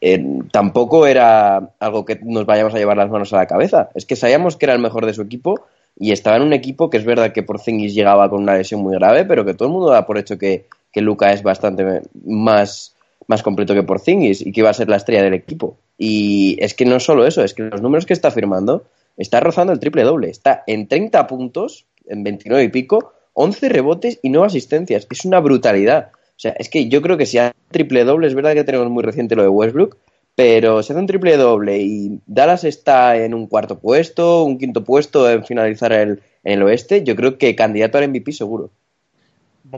[0.01, 3.89] eh, tampoco era algo que nos vayamos a llevar las manos a la cabeza.
[3.95, 5.63] Es que sabíamos que era el mejor de su equipo
[5.99, 8.95] y estaba en un equipo que es verdad que Porzingis llegaba con una lesión muy
[8.95, 12.95] grave, pero que todo el mundo da por hecho que, que Luca es bastante más,
[13.27, 15.79] más completo que Porzingis y que iba a ser la estrella del equipo.
[15.97, 18.85] Y es que no solo eso, es que los números que está firmando
[19.17, 20.29] está rozando el triple doble.
[20.29, 25.07] Está en 30 puntos en 29 y pico, 11 rebotes y 9 asistencias.
[25.11, 26.11] Es una brutalidad.
[26.13, 28.89] O sea, es que yo creo que si hace triple doble, es verdad que tenemos
[28.91, 29.97] muy reciente lo de Westbrook,
[30.35, 34.85] pero si hace un triple doble y Dallas está en un cuarto puesto, un quinto
[34.85, 38.71] puesto en finalizar el, en el oeste, yo creo que candidato al MVP seguro.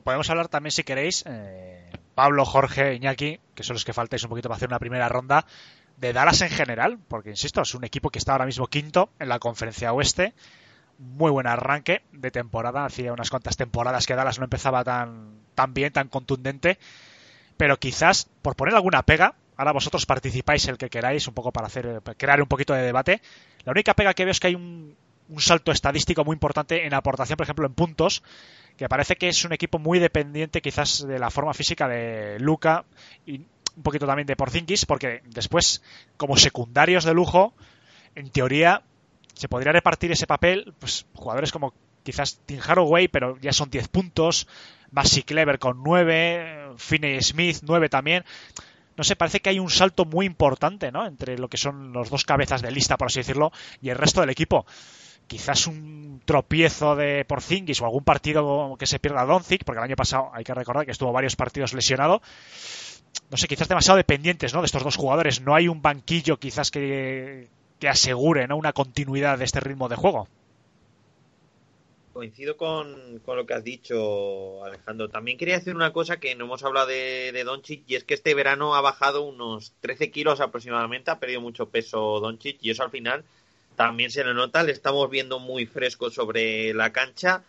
[0.05, 4.29] Podemos hablar también, si queréis, eh, Pablo, Jorge, Iñaki, que son los que faltáis un
[4.29, 5.47] poquito para hacer una primera ronda,
[5.97, 9.29] de Dallas en general, porque insisto, es un equipo que está ahora mismo quinto en
[9.29, 10.35] la conferencia oeste
[11.01, 12.85] muy buen arranque de temporada.
[12.85, 16.79] Hacía unas cuantas temporadas que Dallas no empezaba tan, tan bien, tan contundente.
[17.57, 21.67] Pero quizás, por poner alguna pega, ahora vosotros participáis el que queráis, un poco para
[21.67, 23.21] hacer crear un poquito de debate.
[23.65, 24.95] La única pega que veo es que hay un,
[25.29, 28.23] un salto estadístico muy importante en aportación, por ejemplo, en puntos,
[28.77, 32.85] que parece que es un equipo muy dependiente quizás de la forma física de Luca
[33.27, 33.47] y
[33.77, 35.83] un poquito también de Porzingis, porque después,
[36.17, 37.55] como secundarios de lujo,
[38.15, 38.83] en teoría
[39.35, 43.89] se podría repartir ese papel, pues jugadores como quizás Tim Haraway, pero ya son 10
[43.89, 44.47] puntos,
[44.91, 48.25] Basi Clever con 9, Finney Smith 9 también.
[48.97, 51.07] No sé, parece que hay un salto muy importante, ¿no?
[51.07, 54.21] Entre lo que son los dos cabezas de lista, por así decirlo, y el resto
[54.21, 54.67] del equipo.
[55.27, 59.97] Quizás un tropiezo de Porzingis o algún partido que se pierda Doncic, porque el año
[59.97, 62.21] pasado hay que recordar que estuvo varios partidos lesionado.
[63.31, 64.61] No sé, quizás demasiado dependientes, ¿no?
[64.61, 65.41] De estos dos jugadores.
[65.41, 67.49] No hay un banquillo quizás que,
[67.81, 68.57] que asegure ¿no?
[68.57, 70.29] una continuidad de este ritmo de juego.
[72.13, 75.09] Coincido con, con, lo que has dicho, Alejandro.
[75.09, 78.15] También quería decir una cosa que no hemos hablado de, de Doncic y es que
[78.15, 82.83] este verano ha bajado unos 13 kilos aproximadamente, ha perdido mucho peso Doncic y eso
[82.83, 83.25] al final
[83.77, 87.45] también se le nota, le estamos viendo muy fresco sobre la cancha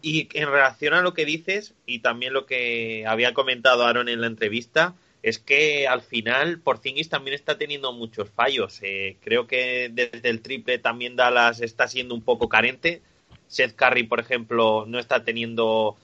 [0.00, 4.20] y en relación a lo que dices y también lo que había comentado Aaron en
[4.20, 4.94] la entrevista,
[5.24, 8.78] es que al final Porzingis también está teniendo muchos fallos.
[8.82, 13.00] Eh, creo que desde el triple también Dallas está siendo un poco carente.
[13.48, 15.96] Seth Curry, por ejemplo, no está teniendo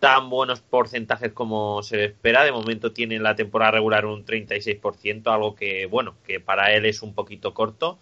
[0.00, 2.44] tan buenos porcentajes como se espera.
[2.44, 6.84] De momento tiene en la temporada regular un 36%, algo que, bueno, que para él
[6.84, 7.98] es un poquito corto.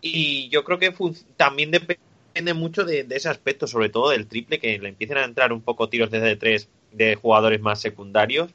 [0.00, 0.92] Y yo creo que
[1.36, 5.24] también depende mucho de, de, ese aspecto, sobre todo del triple, que le empiecen a
[5.24, 8.50] entrar un poco tiros desde tres de jugadores más secundarios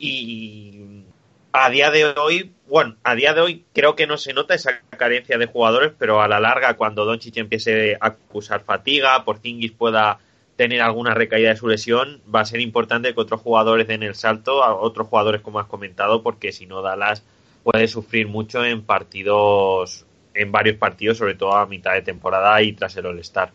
[0.00, 1.04] y
[1.52, 4.80] a día de hoy, bueno, a día de hoy creo que no se nota esa
[4.90, 9.72] carencia de jugadores, pero a la larga cuando Doncic empiece a acusar fatiga, por Porzingis
[9.72, 10.18] pueda
[10.56, 14.14] tener alguna recaída de su lesión, va a ser importante que otros jugadores den el
[14.14, 17.24] salto, a otros jugadores como has comentado, porque si no Dallas
[17.62, 22.72] puede sufrir mucho en partidos, en varios partidos, sobre todo a mitad de temporada y
[22.74, 23.52] tras el All-Star.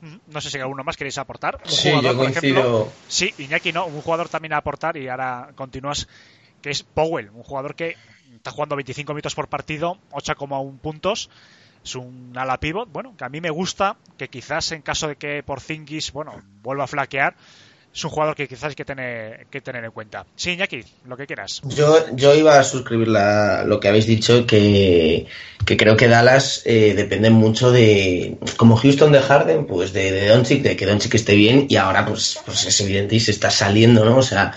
[0.00, 1.58] No sé si alguno más queréis aportar.
[1.64, 2.60] Un sí, jugador, yo coincido.
[2.60, 6.08] Ejemplo, sí, Iñaki no, un jugador también a aportar y ahora continúas,
[6.62, 7.96] que es Powell, un jugador que
[8.34, 11.30] está jugando 25 minutos por partido, 8,1 puntos.
[11.84, 15.16] Es un ala pivot, bueno, que a mí me gusta, que quizás en caso de
[15.16, 17.34] que Porzingis, bueno, vuelva a flaquear,
[17.94, 20.24] es un jugador que quizás hay que tener, que tener en cuenta.
[20.36, 21.60] Sí, Iñaki, lo que quieras.
[21.64, 25.26] Yo, yo iba a suscribir la, lo que habéis dicho, que,
[25.64, 30.28] que creo que Dallas eh, depende mucho de, como Houston de Harden, pues de, de
[30.28, 33.50] Doncic, de que Doncic esté bien, y ahora pues, pues es evidente y se está
[33.50, 34.18] saliendo, ¿no?
[34.18, 34.52] O sea,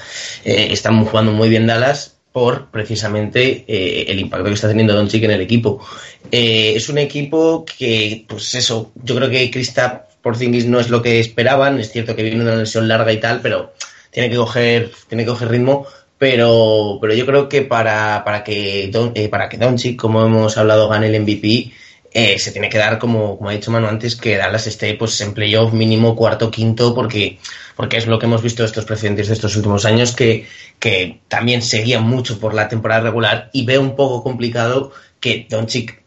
[0.46, 5.24] eh, están jugando muy bien Dallas por precisamente eh, el impacto que está teniendo Doncic
[5.24, 5.86] en el equipo.
[6.32, 11.02] Eh, es un equipo que, pues eso, yo creo que Krista Porzingis no es lo
[11.02, 13.74] que esperaban, es cierto que viene una lesión larga y tal, pero
[14.12, 15.88] tiene que coger, tiene que coger ritmo,
[16.18, 20.58] pero, pero yo creo que para, para que Don, eh, para que Doncic, como hemos
[20.58, 21.72] hablado, gane el MVP,
[22.14, 25.20] eh, se tiene que dar, como, como ha dicho Manu antes, que Dallas esté pues,
[25.22, 27.40] en playoff mínimo cuarto, quinto, porque,
[27.76, 30.46] porque es lo que hemos visto de estos precedentes de estos últimos años, que,
[30.78, 36.04] que también seguían mucho por la temporada regular y veo un poco complicado que Doncic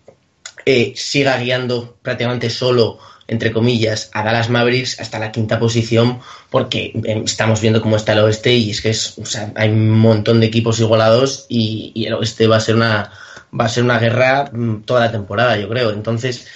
[0.66, 6.20] eh, siga guiando prácticamente solo entre comillas, a Dallas Mavericks hasta la quinta posición,
[6.50, 9.70] porque em, estamos viendo cómo está el oeste y es que es, o sea, hay
[9.70, 13.12] un montón de equipos igualados y, y, el oeste va a ser una
[13.58, 15.90] va a ser una guerra mm, toda la temporada, yo creo.
[15.90, 16.46] Entonces,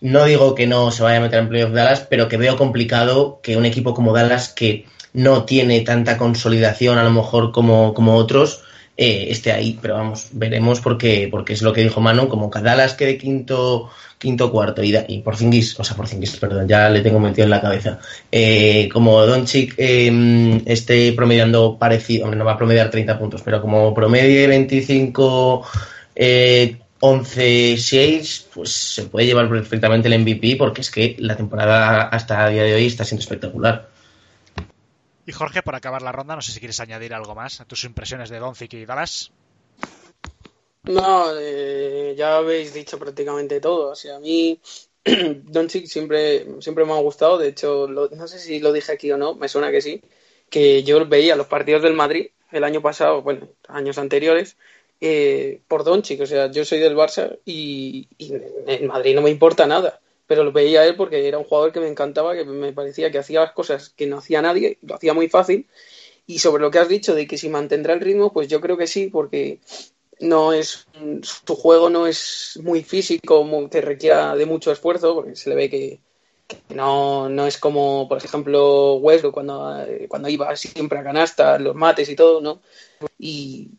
[0.00, 3.40] no digo que no se vaya a meter en playoff Dallas, pero que veo complicado
[3.42, 8.16] que un equipo como Dallas, que no tiene tanta consolidación a lo mejor como, como
[8.16, 8.62] otros,
[8.96, 9.78] eh, esté ahí.
[9.80, 13.90] Pero vamos, veremos porque, porque es lo que dijo Manu, como que Dallas quede quinto
[14.20, 17.60] quinto cuarto y, y Porzingis, o sea, Porzingis, perdón, ya le tengo metido en la
[17.60, 17.98] cabeza.
[18.30, 23.62] Eh, como Doncic eh, esté promediando parecido, hombre, no va a promediar 30 puntos, pero
[23.62, 25.66] como promedie 25,
[26.14, 32.02] eh, 11, 6, pues se puede llevar perfectamente el MVP porque es que la temporada
[32.02, 33.88] hasta el día de hoy está siendo espectacular.
[35.26, 37.84] Y Jorge, por acabar la ronda, no sé si quieres añadir algo más a tus
[37.84, 39.32] impresiones de Doncic y Dallas.
[40.84, 43.90] No, eh, ya habéis dicho prácticamente todo.
[43.90, 44.60] O sea, a mí
[45.04, 47.38] Doncic siempre, siempre me ha gustado.
[47.38, 50.02] De hecho, lo, no sé si lo dije aquí o no, me suena que sí.
[50.48, 54.56] Que yo veía los partidos del Madrid el año pasado, bueno, años anteriores,
[55.00, 56.20] eh, por Doncic.
[56.22, 58.32] O sea, yo soy del Barça y, y
[58.66, 60.00] en Madrid no me importa nada.
[60.26, 63.18] Pero lo veía él porque era un jugador que me encantaba, que me parecía que
[63.18, 65.66] hacía las cosas que no hacía nadie, lo hacía muy fácil.
[66.26, 68.76] Y sobre lo que has dicho de que si mantendrá el ritmo, pues yo creo
[68.78, 69.60] que sí, porque
[70.20, 70.86] no es
[71.22, 75.56] su juego no es muy físico, muy, que requiera de mucho esfuerzo, porque se le
[75.56, 76.00] ve que,
[76.74, 82.08] no, no es como, por ejemplo, Westbrook cuando, cuando iba siempre a canasta, los mates
[82.08, 82.60] y todo, ¿no?
[83.18, 83.70] Y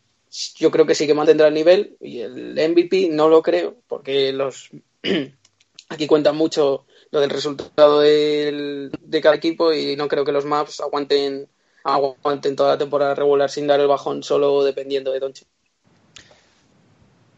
[0.56, 4.32] yo creo que sí que mantendrá el nivel y el MVP no lo creo, porque
[4.32, 4.70] los
[5.88, 10.80] aquí cuentan mucho lo del resultado de cada equipo y no creo que los maps
[10.80, 11.48] aguanten
[11.84, 15.48] aguanten toda la temporada regular sin dar el bajón solo dependiendo de Doncic.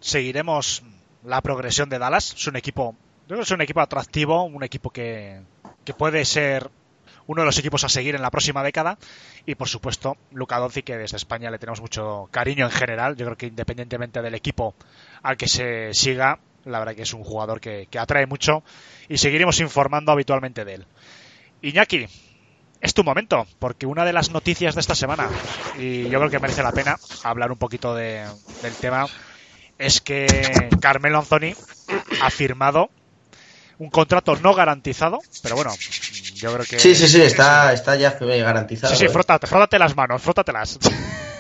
[0.05, 0.83] Seguiremos
[1.25, 2.35] la progresión de Dallas.
[2.35, 5.41] Es un equipo, yo creo que es un equipo atractivo, un equipo que,
[5.83, 6.71] que puede ser
[7.27, 8.99] uno de los equipos a seguir en la próxima década.
[9.47, 13.17] Y por supuesto, Luca Doncic, que desde España le tenemos mucho cariño en general.
[13.17, 14.75] Yo creo que independientemente del equipo
[15.23, 18.63] al que se siga, la verdad que es un jugador que, que atrae mucho
[19.09, 20.87] y seguiremos informando habitualmente de él.
[21.63, 22.07] Iñaki,
[22.79, 25.31] es tu momento, porque una de las noticias de esta semana,
[25.79, 28.27] y yo creo que merece la pena hablar un poquito de,
[28.61, 29.07] del tema,
[29.79, 30.27] es que
[30.81, 31.55] Carmelo Anthony
[32.23, 32.91] ha firmado
[33.79, 35.73] un contrato no garantizado, pero bueno,
[36.35, 36.79] yo creo que...
[36.79, 38.95] Sí, sí, sí, está, está ya garantizado.
[38.95, 39.09] Sí, sí, ¿eh?
[39.09, 40.79] frótate, frótate las manos, frótatelas.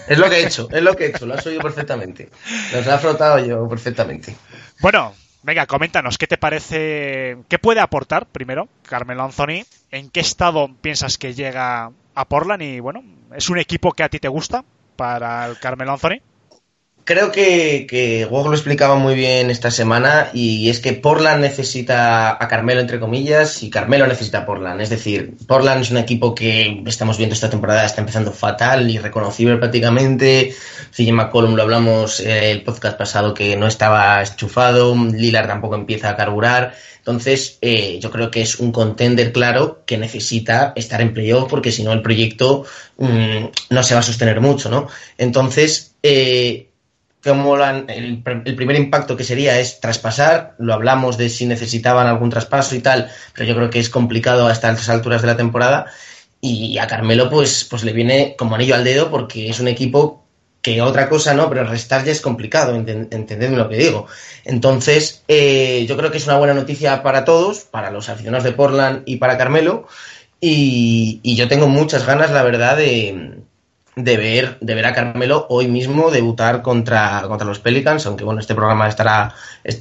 [0.08, 2.28] Es lo que he hecho, es lo que he hecho, lo has oído perfectamente.
[2.72, 4.36] Los ha frotado yo perfectamente.
[4.80, 9.64] Bueno, venga, coméntanos, ¿qué te parece, qué puede aportar primero Carmelo Anthony?
[9.90, 12.62] ¿En qué estado piensas que llega a Portland?
[12.62, 13.02] Y bueno,
[13.34, 14.64] ¿es un equipo que a ti te gusta
[14.96, 16.20] para el Carmelo Anthony?
[17.04, 22.42] Creo que, que Wog lo explicaba muy bien esta semana y es que Portland necesita
[22.42, 24.80] a Carmelo entre comillas y Carmelo necesita a Portland.
[24.80, 29.58] Es decir, Portland es un equipo que estamos viendo esta temporada está empezando fatal, irreconocible
[29.58, 30.54] prácticamente.
[30.96, 36.08] CJ McCollum lo hablamos eh, el podcast pasado que no estaba enchufado, Lillard tampoco empieza
[36.08, 36.74] a carburar.
[36.96, 41.70] Entonces, eh, yo creo que es un contender claro que necesita estar en playoff porque
[41.70, 42.64] si no el proyecto
[42.96, 44.88] mmm, no se va a sostener mucho, ¿no?
[45.18, 46.70] Entonces, eh,
[47.24, 52.06] como la, el, el, primer impacto que sería es traspasar, lo hablamos de si necesitaban
[52.06, 55.36] algún traspaso y tal, pero yo creo que es complicado a estas alturas de la
[55.36, 55.86] temporada
[56.40, 60.24] y a Carmelo pues, pues le viene como anillo al dedo porque es un equipo
[60.60, 64.06] que otra cosa no, pero restar ya es complicado, entendedme lo que digo.
[64.44, 68.52] Entonces, eh, yo creo que es una buena noticia para todos, para los aficionados de
[68.52, 69.86] Portland y para Carmelo,
[70.40, 73.43] y yo tengo muchas ganas, la verdad, de,
[73.96, 78.40] de ver, de ver a Carmelo hoy mismo debutar contra, contra los Pelicans, aunque bueno,
[78.40, 79.34] este programa estará,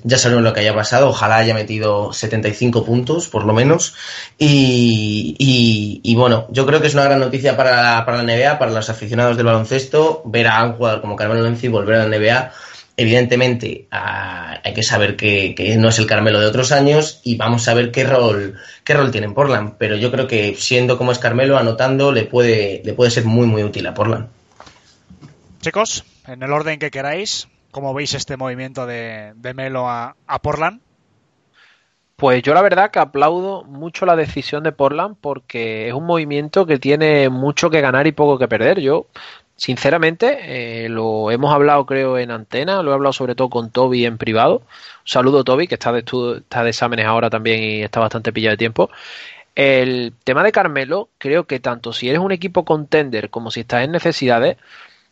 [0.04, 3.96] ya sabemos lo que haya pasado, ojalá haya metido 75 puntos, por lo menos.
[4.38, 8.60] Y, y, bueno, yo creo que es una gran noticia para la, para la NBA,
[8.60, 12.52] para los aficionados del baloncesto, ver a un como Carmelo Anthony volver a la NBA.
[12.96, 17.38] Evidentemente, uh, hay que saber que, que, no es el Carmelo de otros años y
[17.38, 19.76] vamos a ver qué rol, qué rol tiene en Portland.
[19.80, 23.48] Pero yo creo que siendo como es Carmelo, anotando, le puede, le puede ser muy,
[23.48, 24.28] muy útil a Portland.
[25.62, 30.40] Chicos, en el orden que queráis, ¿cómo veis este movimiento de, de Melo a, a
[30.40, 30.82] Portland?
[32.16, 36.66] Pues yo la verdad que aplaudo mucho la decisión de Portland porque es un movimiento
[36.66, 38.80] que tiene mucho que ganar y poco que perder.
[38.80, 39.08] Yo
[39.64, 44.06] sinceramente, eh, lo hemos hablado creo en antena, lo he hablado sobre todo con Toby
[44.06, 44.58] en privado.
[44.58, 44.66] Un
[45.06, 48.58] saludo Toby, que está de, está de exámenes ahora también y está bastante pillado de
[48.58, 48.90] tiempo.
[49.56, 53.86] El tema de Carmelo, creo que tanto si eres un equipo contender como si estás
[53.86, 54.58] en necesidades,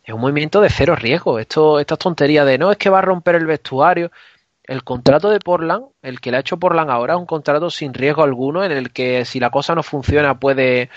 [0.04, 1.38] es un movimiento de cero riesgo.
[1.38, 4.10] Esto, estas tonterías de no es que va a romper el vestuario.
[4.64, 7.94] El contrato de Portland, el que le ha hecho Portland ahora, es un contrato sin
[7.94, 10.90] riesgo alguno, en el que si la cosa no funciona puede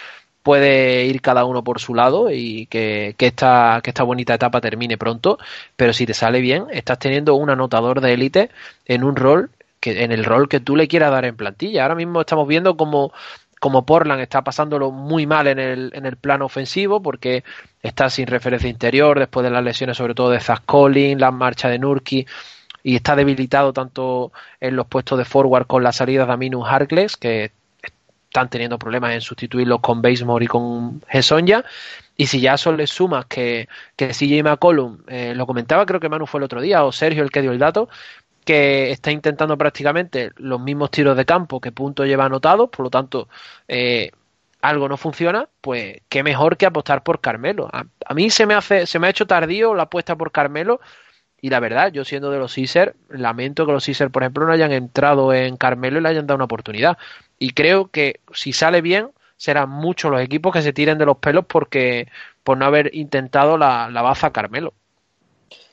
[0.45, 4.61] puede ir cada uno por su lado y que, que, esta, que esta bonita etapa
[4.61, 5.39] termine pronto,
[5.75, 8.51] pero si te sale bien, estás teniendo un anotador de élite
[8.85, 9.49] en un rol,
[9.79, 11.81] que, en el rol que tú le quieras dar en plantilla.
[11.81, 13.11] Ahora mismo estamos viendo como,
[13.59, 17.43] como Portland está pasándolo muy mal en el, en el plano ofensivo porque
[17.81, 21.69] está sin referencia interior después de las lesiones sobre todo de Zach Collins, la marcha
[21.69, 22.23] de Nurki
[22.83, 27.17] y está debilitado tanto en los puestos de forward con la salida de Aminu Harkless,
[27.17, 27.51] que
[28.35, 31.63] están teniendo problemas en sustituirlos con Basemore y con Gesonja.
[32.17, 36.09] Y si ya eso le sumas que, que CJ McCollum, eh, lo comentaba, creo que
[36.09, 37.87] Manu fue el otro día, o Sergio el que dio el dato,
[38.43, 42.89] que está intentando prácticamente los mismos tiros de campo que Punto lleva anotados, por lo
[42.89, 43.29] tanto,
[43.69, 44.11] eh,
[44.61, 47.69] algo no funciona, pues qué mejor que apostar por Carmelo.
[47.71, 50.81] A, a, mí se me hace, se me ha hecho tardío la apuesta por Carmelo.
[51.41, 54.51] Y la verdad, yo siendo de los Caesar, lamento que los Caesar, por ejemplo, no
[54.51, 56.97] hayan entrado en Carmelo y le hayan dado una oportunidad.
[57.39, 61.17] Y creo que si sale bien, serán muchos los equipos que se tiren de los
[61.17, 62.07] pelos porque
[62.43, 64.73] por no haber intentado la, la baza Carmelo.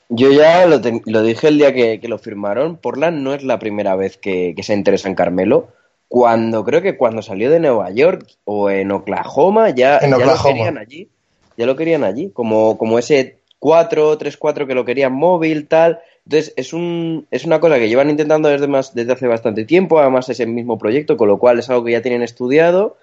[0.08, 2.76] Yo ya lo, te, lo dije el día que, que, lo firmaron.
[2.76, 5.68] Portland no es la primera vez que, que, se interesa en Carmelo.
[6.08, 10.36] Cuando creo que cuando salió de Nueva York o en Oklahoma ya, en ya Oklahoma.
[10.36, 11.08] lo querían allí.
[11.56, 16.00] Ya lo querían allí, como, como ese 4, 3-4 que lo querían móvil, tal.
[16.24, 19.98] Entonces, es, un, es una cosa que llevan intentando desde, más, desde hace bastante tiempo,
[19.98, 22.96] además es el mismo proyecto, con lo cual es algo que ya tienen estudiado.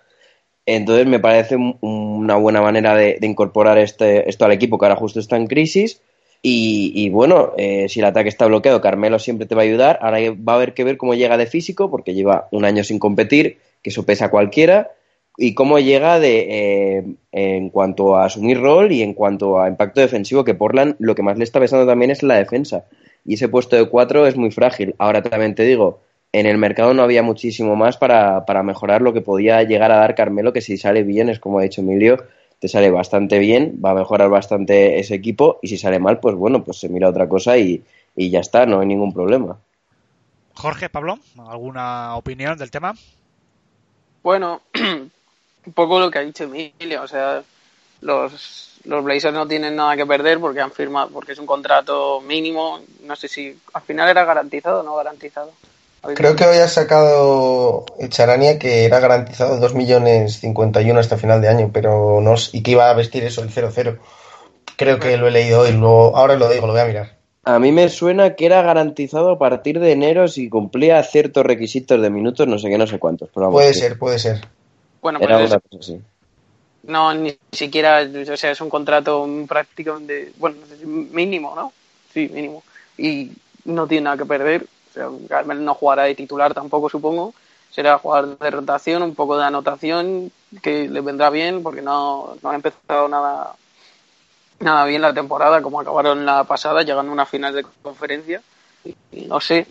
[0.66, 4.86] Entonces, me parece un- una buena manera de, de incorporar este, esto al equipo que
[4.86, 6.02] ahora justo está en crisis.
[6.42, 10.00] Y, y bueno, eh, si el ataque está bloqueado, Carmelo siempre te va a ayudar.
[10.02, 13.00] Ahora va a haber que ver cómo llega de físico, porque lleva un año sin
[13.00, 14.92] competir, que eso pesa a cualquiera,
[15.38, 20.02] y cómo llega de eh, en cuanto a asumir rol y en cuanto a impacto
[20.02, 22.86] defensivo, que Portland lo que más le está pesando también es la defensa.
[23.26, 24.96] Y ese puesto de cuatro es muy frágil.
[24.98, 26.00] Ahora también te digo,
[26.32, 29.98] en el mercado no había muchísimo más para, para mejorar lo que podía llegar a
[29.98, 32.24] dar Carmelo, que si sale bien, es como ha dicho Emilio,
[32.60, 36.36] te sale bastante bien, va a mejorar bastante ese equipo, y si sale mal, pues
[36.36, 37.84] bueno, pues se mira otra cosa y,
[38.16, 39.58] y ya está, no hay ningún problema.
[40.54, 42.94] Jorge, Pablo, ¿alguna opinión del tema?
[44.22, 47.42] Bueno, un poco lo que ha dicho Emilio, o sea,
[48.02, 52.22] los, los Blazers no tienen nada que perder porque han firmado, porque es un contrato
[52.22, 55.52] mínimo, no sé si al final era garantizado o no garantizado.
[56.16, 61.50] Creo que hoy ha sacado Charania que era garantizado 2 millones 51 hasta final de
[61.50, 63.98] año, pero no y que iba a vestir eso el 0-0.
[64.78, 67.18] Creo que lo he leído hoy, luego, ahora lo digo, lo voy a mirar.
[67.44, 72.02] A mí me suena que era garantizado a partir de enero si cumplía ciertos requisitos
[72.02, 73.30] de minutos, no sé qué, no sé cuántos.
[73.34, 74.48] Pero vamos, Puede ser, puede ser.
[75.02, 76.02] Bueno, Era pues una cosa así.
[76.84, 81.74] No, ni siquiera, o sea, es un contrato prácticamente, bueno, mínimo, ¿no?
[82.14, 82.64] Sí, mínimo.
[82.98, 83.32] Y
[83.66, 87.34] no tiene nada que perder, o sea, Carmelo no jugará de titular tampoco, supongo.
[87.72, 90.32] Será jugar de rotación, un poco de anotación,
[90.62, 93.56] que le vendrá bien, porque no, no han empezado nada,
[94.60, 98.42] nada bien la temporada, como acabaron la pasada, llegando a una final de conferencia.
[99.12, 99.68] Y no sé,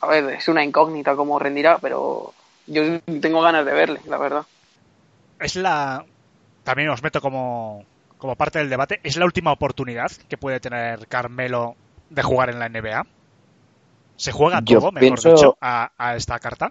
[0.00, 2.32] a ver, es una incógnita cómo rendirá, pero
[2.66, 4.46] yo tengo ganas de verle, la verdad.
[5.40, 6.04] Es la.
[6.68, 7.82] También os meto como,
[8.18, 9.00] como parte del debate.
[9.02, 11.76] ¿Es la última oportunidad que puede tener Carmelo
[12.10, 13.06] de jugar en la NBA?
[14.16, 16.70] ¿Se juega Yo todo, mejor pienso- dicho, a, a esta carta?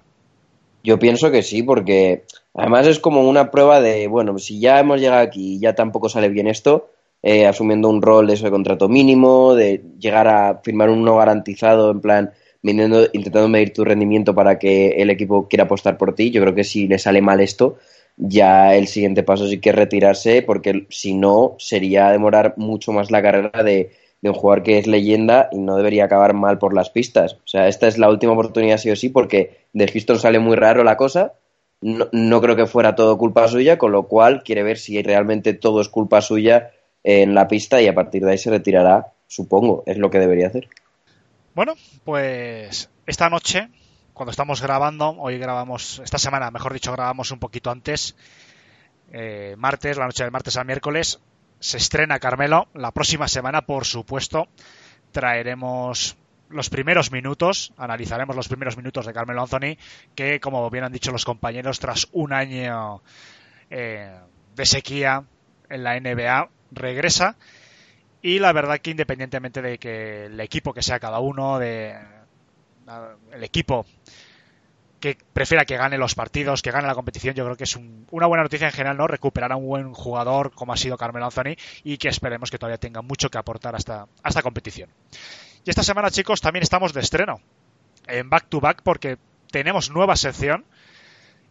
[0.83, 5.01] Yo pienso que sí, porque además es como una prueba de, bueno, si ya hemos
[5.01, 6.91] llegado aquí y ya tampoco sale bien esto,
[7.23, 11.15] eh, asumiendo un rol de eso de contrato mínimo, de llegar a firmar un no
[11.17, 16.29] garantizado, en plan, intentando medir tu rendimiento para que el equipo quiera apostar por ti,
[16.29, 17.77] yo creo que si le sale mal esto,
[18.17, 23.11] ya el siguiente paso sí que es retirarse, porque si no, sería demorar mucho más
[23.11, 23.91] la carrera de,
[24.23, 27.35] un jugador que es leyenda y no debería acabar mal por las pistas.
[27.35, 30.57] O sea, esta es la última oportunidad sí o sí, porque de Houston sale muy
[30.57, 31.33] raro la cosa.
[31.79, 35.53] No, no creo que fuera todo culpa suya, con lo cual quiere ver si realmente
[35.53, 36.71] todo es culpa suya
[37.03, 40.47] en la pista y a partir de ahí se retirará, supongo, es lo que debería
[40.47, 40.67] hacer.
[41.55, 43.69] Bueno, pues esta noche,
[44.17, 48.15] cuando estamos grabando, hoy grabamos, esta semana, mejor dicho, grabamos un poquito antes,
[49.11, 51.19] eh, martes, la noche del martes al miércoles,
[51.59, 52.67] se estrena Carmelo.
[52.73, 54.47] La próxima semana, por supuesto,
[55.11, 56.17] traeremos
[56.49, 59.77] los primeros minutos, analizaremos los primeros minutos de Carmelo Anthony,
[60.15, 63.03] que, como bien han dicho los compañeros, tras un año
[63.69, 64.17] eh,
[64.55, 65.25] de sequía
[65.69, 67.37] en la NBA, regresa.
[68.23, 71.95] Y la verdad que independientemente de que el equipo que sea cada uno, de
[73.31, 73.85] el equipo
[74.99, 78.07] que prefiera que gane los partidos, que gane la competición, yo creo que es un-
[78.09, 79.05] una buena noticia en general, ¿no?
[79.07, 82.79] Recuperar a un buen jugador como ha sido Carmelo Anthony y que esperemos que todavía
[82.79, 84.89] tenga mucho que aportar a esta, a esta competición.
[85.63, 87.39] Y esta semana, chicos, también estamos de estreno
[88.07, 89.17] en Back to Back porque
[89.51, 90.65] tenemos nueva sección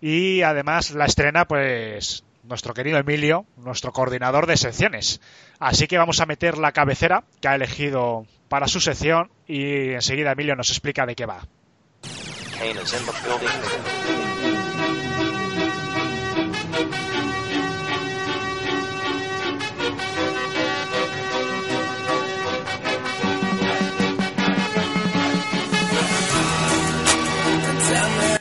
[0.00, 5.20] y además la estrena, pues, nuestro querido Emilio, nuestro coordinador de secciones.
[5.60, 10.32] Así que vamos a meter la cabecera que ha elegido para su sección y enseguida
[10.32, 11.46] Emilio nos explica de qué va.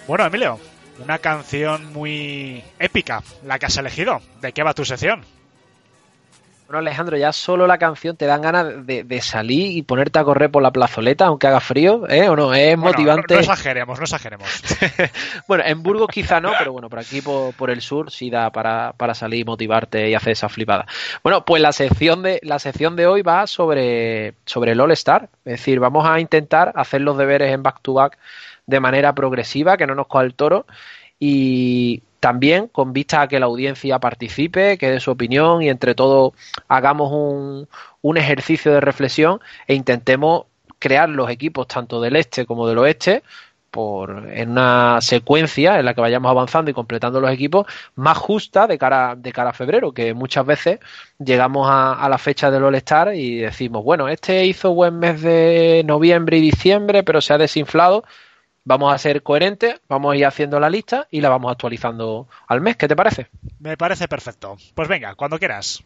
[0.08, 0.60] Bueno, Emilio,
[1.04, 4.22] una canción muy épica, la que has elegido.
[4.40, 5.26] ¿De qué va tu sección?
[6.68, 10.24] Bueno, Alejandro, ya solo la canción te dan ganas de, de salir y ponerte a
[10.24, 12.28] correr por la plazoleta, aunque haga frío, ¿eh?
[12.28, 12.56] ¿O no?
[12.56, 13.36] Es Bueno, motivante.
[13.36, 14.50] no, no exageremos, no exageremos.
[15.48, 18.50] Bueno, en Burgos quizá no, pero bueno, por aquí por, por el sur sí da
[18.52, 20.88] para, para salir, motivarte y hacer esa flipada.
[21.24, 25.30] Bueno, pues la sección de, la sección de hoy va sobre, sobre el All-Star.
[25.46, 28.18] Es decir, vamos a intentar hacer los deberes en back-to-back
[28.66, 30.66] de manera progresiva, que no nos coja el toro.
[31.20, 35.94] Y también con vista a que la audiencia participe, que dé su opinión y entre
[35.94, 36.34] todos
[36.68, 37.68] hagamos un,
[38.02, 40.46] un ejercicio de reflexión e intentemos
[40.80, 43.22] crear los equipos tanto del este como del oeste
[43.70, 48.66] por en una secuencia en la que vayamos avanzando y completando los equipos más justa
[48.66, 50.80] de cara, de cara a febrero, que muchas veces
[51.20, 55.84] llegamos a, a la fecha del All-Star y decimos, bueno, este hizo buen mes de
[55.86, 58.04] noviembre y diciembre, pero se ha desinflado.
[58.68, 62.62] Vamos a ser coherentes, vamos a ir haciendo la lista y la vamos actualizando al
[62.62, 62.76] mes.
[62.76, 63.28] ¿Qué te parece?
[63.60, 64.58] Me parece perfecto.
[64.74, 65.84] Pues venga, cuando quieras.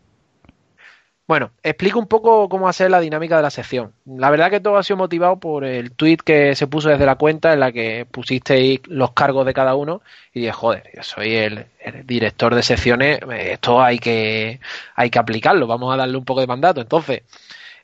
[1.27, 3.93] Bueno, explico un poco cómo va a ser la dinámica de la sección.
[4.05, 7.17] La verdad que todo ha sido motivado por el tweet que se puso desde la
[7.17, 10.01] cuenta en la que pusisteis los cargos de cada uno
[10.33, 14.59] y dije, joder, yo soy el, el director de secciones, esto hay que,
[14.95, 16.81] hay que aplicarlo, vamos a darle un poco de mandato.
[16.81, 17.21] Entonces,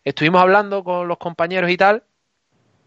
[0.06, 2.02] estuvimos hablando con los compañeros y tal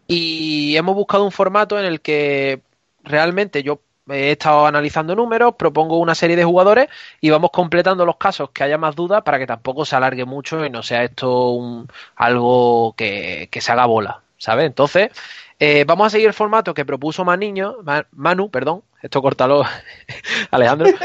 [0.09, 2.61] y hemos buscado un formato en el que
[3.03, 3.79] realmente yo
[4.09, 6.89] he estado analizando números, propongo una serie de jugadores
[7.21, 10.65] y vamos completando los casos que haya más dudas para que tampoco se alargue mucho
[10.65, 14.65] y no sea esto un, algo que, que se haga bola, ¿sabes?
[14.65, 15.11] Entonces,
[15.59, 19.63] eh, vamos a seguir el formato que propuso Maniño, Ma- Manu, perdón, esto córtalo,
[20.51, 20.87] Alejandro.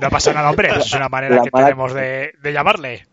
[0.00, 0.68] No pasa nada, hombre.
[0.78, 3.06] Es una manera La que tenemos de, de llamarle.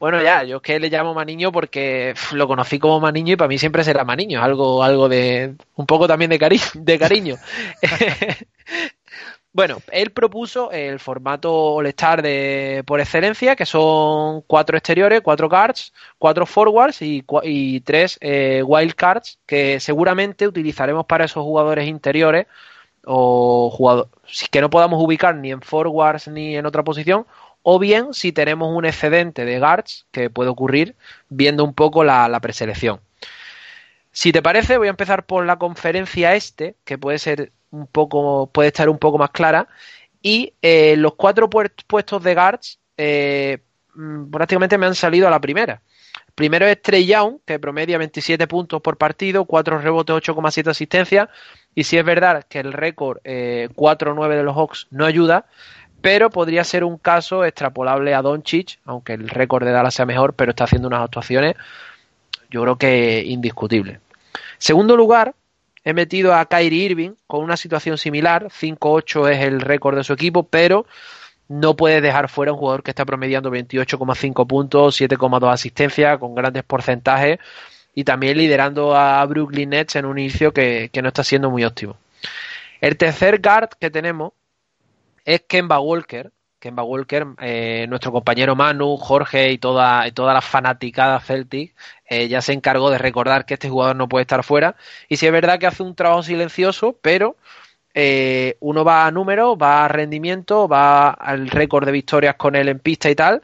[0.00, 3.48] Bueno, ya, yo es que le llamo Maniño porque lo conocí como Maniño y para
[3.48, 7.36] mí siempre será Maniño, algo, algo de, un poco también de, cari de cariño.
[9.52, 15.92] bueno, él propuso el formato All-Star de, por excelencia, que son cuatro exteriores, cuatro guards,
[16.16, 22.46] cuatro forwards y, y tres eh, wild cards que seguramente utilizaremos para esos jugadores interiores
[23.04, 24.10] o jugadores
[24.50, 27.26] que no podamos ubicar ni en forwards ni en otra posición
[27.62, 30.96] o bien si tenemos un excedente de guards que puede ocurrir
[31.28, 33.00] viendo un poco la, preselección.
[34.12, 38.48] Si te parece, voy a empezar por la conferencia este, que puede ser un poco,
[38.52, 39.68] puede estar un poco más clara.
[40.22, 43.58] Y eh, los cuatro puestos de guards eh,
[43.94, 45.82] mm, prácticamente me han salido a la primera.
[46.34, 51.28] Primero es Trey Young, que promedia 27 puntos por partido, 4 rebotes, 8,7 asistencias.
[51.74, 55.46] Y si es verdad que el récord eh, 4-9 de los Hawks no ayuda,
[56.00, 60.34] pero podría ser un caso extrapolable a Doncic, aunque el récord de Dallas sea mejor,
[60.34, 61.56] pero está haciendo unas actuaciones,
[62.50, 64.00] yo creo que indiscutible.
[64.58, 65.34] Segundo lugar,
[65.84, 70.12] he metido a Kyrie Irving con una situación similar, 5-8 es el récord de su
[70.12, 70.86] equipo, pero
[71.48, 76.62] no puedes dejar fuera un jugador que está promediando 28,5 puntos, 7,2 asistencias, con grandes
[76.62, 77.38] porcentajes
[77.94, 81.64] y también liderando a Brooklyn Nets en un inicio que, que no está siendo muy
[81.64, 81.96] óptimo.
[82.80, 84.32] El tercer guard que tenemos
[85.24, 86.32] es Kemba Walker.
[86.60, 91.74] Kemba Walker, eh, nuestro compañero Manu, Jorge y toda, y toda la fanaticada Celtic
[92.04, 94.76] eh, ya se encargó de recordar que este jugador no puede estar fuera.
[95.08, 97.36] Y si es verdad que hace un trabajo silencioso, pero
[97.94, 102.68] eh, uno va a números, va a rendimiento, va al récord de victorias con él
[102.68, 103.42] en pista y tal.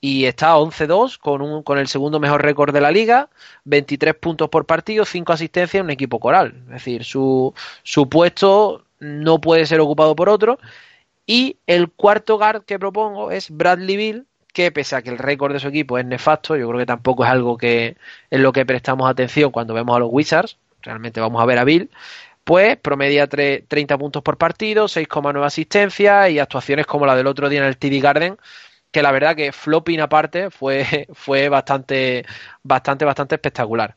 [0.00, 3.30] Y está 11-2 con, un, con el segundo mejor récord de la liga,
[3.64, 6.54] 23 puntos por partido, 5 asistencias en un equipo coral.
[6.66, 10.58] Es decir, su, su puesto no puede ser ocupado por otro.
[11.26, 15.52] Y el cuarto guard que propongo es Bradley Bill, que pese a que el récord
[15.52, 17.96] de su equipo es nefasto, yo creo que tampoco es algo que
[18.30, 21.64] en lo que prestamos atención cuando vemos a los Wizards, realmente vamos a ver a
[21.64, 21.90] Bill,
[22.44, 27.48] pues promedia tre- 30 puntos por partido, 6,9 asistencias y actuaciones como la del otro
[27.48, 28.38] día en el TD Garden,
[28.92, 32.26] que la verdad que flopping aparte fue, fue bastante,
[32.64, 33.96] bastante, bastante espectacular.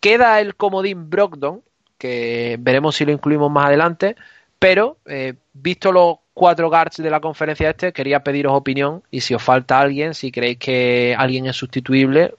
[0.00, 1.62] Queda el comodín Brogdon,
[1.98, 4.16] que veremos si lo incluimos más adelante,
[4.58, 9.34] pero eh, visto los cuatro guards de la conferencia este, quería pediros opinión y si
[9.34, 12.34] os falta alguien, si creéis que alguien es sustituible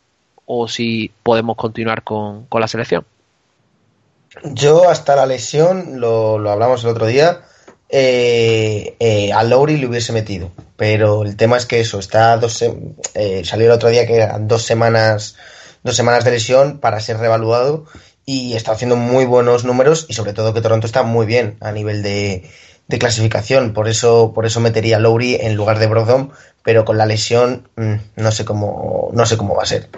[0.45, 3.05] o si podemos continuar con, con la selección.
[4.43, 7.41] Yo hasta la lesión, lo, lo hablamos el otro día,
[7.89, 10.51] eh, eh, a Lowry le hubiese metido.
[10.75, 12.63] Pero el tema es que eso, está dos
[13.13, 15.35] eh, salió el otro día que eran dos semanas,
[15.83, 17.85] dos semanas de lesión para ser reevaluado
[18.25, 21.71] y está haciendo muy buenos números y sobre todo que Toronto está muy bien a
[21.71, 22.49] nivel de,
[22.87, 23.73] de clasificación.
[23.73, 26.31] Por eso, por eso metería a Lowry en lugar de Brogdon,
[26.63, 29.89] pero con la lesión mm, no sé cómo, no sé cómo va a ser.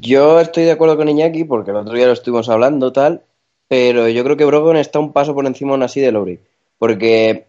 [0.00, 3.22] Yo estoy de acuerdo con Iñaki porque el otro día lo estuvimos hablando tal,
[3.68, 6.40] pero yo creo que Brogdon está un paso por encima aún así de Lowry,
[6.78, 7.46] porque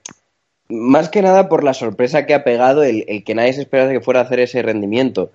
[0.69, 3.91] más que nada por la sorpresa que ha pegado el, el que nadie se esperaba
[3.91, 5.31] que fuera a hacer ese rendimiento.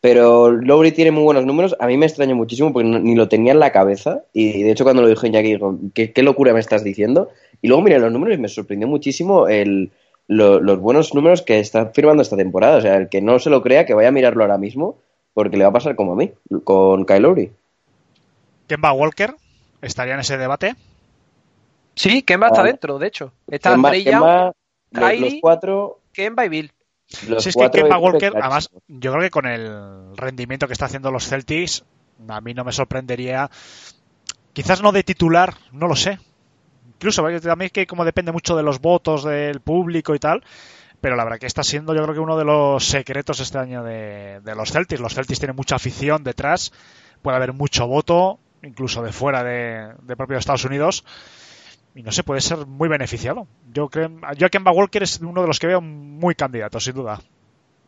[0.00, 3.28] Pero Lowry tiene muy buenos números, a mí me extraña muchísimo porque no- ni lo
[3.28, 6.52] tenía en la cabeza y de hecho cuando lo dijo Iñaki digo, ¿qué, qué locura
[6.54, 7.30] me estás diciendo?
[7.62, 9.90] Y luego miré los números y me sorprendió muchísimo el,
[10.28, 12.76] lo- los buenos números que está firmando esta temporada.
[12.76, 14.98] O sea, el que no se lo crea que vaya a mirarlo ahora mismo
[15.34, 16.30] porque le va a pasar como a mí,
[16.62, 17.50] con Kyle Lowry.
[18.68, 19.34] Kemba Walker
[19.82, 20.76] estaría en ese debate.
[21.96, 22.70] Sí, Kemba está Vale.
[22.72, 23.32] dentro, de hecho.
[23.50, 24.52] Está Kemba- Young, Kemba,
[24.92, 26.70] Kylie, los cuatro, Kemba y Bill.
[27.26, 30.86] Los si es que Kemba Walker, además, yo creo que con el rendimiento que está
[30.86, 31.84] haciendo los Celtics,
[32.28, 33.50] A mí no me sorprendería,
[34.52, 36.18] quizás no de titular, no lo sé.
[36.86, 40.42] Incluso también que como depende mucho de los votos del público y tal,
[41.00, 43.84] pero la verdad que está siendo yo creo que uno de los secretos este año
[43.84, 45.00] de, de los Celtics.
[45.00, 46.72] Los Celtics tienen mucha afición detrás,
[47.22, 51.04] puede haber mucho voto, incluso de fuera de, de propio Estados Unidos
[51.94, 53.46] y no sé, puede ser muy beneficiado.
[53.72, 56.94] Yo creo, yo a Kemba Walker es uno de los que veo muy candidato, sin
[56.94, 57.20] duda.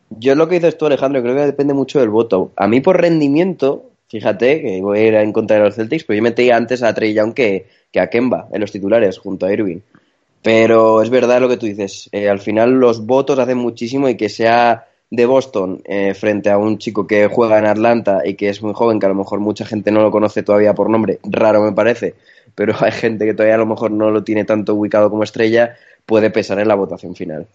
[0.09, 2.51] Yo lo que dices tú, Alejandro, creo que depende mucho del voto.
[2.57, 6.17] A mí por rendimiento, fíjate que voy a ir en contra de los Celtics, pero
[6.17, 9.53] yo metí antes a Trey Young que, que a Kemba en los titulares, junto a
[9.53, 9.79] Irving.
[10.41, 12.09] Pero es verdad lo que tú dices.
[12.11, 16.57] Eh, al final los votos hacen muchísimo y que sea de Boston eh, frente a
[16.57, 19.41] un chico que juega en Atlanta y que es muy joven, que a lo mejor
[19.41, 22.15] mucha gente no lo conoce todavía por nombre, raro me parece,
[22.55, 25.75] pero hay gente que todavía a lo mejor no lo tiene tanto ubicado como estrella,
[26.05, 27.47] puede pesar en la votación final.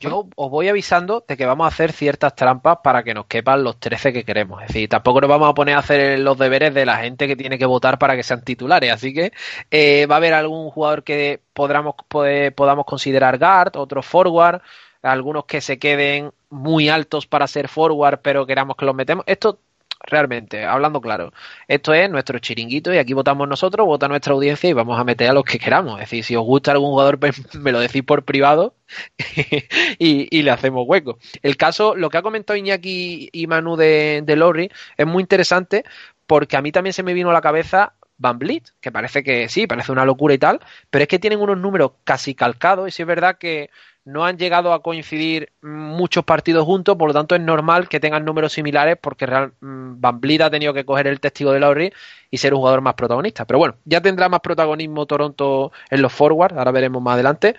[0.00, 3.62] Yo os voy avisando de que vamos a hacer ciertas trampas para que nos quepan
[3.62, 4.62] los 13 que queremos.
[4.62, 7.36] Es decir, tampoco nos vamos a poner a hacer los deberes de la gente que
[7.36, 8.90] tiene que votar para que sean titulares.
[8.90, 9.30] Así que
[9.70, 14.62] eh, va a haber algún jugador que podamos, podamos considerar guard, otro forward,
[15.02, 19.24] algunos que se queden muy altos para ser forward, pero queramos que los metemos.
[19.26, 19.58] Esto
[20.02, 21.32] realmente, hablando claro.
[21.68, 25.30] Esto es nuestro chiringuito y aquí votamos nosotros, vota nuestra audiencia y vamos a meter
[25.30, 25.94] a los que queramos.
[25.94, 28.74] Es decir, si os gusta algún jugador, pues me lo decís por privado
[29.98, 31.18] y, y, le hacemos hueco.
[31.42, 35.84] El caso, lo que ha comentado Iñaki y Manu de, de Lowry es muy interesante
[36.26, 38.38] porque a mí también se me vino a la cabeza Van
[38.80, 40.60] que parece que sí, parece una locura y tal,
[40.90, 43.70] pero es que tienen unos números casi calcados y sí es verdad que
[44.04, 48.24] no han llegado a coincidir muchos partidos juntos, por lo tanto es normal que tengan
[48.26, 51.92] números similares porque Real, mm, Van Vliet ha tenido que coger el testigo de Lowry
[52.30, 53.46] y ser un jugador más protagonista.
[53.46, 57.56] Pero bueno, ya tendrá más protagonismo Toronto en los forwards, ahora veremos más adelante.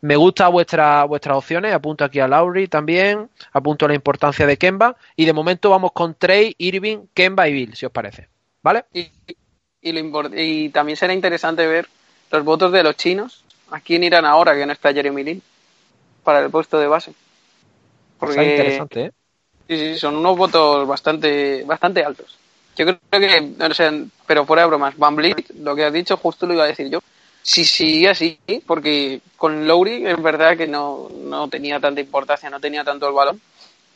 [0.00, 4.96] Me gusta vuestra, vuestras opciones, apunto aquí a Lowry también, apunto la importancia de Kemba
[5.14, 8.28] y de momento vamos con Trey, Irving, Kemba y Bill, si os parece.
[8.62, 8.84] ¿Vale?
[9.82, 11.88] Y, lo y también será interesante ver
[12.30, 13.44] los votos de los chinos.
[13.70, 15.42] ¿A quién irán ahora que no está Jeremy Lin?
[16.22, 17.12] para el puesto de base.
[18.18, 19.12] Porque, Está interesante, ¿eh?
[19.68, 22.38] Sí, sí, son unos votos bastante, bastante altos.
[22.76, 23.92] Yo creo que, o sea,
[24.26, 26.88] pero fuera de bromas, Van Vliet, lo que has dicho, justo lo iba a decir
[26.88, 27.00] yo.
[27.42, 32.60] Sí, sí, así, porque con Lowry es verdad que no, no tenía tanta importancia, no
[32.60, 33.40] tenía tanto el balón,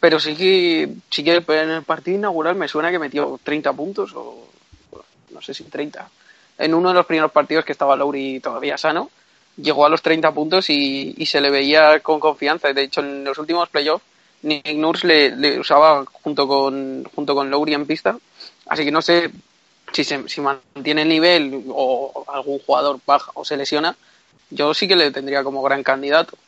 [0.00, 4.12] pero sí que, sí que en el partido inaugural me suena que metió 30 puntos
[4.14, 4.48] o
[5.36, 6.08] no sé si 30.
[6.58, 9.10] En uno de los primeros partidos que estaba Lowry todavía sano,
[9.56, 12.72] llegó a los 30 puntos y, se le veía con confianza.
[12.72, 14.04] De hecho, en los últimos playoffs,
[14.42, 18.16] Nick Nurse le, usaba junto con, junto con Lowry en pista.
[18.66, 19.30] Así que no sé
[19.92, 23.94] si, se, mantiene el nivel o algún jugador baja o se lesiona.
[24.48, 26.38] Yo sí que le tendría como gran candidato.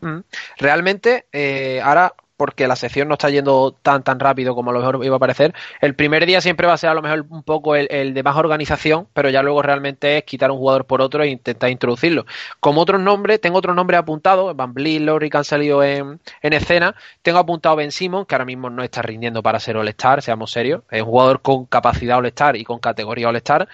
[0.00, 0.18] Mm.
[0.58, 4.80] Realmente, eh, ahora porque la sección no está yendo tan tan rápido como a lo
[4.80, 5.54] mejor iba a parecer.
[5.80, 8.36] El primer día siempre va a ser a lo mejor un poco el, de más
[8.36, 12.26] organización, pero ya luego realmente es quitar un jugador por otro e intentar introducirlo.
[12.60, 16.52] Como otros nombres, tengo otros nombres apuntados, Van Vliet, Lowry que han salido en, en,
[16.52, 16.94] escena.
[17.22, 20.82] Tengo apuntado Ben Simon, que ahora mismo no está rindiendo para ser All-Star, seamos serios.
[20.90, 23.68] Es un jugador con capacidad All-Star y con categoría All-Star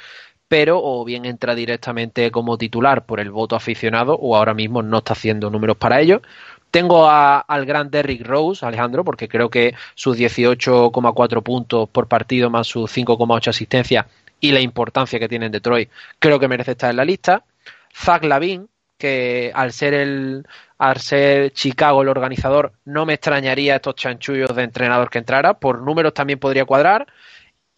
[0.52, 4.98] pero o bien entra directamente como titular por el voto aficionado o ahora mismo no
[4.98, 6.20] está haciendo números para ello.
[6.72, 12.48] Tengo a, al gran Derrick Rose, Alejandro, porque creo que sus 18,4 puntos por partido
[12.48, 14.06] más sus 5,8 asistencias
[14.40, 17.44] y la importancia que tiene en Detroit, creo que merece estar en la lista.
[17.94, 18.68] Zach Lavin,
[18.98, 20.46] que al ser el
[20.78, 25.80] al ser Chicago el organizador, no me extrañaría estos chanchullos de entrenador que entrara, por
[25.82, 27.06] números también podría cuadrar.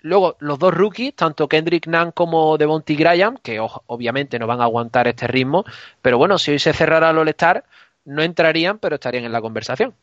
[0.01, 4.65] Luego, los dos rookies, tanto Kendrick Nunn como Devontae Graham, que obviamente no van a
[4.65, 5.65] aguantar este ritmo,
[6.01, 7.65] pero bueno, si hoy se cerrara el All-Star,
[8.05, 9.95] no entrarían, pero estarían en la conversación.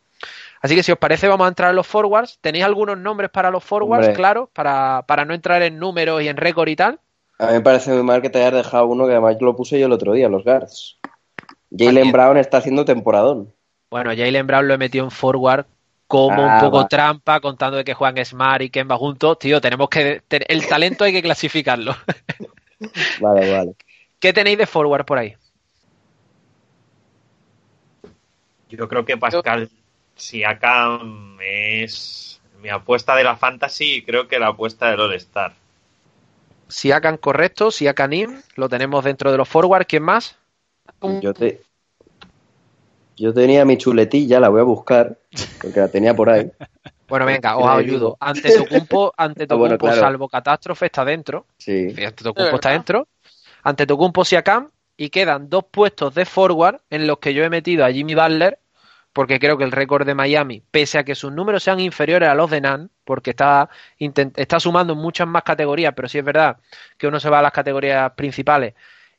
[0.62, 2.38] Así que si os parece, vamos a entrar en los forwards.
[2.42, 4.16] ¿Tenéis algunos nombres para los forwards, Hombre.
[4.16, 4.50] claro?
[4.54, 7.00] Para, para no entrar en números y en récord y tal.
[7.40, 9.56] A mí me parece muy mal que te hayas dejado uno que además yo lo
[9.56, 11.00] puse yo el otro día, los guards.
[11.76, 13.52] Jalen Brown está haciendo temporadón.
[13.90, 15.66] Bueno, Jalen Brown lo he metido en forward
[16.12, 16.88] como ah, un poco va.
[16.88, 19.40] trampa, contando de que juegan Smart y Kemba juntos.
[19.40, 20.22] Tío, tenemos que.
[20.30, 21.96] El talento hay que clasificarlo.
[23.22, 23.76] vale, vale.
[24.20, 25.36] ¿Qué tenéis de forward por ahí?
[28.72, 29.70] Yo creo que Pascal
[30.16, 35.54] Siakam es mi apuesta de la fantasy y creo que la apuesta del All-Star.
[36.68, 39.86] Siakam correcto, Siakam lo tenemos dentro de los forward.
[39.86, 40.38] ¿Quién más?
[41.22, 41.62] Yo te,
[43.18, 45.18] yo tenía mi chuletilla, la voy a buscar,
[45.62, 46.52] porque la tenía por ahí.
[47.12, 48.16] Bueno, venga, os ayudo.
[48.22, 50.00] Ante Tocumpo, ante Tocumpo, ah, bueno, claro.
[50.00, 51.46] salvo catástrofe, está dentro.
[51.58, 51.88] Sí.
[51.90, 53.10] Ante Tocumpo está dentro.
[53.64, 57.84] Ante Tocumpo, Siakam, y quedan dos puestos de forward en los que yo he metido
[57.84, 58.60] a Jimmy Butler
[59.14, 62.36] porque creo que el récord de Miami, pese a que sus números sean inferiores a
[62.36, 63.70] los de Nan, porque está,
[64.00, 66.58] está sumando muchas más categorías, pero sí es verdad
[66.98, 68.74] que uno se va a las categorías principales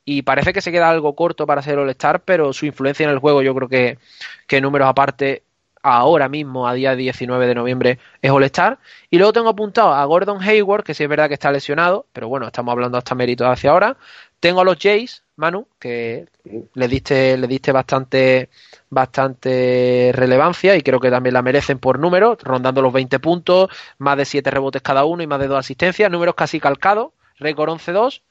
[0.04, 3.18] y parece que se queda algo corto para ser All-Star, pero su influencia en el
[3.18, 3.98] juego yo creo que,
[4.46, 5.44] que números aparte
[5.82, 8.78] ahora mismo, a día 19 de noviembre, es All-Star.
[9.10, 12.28] Y luego tengo apuntado a Gordon Hayward, que sí es verdad que está lesionado, pero
[12.28, 13.96] bueno, estamos hablando hasta méritos hacia ahora.
[14.40, 16.26] Tengo a los Jays, Manu, que
[16.74, 18.48] le diste, le diste bastante,
[18.90, 24.16] bastante relevancia y creo que también la merecen por números, rondando los 20 puntos, más
[24.16, 28.22] de 7 rebotes cada uno y más de 2 asistencias, números casi calcados, récord 11-2.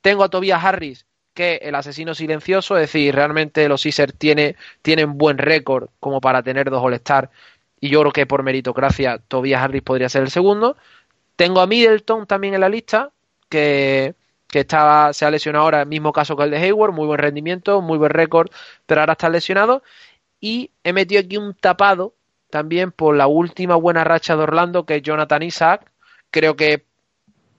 [0.00, 1.04] Tengo a Tobias Harris,
[1.34, 6.42] que el asesino silencioso, es decir, realmente los Sixers tiene, tienen buen récord como para
[6.42, 7.30] tener dos All-Star
[7.80, 10.78] y yo creo que por meritocracia Tobias Harris podría ser el segundo.
[11.36, 13.10] Tengo a Middleton también en la lista,
[13.50, 14.14] que,
[14.48, 17.80] que estaba, se ha lesionado ahora, mismo caso que el de Hayward, muy buen rendimiento,
[17.82, 18.48] muy buen récord,
[18.86, 19.82] pero ahora está lesionado.
[20.40, 22.14] Y he metido aquí un tapado
[22.50, 25.90] también por la última buena racha de Orlando, que es Jonathan Isaac.
[26.30, 26.84] Creo que,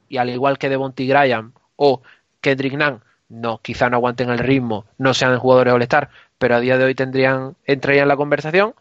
[0.10, 2.02] y al igual que Devontae Graham o
[2.42, 6.78] Kendrick Nunn, no, quizá no aguanten el ritmo, no sean jugadores All-Star, pero a día
[6.78, 8.74] de hoy tendrían, entrarían en la conversación.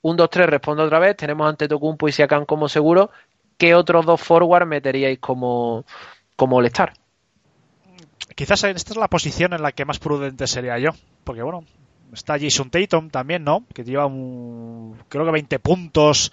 [0.00, 1.16] Un, dos, tres, respondo otra vez.
[1.16, 3.10] Tenemos ante Tocumpo y Siakam como seguro.
[3.58, 5.84] ¿Qué otros dos forward meteríais como,
[6.36, 6.94] como All-Star?
[8.34, 10.90] Quizás esta es la posición en la que más prudente sería yo.
[11.24, 11.64] Porque bueno,
[12.12, 13.64] está Jason Tatum también, ¿no?
[13.74, 16.32] Que lleva un, creo que 20 puntos,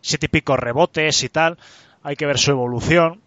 [0.00, 1.58] 7 y pico rebotes y tal.
[2.02, 3.20] Hay que ver su evolución.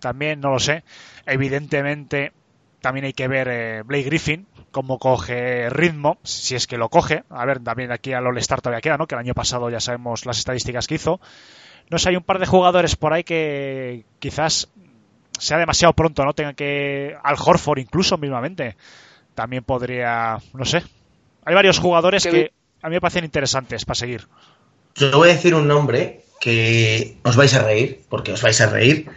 [0.00, 0.84] También, no lo sé.
[1.26, 2.32] Evidentemente,
[2.80, 7.24] también hay que ver eh, Blake Griffin, cómo coge ritmo, si es que lo coge.
[7.30, 9.06] A ver, también aquí al All-Star todavía queda, ¿no?
[9.06, 11.20] Que el año pasado ya sabemos las estadísticas que hizo.
[11.90, 14.68] No sé, hay un par de jugadores por ahí que quizás
[15.38, 16.32] sea demasiado pronto, ¿no?
[16.34, 17.14] Tenga que.
[17.22, 18.76] Al Horford incluso mismamente.
[19.34, 20.38] También podría.
[20.52, 20.82] No sé.
[21.44, 22.52] Hay varios jugadores que
[22.82, 24.26] a mí me parecen interesantes para seguir.
[24.94, 28.66] Yo voy a decir un nombre que os vais a reír, porque os vais a
[28.68, 29.08] reír,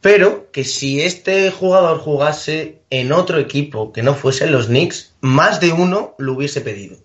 [0.00, 5.58] pero que si este jugador jugase en otro equipo que no fuesen los Knicks, más
[5.60, 6.98] de uno lo hubiese pedido.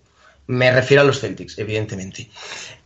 [0.46, 2.28] Me refiero a los Celtics, evidentemente.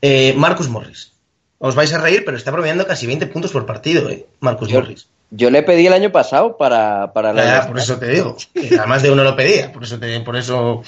[0.00, 1.12] Eh, Marcus Morris.
[1.58, 4.26] Os vais a reír, pero está promediando casi 20 puntos por partido, ¿eh?
[4.40, 5.08] Marcus Yo- Morris.
[5.30, 7.44] Yo le pedí el año pasado para, para la.
[7.44, 8.36] Ya, por eso te digo.
[8.78, 10.82] Además de uno lo pedía, por eso te, por eso,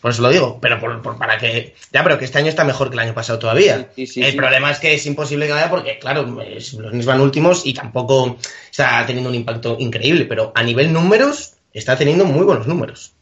[0.00, 0.58] por eso lo digo.
[0.60, 1.74] Pero por, por- para que.
[1.92, 3.90] Ya, pero que este año está mejor que el año pasado todavía.
[3.96, 4.36] Sí, sí, el sí.
[4.36, 7.74] problema es que es imposible que vaya porque, claro, es- los Knicks van últimos y
[7.74, 8.36] tampoco
[8.70, 10.24] está teniendo un impacto increíble.
[10.26, 13.12] Pero a nivel números, está teniendo muy buenos números.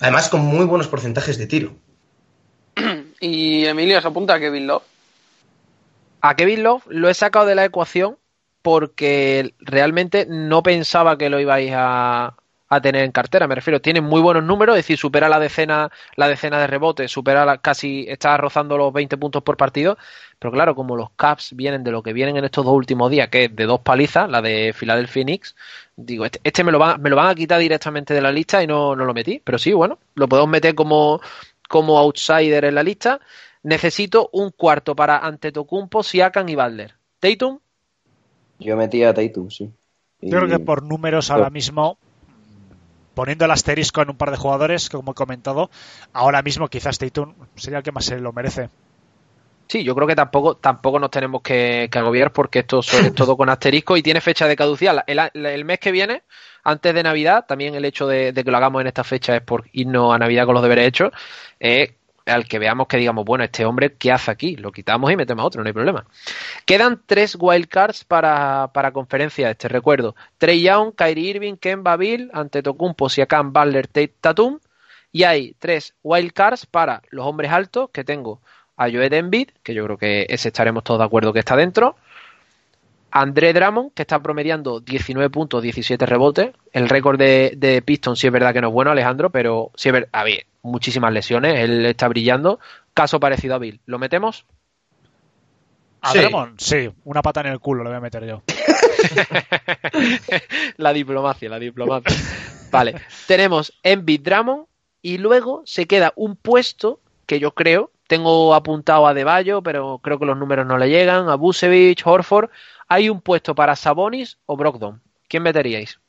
[0.00, 1.72] Además, con muy buenos porcentajes de tiro.
[3.20, 4.82] Y Emilio se apunta a Kevin Love.
[6.22, 8.16] A Kevin Love lo he sacado de la ecuación
[8.62, 12.36] porque realmente no pensaba que lo ibais a,
[12.68, 13.48] a tener en cartera.
[13.48, 17.10] Me refiero, tiene muy buenos números, es decir, supera la decena, la decena de rebotes,
[17.10, 19.96] supera la- casi, está rozando los 20 puntos por partido.
[20.38, 23.28] Pero claro, como los Caps vienen de lo que vienen en estos dos últimos días,
[23.28, 25.54] que es de dos palizas, la de Philadelphia Knicks,
[25.96, 28.62] digo, este, este me, lo van, me lo van a quitar directamente de la lista
[28.62, 29.40] y no, no lo metí.
[29.44, 31.20] Pero sí, bueno, lo podemos meter como,
[31.68, 33.20] como outsider en la lista.
[33.62, 36.94] Necesito un cuarto para Antetokounmpo, Siakam y Butler.
[37.18, 37.58] Tatum,
[38.60, 39.70] Yo metí a Tatum, sí.
[40.20, 41.98] Y- Yo creo que por números ahora mismo,
[43.14, 45.70] poniendo el asterisco en un par de jugadores, que como he comentado,
[46.12, 48.68] ahora mismo quizás Tatum sería el que más se lo merece.
[49.66, 53.36] Sí, yo creo que tampoco, tampoco nos tenemos que, que agobiar porque esto es todo
[53.36, 55.04] con asterisco y tiene fecha de caducidad.
[55.06, 56.24] El, el mes que viene,
[56.64, 59.42] antes de Navidad, también el hecho de, de que lo hagamos en esta fecha es
[59.42, 61.12] por irnos a Navidad con los deberes hechos,
[61.60, 61.94] eh,
[62.26, 64.56] al que veamos que digamos, bueno, este hombre, ¿qué hace aquí?
[64.56, 66.04] Lo quitamos y metemos a otro, no hay problema.
[66.64, 70.14] Quedan tres wildcards para, para conferencia este, recuerdo.
[70.38, 74.58] Trey Young, Kyrie Irving, Kemba Bill, Antetokounmpo, Siakam, Butler, Tate, Tatum.
[75.12, 78.40] Y hay tres wildcards para los hombres altos que tengo
[78.76, 81.96] a Joed Embiid, que yo creo que ese estaremos todos de acuerdo que está dentro.
[83.10, 86.52] André Drummond, que está promediando 19 puntos, 17 rebotes.
[86.72, 89.88] El récord de, de Piston sí es verdad que no es bueno, Alejandro, pero sí
[89.88, 90.08] es verdad.
[90.12, 92.58] A ver, muchísimas lesiones, él está brillando.
[92.94, 93.80] Caso parecido a Bill.
[93.86, 94.46] ¿Lo metemos?
[96.02, 96.18] ¿A Sí.
[96.56, 98.42] Sí, una pata en el culo le voy a meter yo.
[100.76, 102.16] la diplomacia, la diplomacia.
[102.70, 102.94] Vale,
[103.26, 104.66] tenemos Embiid Drummond
[105.02, 110.18] y luego se queda un puesto que yo creo, tengo apuntado a Deballo, pero creo
[110.18, 112.50] que los números no le llegan, a Busevich, Horford.
[112.88, 115.00] Hay un puesto para Sabonis o Brogdon.
[115.28, 116.00] ¿Quién meteríais?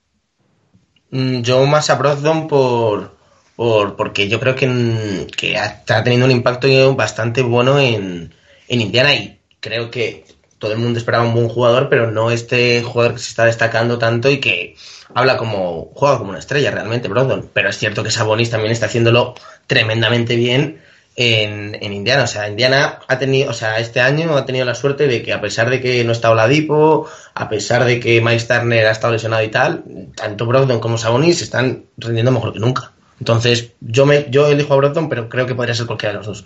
[1.11, 3.15] Mm, Yo más a Brogdon por,
[3.55, 8.33] por porque yo creo que, mm, que está teniendo un impacto bastante bueno en,
[8.67, 10.25] en Indiana y creo que
[10.61, 13.97] todo el mundo esperaba un buen jugador, pero no este jugador que se está destacando
[13.97, 14.75] tanto y que
[15.13, 17.49] habla como juega como una estrella realmente Brogdon.
[17.51, 19.33] Pero es cierto que Sabonis también está haciéndolo
[19.65, 20.81] tremendamente bien
[21.15, 22.23] en, en Indiana.
[22.23, 25.33] O sea, Indiana ha tenido, o sea, este año ha tenido la suerte de que
[25.33, 29.13] a pesar de que no está Oladipo, a pesar de que Miles Turner ha estado
[29.13, 29.83] lesionado y tal,
[30.15, 32.91] tanto Brogdon como Sabonis están rindiendo mejor que nunca.
[33.21, 36.25] Entonces, yo me, yo elijo a Brogdon, pero creo que podría ser cualquiera de los
[36.25, 36.45] dos.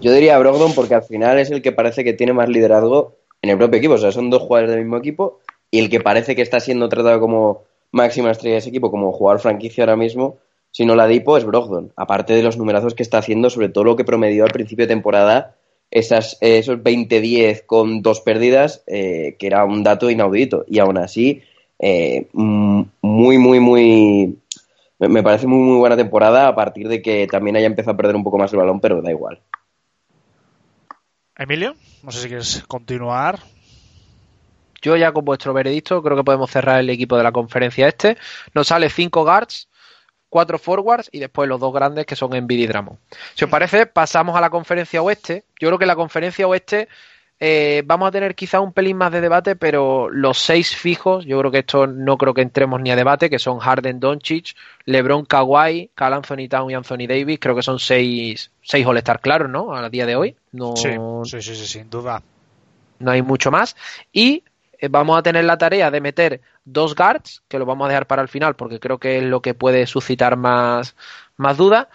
[0.00, 3.50] Yo diría Brogdon porque al final es el que parece que tiene más liderazgo en
[3.50, 3.94] el propio equipo.
[3.94, 5.40] O sea, son dos jugadores del mismo equipo
[5.72, 9.10] y el que parece que está siendo tratado como máxima estrella de ese equipo, como
[9.10, 10.38] jugador franquicia ahora mismo,
[10.70, 11.92] si no la Dipo, es Brogdon.
[11.96, 14.94] Aparte de los numerazos que está haciendo, sobre todo lo que promedió al principio de
[14.94, 15.56] temporada,
[15.90, 20.64] esas, esos 20-10 con dos pérdidas, eh, que era un dato inaudito.
[20.68, 21.42] Y aún así,
[21.78, 24.38] eh, muy, muy, muy.
[24.98, 27.96] Me me parece muy, muy buena temporada a partir de que también haya empezado a
[27.96, 29.40] perder un poco más el balón, pero da igual.
[31.36, 33.38] Emilio, no sé si quieres continuar.
[34.82, 38.16] Yo ya con vuestro veredicto creo que podemos cerrar el equipo de la conferencia este.
[38.54, 39.68] Nos sale cinco guards,
[40.28, 42.98] cuatro forwards y después los dos grandes que son Embiid y Drummond.
[43.34, 45.44] Si os parece, pasamos a la conferencia oeste.
[45.60, 46.88] Yo creo que la conferencia oeste
[47.40, 51.38] eh, vamos a tener quizá un pelín más de debate, pero los seis fijos, yo
[51.38, 54.56] creo que esto no creo que entremos ni a debate, que son Harden, Doncic,
[54.86, 57.38] LeBron, Kawhi, Cal Anthony Town y Anthony Davis.
[57.40, 59.74] Creo que son seis, seis All-Star claros, ¿no?
[59.74, 60.36] A día de hoy.
[60.52, 60.90] No, Sí,
[61.24, 62.22] sí, sí, sí, sin duda.
[62.98, 63.76] no hay mucho más.
[64.12, 64.42] Y
[64.80, 68.06] eh, vamos a tener la tarea de meter dos guards, que lo vamos a dejar
[68.06, 70.96] para el final porque creo que es lo que puede suscitar más,
[71.36, 71.86] más dudas.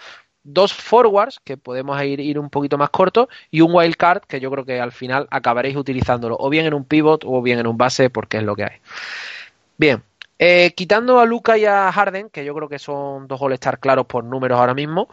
[0.43, 4.39] Dos forwards, que podemos ir, ir un poquito más corto, y un wild card, que
[4.39, 7.67] yo creo que al final acabaréis utilizándolo o bien en un pivot o bien en
[7.67, 8.77] un base, porque es lo que hay.
[9.77, 10.03] Bien,
[10.39, 14.05] eh, quitando a Luca y a Harden, que yo creo que son dos all-star claros
[14.05, 15.07] por números ahora mismo,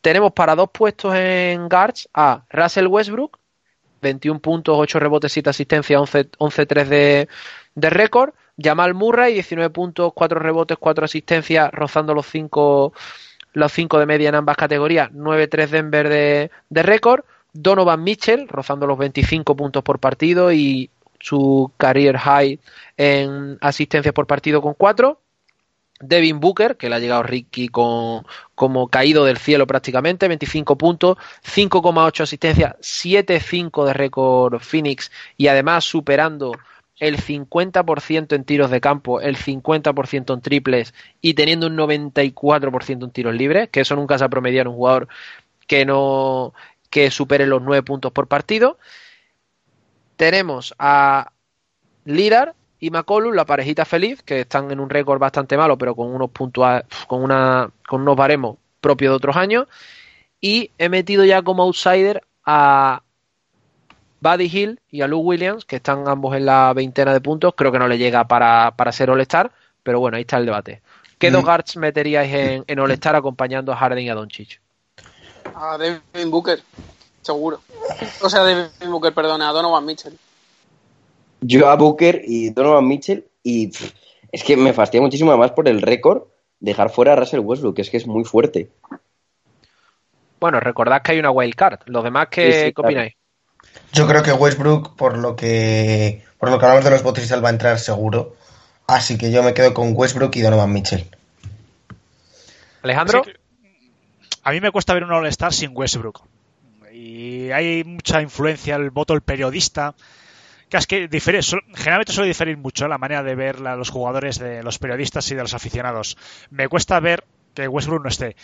[0.00, 3.38] tenemos para dos puestos en guards a Russell Westbrook,
[4.02, 7.28] 21 puntos, 8 rebotes, 7 asistencias, 11 11-3 de,
[7.74, 8.34] de récord.
[8.60, 12.92] Jamal Murray, 19 puntos, 4 rebotes, 4 asistencias, rozando los 5
[13.52, 15.10] los cinco de media en ambas categorías.
[15.12, 17.24] 9-3 Denver de, de récord.
[17.52, 22.58] Donovan Mitchell, rozando los 25 puntos por partido y su career high
[22.96, 25.18] en asistencias por partido con 4.
[26.00, 28.26] Devin Booker, que le ha llegado Ricky con,
[28.56, 35.84] como caído del cielo prácticamente, 25 puntos, 5,8 asistencias, 7,5 de récord Phoenix y además
[35.84, 36.52] superando
[36.98, 43.10] el 50% en tiros de campo, el 50% en triples y teniendo un 94% en
[43.10, 45.08] tiros libres, que eso nunca se ha promediado en un jugador
[45.66, 46.54] que no
[46.90, 48.78] que supere los 9 puntos por partido.
[50.16, 51.32] Tenemos a
[52.04, 56.14] Lillard y McCollum, la parejita feliz, que están en un récord bastante malo, pero con
[56.14, 59.66] unos puntua- con una con unos baremos propios de otros años.
[60.40, 63.02] Y he metido ya como outsider a
[64.22, 67.54] Buddy Hill y a Lou Williams, que están ambos en la veintena de puntos.
[67.56, 69.50] Creo que no le llega para, para ser All-Star,
[69.82, 70.80] pero bueno, ahí está el debate.
[71.18, 74.60] ¿Qué dos guards meteríais en, en All-Star acompañando a Harden y a Doncic?
[75.56, 76.60] A Devin Booker,
[77.20, 77.60] seguro.
[78.20, 80.16] O sea, Devin Booker, perdona, a Donovan Mitchell.
[81.40, 83.92] Yo a Booker y Donovan Mitchell y pff,
[84.30, 86.22] es que me fastidia muchísimo más por el récord
[86.60, 88.70] dejar fuera a Russell Westbrook, que es que es muy fuerte.
[90.38, 91.80] Bueno, recordad que hay una wild card.
[91.86, 93.10] Los demás, ¿qué, Sí, sí, ¿qué claro.
[93.92, 97.44] Yo creo que Westbrook, por lo que por lo que hablamos de los votos tal,
[97.44, 98.36] va a entrar seguro.
[98.86, 101.08] Así que yo me quedo con Westbrook y Donovan Mitchell.
[102.82, 103.32] Alejandro, Sí
[104.44, 106.22] a mí me cuesta ver un All-Star sin Westbrook.
[106.92, 109.94] Y hay mucha influencia el voto del periodista.
[110.68, 111.40] Que es que difere,
[111.74, 115.34] generalmente suele diferir mucho la manera de ver a los jugadores de los periodistas y
[115.34, 116.16] de los aficionados.
[116.50, 117.24] Me cuesta ver
[117.54, 118.36] que Westbrook no esté.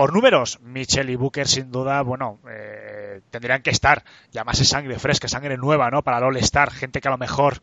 [0.00, 4.02] Por números, Mitchell y Booker sin duda, bueno, eh, tendrían que estar.
[4.32, 6.00] Ya más es sangre fresca, sangre nueva, ¿no?
[6.02, 7.58] Para el All-Star, gente que a lo mejor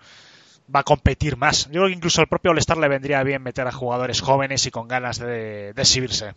[0.69, 1.65] va a competir más.
[1.65, 4.69] Yo creo que incluso al propio All-Star le vendría bien meter a jugadores jóvenes y
[4.69, 6.35] con ganas de, de exhibirse.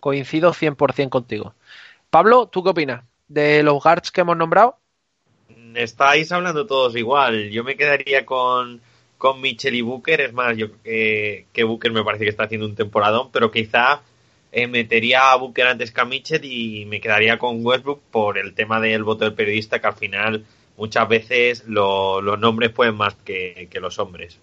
[0.00, 1.54] coincido 100% contigo.
[2.10, 3.04] Pablo, ¿tú qué opinas?
[3.26, 4.76] De los guards que hemos nombrado,
[5.74, 7.48] Estáis hablando todos igual.
[7.48, 8.82] Yo me quedaría con,
[9.16, 10.20] con Mitchell y Booker.
[10.20, 13.50] Es más, yo creo que, que Booker me parece que está haciendo un temporadón, pero
[13.50, 14.02] quizá
[14.52, 18.54] eh, metería a Booker antes que a Mitchell y me quedaría con Westbrook por el
[18.54, 20.44] tema del voto del periodista, que al final
[20.76, 24.38] muchas veces lo- los nombres pueden más que, los hombres.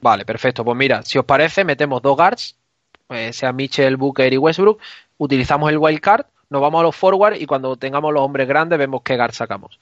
[0.00, 0.64] Vale, perfecto.
[0.64, 2.56] Pues mira, si os parece, metemos dos guards,
[3.08, 4.80] eh, sea Mitchell, Booker y Westbrook,
[5.18, 8.78] utilizamos el wild card, nos vamos a los forward y cuando tengamos los hombres grandes
[8.78, 9.80] vemos qué guard sacamos.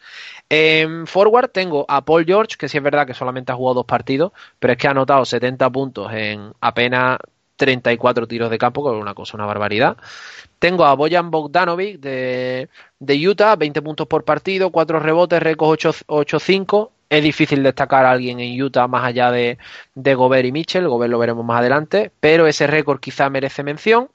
[0.48, 3.86] En forward tengo a Paul George, que sí es verdad que solamente ha jugado dos
[3.86, 7.18] partidos, pero es que ha anotado 70 puntos en apenas
[7.56, 9.96] 34 tiros de campo, que es una cosa, una barbaridad.
[10.58, 12.68] Tengo a Bojan Bogdanovic de,
[12.98, 16.92] de Utah, 20 puntos por partido, 4 rebotes, récord 8-5.
[17.08, 19.58] Es difícil destacar a alguien en Utah más allá de,
[19.94, 20.88] de Gobert y Mitchell.
[20.88, 24.08] Gobert lo veremos más adelante, pero ese récord quizá merece mención.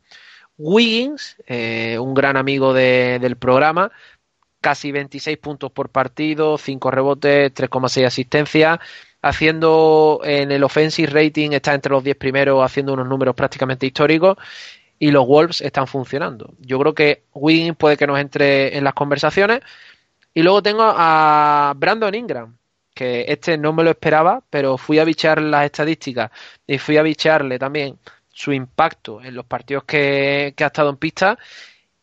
[0.57, 3.91] Wiggins, eh, un gran amigo de- del programa,
[4.61, 8.79] casi 26 puntos por partido, 5 rebotes, 3,6 asistencias,
[9.21, 14.37] haciendo en el offensive rating está entre los 10 primeros, haciendo unos números prácticamente históricos
[14.99, 16.53] y los Wolves están funcionando.
[16.59, 19.61] Yo creo que Wiggins puede que nos entre en las conversaciones.
[20.33, 22.57] Y luego tengo a Brandon Ingram,
[22.93, 26.31] que este no me lo esperaba, pero fui a bichear las estadísticas
[26.65, 27.97] y fui a bichearle también
[28.31, 31.37] su impacto en los partidos que, que ha estado en pista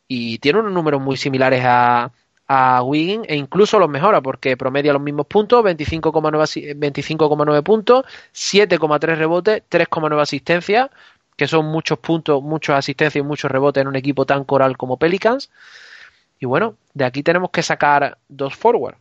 [0.09, 2.13] y tiene unos números muy similares a,
[2.47, 8.05] a Wiggins e incluso los mejora porque promedia los mismos puntos, 25,9 asi- 25,9 puntos,
[8.33, 10.91] 7,3 rebotes, 3,9 asistencias,
[11.37, 14.99] que son muchos puntos, muchas asistencias y muchos rebotes en un equipo tan coral como
[14.99, 15.51] Pelicans.
[16.39, 18.97] Y bueno, de aquí tenemos que sacar dos forward.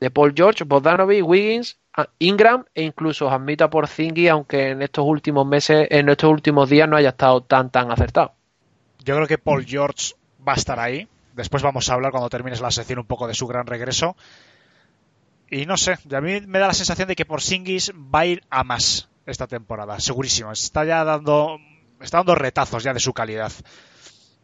[0.00, 1.78] De Paul George, Bogdanovic, Wiggins,
[2.18, 6.88] Ingram e incluso Hamita por Zingy, aunque en estos últimos meses, en estos últimos días
[6.88, 8.32] no haya estado tan tan acertado.
[9.04, 10.14] Yo creo que Paul George
[10.46, 11.08] va a estar ahí.
[11.34, 14.16] Después vamos a hablar cuando termines la sección un poco de su gran regreso.
[15.50, 18.44] Y no sé, a mí me da la sensación de que Porzingis va a ir
[18.50, 20.52] a más esta temporada, segurísimo.
[20.52, 21.58] Está ya dando,
[22.00, 23.52] está dando retazos ya de su calidad.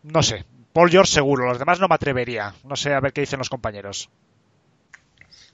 [0.03, 2.55] No sé, Paul George seguro, los demás no me atrevería.
[2.65, 4.11] No sé, a ver qué dicen los compañeros.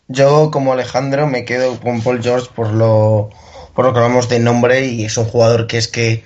[0.08, 3.30] Yo, como Alejandro, me quedo con Paul George por lo,
[3.74, 6.22] por lo que hablamos de nombre y es un jugador que es que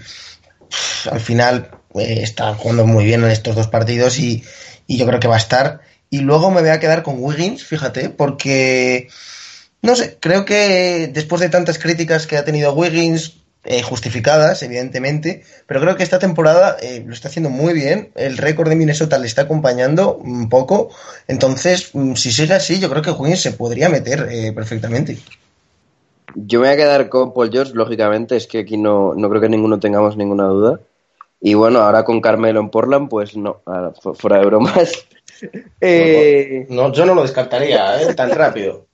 [1.11, 4.45] al final eh, está jugando muy bien en estos dos partidos y,
[4.91, 5.81] y yo creo que va a estar.
[6.11, 9.09] Y luego me voy a quedar con Wiggins, fíjate, porque
[9.83, 15.45] no sé, creo que después de tantas críticas que ha tenido Wiggins, eh, justificadas, evidentemente,
[15.69, 18.11] pero creo que esta temporada eh, lo está haciendo muy bien.
[18.17, 20.91] El récord de Minnesota le está acompañando un poco.
[21.29, 25.19] Entonces, mm, si sigue así, yo creo que Wiggins se podría meter eh, perfectamente.
[26.35, 29.41] Yo me voy a quedar con Paul George, lógicamente, es que aquí no, no creo
[29.41, 30.81] que ninguno tengamos ninguna duda.
[31.41, 34.93] Y bueno, ahora con Carmelo en Portland, pues no, ahora, fuera de bromas.
[35.81, 38.15] Eh, No, yo no lo descartaría, ¿eh?
[38.17, 38.87] tan rápido.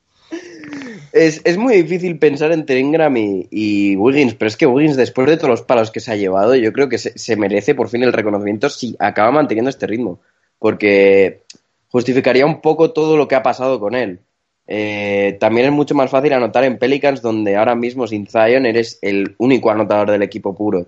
[1.12, 5.26] es, es muy difícil pensar entre Ingram y, y Wiggins, pero es que Wiggins, después
[5.26, 7.88] de todos los palos que se ha llevado, yo creo que se, se merece por
[7.88, 10.20] fin el reconocimiento si acaba manteniendo este ritmo.
[10.60, 11.42] Porque
[11.88, 14.20] justificaría un poco todo lo que ha pasado con él.
[14.68, 18.98] Eh, también es mucho más fácil anotar en Pelicans, donde ahora mismo sin Zion eres
[19.02, 20.86] el único anotador del equipo puro.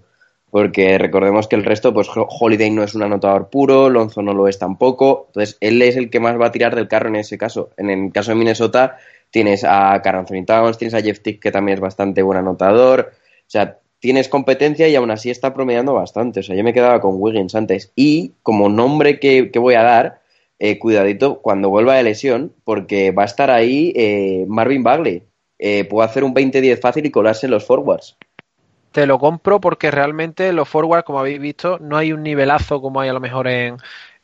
[0.51, 4.33] Porque recordemos que el resto, pues Ho- Holiday no es un anotador puro, Lonzo no
[4.33, 5.25] lo es tampoco.
[5.29, 7.71] Entonces, él es el que más va a tirar del carro en ese caso.
[7.77, 8.97] En el caso de Minnesota,
[9.31, 13.13] tienes a Carl Anthony Towns, tienes a Jeff Tick, que también es bastante buen anotador.
[13.13, 16.41] O sea, tienes competencia y aún así está promediando bastante.
[16.41, 17.93] O sea, yo me quedaba con Wiggins antes.
[17.95, 20.21] Y como nombre que, que voy a dar,
[20.59, 25.25] eh, cuidadito cuando vuelva de lesión, porque va a estar ahí eh, Marvin Bagley.
[25.59, 28.17] Eh, puede hacer un 20-10 fácil y colarse en los forwards.
[28.93, 33.01] Te lo compro porque realmente los forwards, como habéis visto, no hay un nivelazo como
[33.01, 33.77] hay a lo mejor en,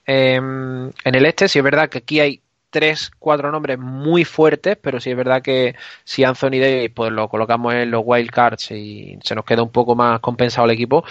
[0.06, 1.48] en, el este.
[1.48, 5.42] Si es verdad que aquí hay tres, cuatro nombres muy fuertes, pero sí es verdad
[5.42, 9.62] que si Anthony Davis pues lo colocamos en los wild cards y se nos queda
[9.62, 11.04] un poco más compensado el equipo,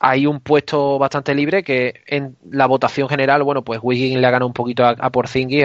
[0.00, 4.30] hay un puesto bastante libre que en la votación general, bueno, pues Wiggins le ha
[4.30, 5.10] ganado un poquito a, a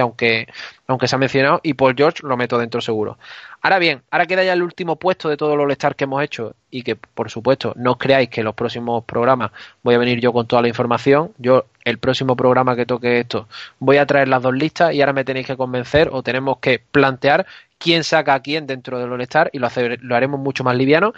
[0.01, 0.47] aunque,
[0.87, 3.17] aunque se ha mencionado, y Paul George lo meto dentro seguro.
[3.61, 6.55] Ahora bien, ahora queda ya el último puesto de todos los All-Star que hemos hecho
[6.71, 9.51] y que, por supuesto, no os creáis que en los próximos programas
[9.83, 11.31] voy a venir yo con toda la información.
[11.37, 13.47] Yo, el próximo programa que toque esto,
[13.79, 16.79] voy a traer las dos listas y ahora me tenéis que convencer o tenemos que
[16.79, 17.45] plantear
[17.77, 19.69] quién saca a quién dentro del All-Star y lo,
[20.01, 21.13] lo haremos mucho más liviano.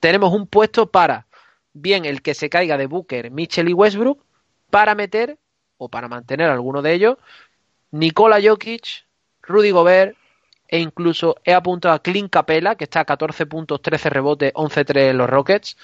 [0.00, 1.26] Tenemos un puesto para
[1.74, 4.24] bien el que se caiga de Booker, Mitchell y Westbrook,
[4.70, 5.38] para meter
[5.76, 7.18] o para mantener alguno de ellos,
[7.90, 9.04] Nikola Jokic,
[9.42, 10.16] Rudy Gobert
[10.68, 15.10] e incluso he apuntado a Clint Capela, que está a 14 puntos, 13 rebotes, 11-3
[15.10, 15.76] en los Rockets.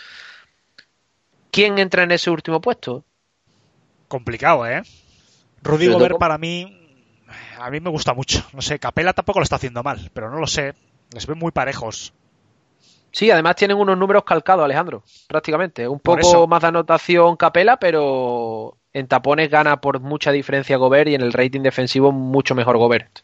[1.51, 3.05] ¿Quién entra en ese último puesto?
[4.09, 4.83] Complicado, ¿eh?
[5.62, 6.81] Rudy Gobert para mí,
[7.59, 8.45] a mí me gusta mucho.
[8.53, 10.75] No sé, Capela tampoco lo está haciendo mal, pero no lo sé.
[11.12, 12.12] Les ven muy parejos.
[13.12, 15.87] Sí, además tienen unos números calcados, Alejandro, prácticamente.
[15.89, 21.15] Un poco más de anotación Capela, pero en tapones gana por mucha diferencia Gobert y
[21.15, 23.20] en el rating defensivo mucho mejor Gobert.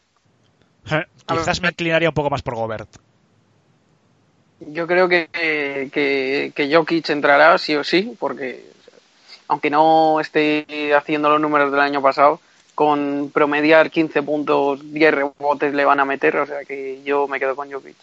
[0.91, 2.89] Eh, Quizás me inclinaría un poco más por Gobert.
[4.59, 8.65] Yo creo que, que, que Jokic entrará sí o sí, porque
[9.47, 12.41] aunque no esté haciendo los números del año pasado,
[12.73, 17.39] con promediar 15 puntos, 10 rebotes le van a meter, o sea que yo me
[17.39, 17.95] quedo con Jokic.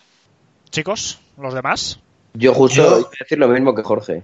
[0.74, 2.00] Chicos, los demás.
[2.34, 4.22] Yo justo Yo- iba a decir lo mismo que Jorge.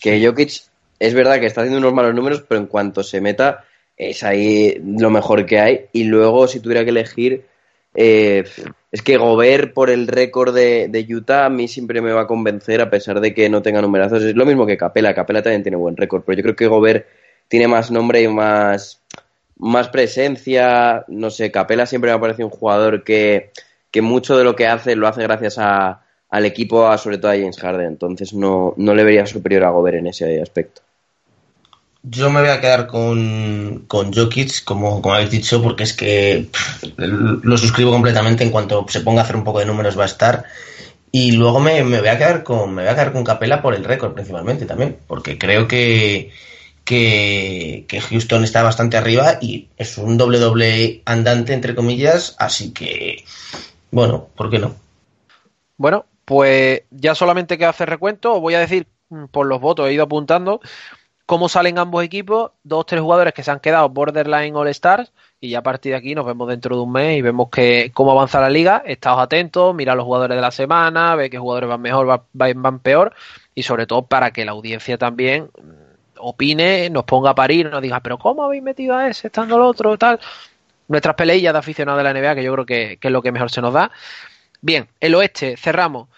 [0.00, 0.50] Que Jokic
[0.98, 3.64] es verdad que está haciendo unos malos números, pero en cuanto se meta,
[3.98, 5.86] es ahí lo mejor que hay.
[5.92, 7.44] Y luego, si tuviera que elegir,
[7.92, 8.44] Eh,
[8.92, 12.26] es que Gobert por el récord de, de, Utah a mí siempre me va a
[12.28, 14.22] convencer a pesar de que no tenga numerazos.
[14.22, 15.12] Es lo mismo que Capela.
[15.12, 17.06] Capela también tiene buen récord, pero yo creo que Gobert
[17.48, 19.02] tiene más nombre y más,
[19.56, 21.04] más presencia.
[21.08, 23.50] No sé, Capela siempre me parece un jugador que,
[23.90, 27.34] que mucho de lo que hace lo hace gracias a, al equipo, sobre todo a
[27.34, 27.86] James Harden.
[27.86, 30.82] Entonces no, no le vería superior a Gobert en ese aspecto.
[32.02, 36.46] Yo me voy a quedar con, con Jokic, como, como habéis dicho, porque es que
[36.96, 38.42] lo suscribo completamente.
[38.42, 40.44] En cuanto se ponga a hacer un poco de números va a estar.
[41.12, 43.74] Y luego me, me voy a quedar con me voy a quedar con Capela por
[43.74, 46.30] el récord principalmente también, porque creo que,
[46.84, 52.70] que, que Houston está bastante arriba y es un doble doble andante entre comillas, así
[52.70, 53.24] que
[53.90, 54.74] bueno, ¿por qué no?
[55.76, 59.88] Bueno, pues ya solamente queda hacer recuento, os voy a decir mm, por los votos,
[59.88, 60.60] he ido apuntando
[61.30, 65.50] cómo salen ambos equipos, dos tres jugadores que se han quedado borderline All Stars y
[65.50, 68.10] ya a partir de aquí nos vemos dentro de un mes y vemos que cómo
[68.10, 71.80] avanza la liga, estaos atentos, mira los jugadores de la semana, ve qué jugadores van
[71.80, 73.14] mejor, van, van peor.
[73.54, 77.80] Y sobre todo para que la audiencia también mm, opine, nos ponga a parir, nos
[77.80, 79.96] diga, pero ¿cómo habéis metido a ese estando el otro?
[79.96, 80.20] tal
[80.90, 83.48] Nuestras peleillas de aficionados de la NBA, que yo creo que, es lo que mejor
[83.48, 83.92] se nos da.
[84.60, 86.08] Bien, el oeste, cerramos.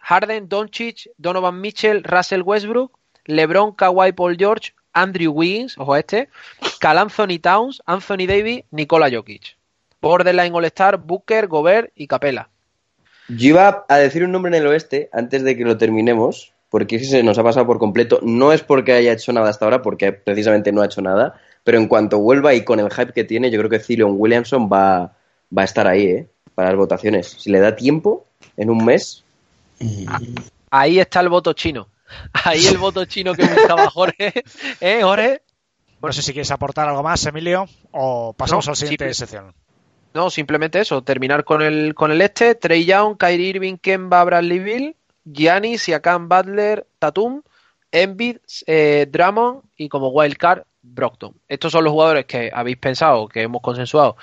[0.00, 6.28] Harden, Doncic, Donovan Mitchell, Russell Westbrook, LeBron, Kawhi, Paul George, Andrew Wiggins, ojo a este,
[6.80, 9.56] Cal Anthony Towns, Anthony Davis, Nikola Jokic.
[10.02, 12.48] Borderline All-Star, Booker, Gobert y Capela.
[13.28, 16.98] Yo iba a decir un nombre en el oeste antes de que lo terminemos, porque
[16.98, 18.18] se nos ha pasado por completo.
[18.22, 21.78] No es porque haya hecho nada hasta ahora, porque precisamente no ha hecho nada, pero
[21.78, 25.16] en cuanto vuelva y con el hype que tiene, yo creo que Zion Williamson va,
[25.56, 26.28] va a estar ahí, ¿eh?
[26.54, 27.26] Para las votaciones.
[27.26, 28.24] Si le da tiempo,
[28.56, 29.24] en un mes.
[30.70, 31.88] Ahí está el voto chino.
[32.44, 34.44] Ahí el voto chino que buscaba Jorge.
[34.80, 35.42] ¿Eh, Jorge?
[36.00, 39.18] No sé si quieres aportar algo más, Emilio, o pasamos No, a la siguiente sí.
[39.18, 39.52] sección.
[40.14, 44.60] No, simplemente eso, terminar con el, con el este, Trey Young, Kyrie Irving, Kemba, Bradley
[44.60, 47.42] Bill, Giannis, Siakam, Butler, Tatum,
[47.90, 48.36] Embiid,
[48.68, 50.62] eh, Drummond y como wildcard,
[50.94, 51.34] Brockton.
[51.48, 54.16] Estos son los jugadores que habéis pensado, que hemos consensuado,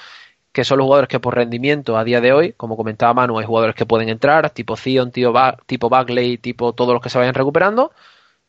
[0.52, 3.46] que son los jugadores que por rendimiento a día de hoy, como comentaba Manu, hay
[3.46, 7.34] jugadores que pueden entrar, tipo Zion, Ba- tipo Bagley, tipo todos los que se vayan
[7.34, 7.92] recuperando.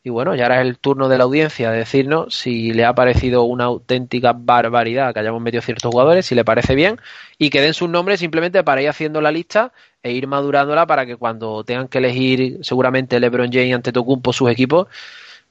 [0.03, 2.93] Y bueno, ya ahora es el turno de la audiencia de decirnos si le ha
[2.93, 6.99] parecido una auténtica barbaridad que hayamos metido ciertos jugadores, si le parece bien,
[7.39, 9.73] y que den sus nombres simplemente para ir haciendo la lista
[10.03, 14.51] e ir madurándola para que cuando tengan que elegir seguramente LeBron James ante Tocumpo sus
[14.51, 14.87] equipos,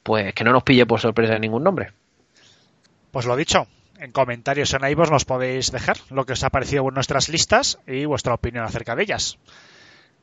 [0.05, 1.91] pues que no nos pille por sorpresa ningún nombre.
[3.15, 3.69] Pues lo dicho,
[4.01, 8.07] en comentarios en iVoox nos podéis dejar lo que os ha parecido nuestras listas y
[8.07, 9.39] vuestra opinión acerca de ellas.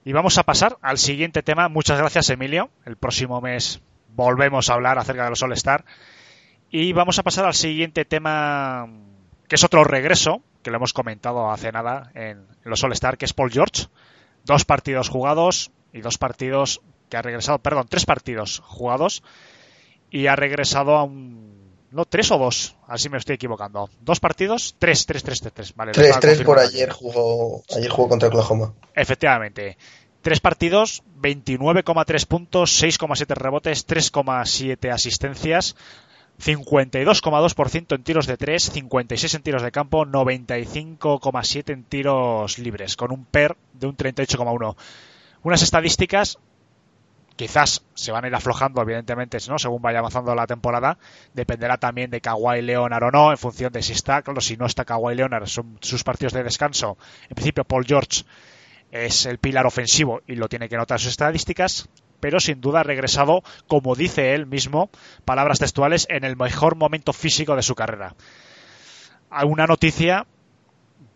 [0.03, 1.69] Y vamos a pasar al siguiente tema.
[1.69, 2.69] Muchas gracias, Emilio.
[2.85, 5.85] El próximo mes volvemos a hablar acerca de los All-Star.
[6.69, 8.89] Y vamos a pasar al siguiente tema,
[9.47, 13.31] que es otro regreso, que lo hemos comentado hace nada en los All-Star, que es
[13.31, 13.87] Paul George.
[14.43, 19.23] Dos partidos jugados y dos partidos que ha regresado, perdón, tres partidos jugados
[20.09, 21.50] y ha regresado a un.
[21.91, 23.89] No, tres o dos, así me estoy equivocando.
[23.99, 24.75] ¿Dos partidos?
[24.79, 25.75] Tres, tres, tres, tres, tres.
[25.75, 28.73] Vale, estaba 3-3 por ayer jugó, ayer jugó contra Oklahoma.
[28.95, 29.77] Efectivamente.
[30.21, 35.75] Tres partidos, 29,3 puntos, 6,7 rebotes, 3,7 asistencias,
[36.39, 43.11] 52,2% en tiros de 3, 56 en tiros de campo, 95,7 en tiros libres, con
[43.11, 44.75] un PER de un 38,1.
[45.43, 46.37] Unas estadísticas
[47.41, 49.57] quizás se van a ir aflojando, evidentemente, ¿no?
[49.57, 50.99] según vaya avanzando la temporada.
[51.33, 54.67] Dependerá también de Kawhi Leonard o no, en función de si está, claro, si no
[54.67, 56.99] está Kawhi Leonard, son sus partidos de descanso.
[57.29, 58.25] En principio, Paul George
[58.91, 61.89] es el pilar ofensivo y lo tiene que notar sus estadísticas,
[62.19, 64.91] pero sin duda ha regresado, como dice él mismo,
[65.25, 68.13] palabras textuales, en el mejor momento físico de su carrera.
[69.45, 70.27] Una noticia,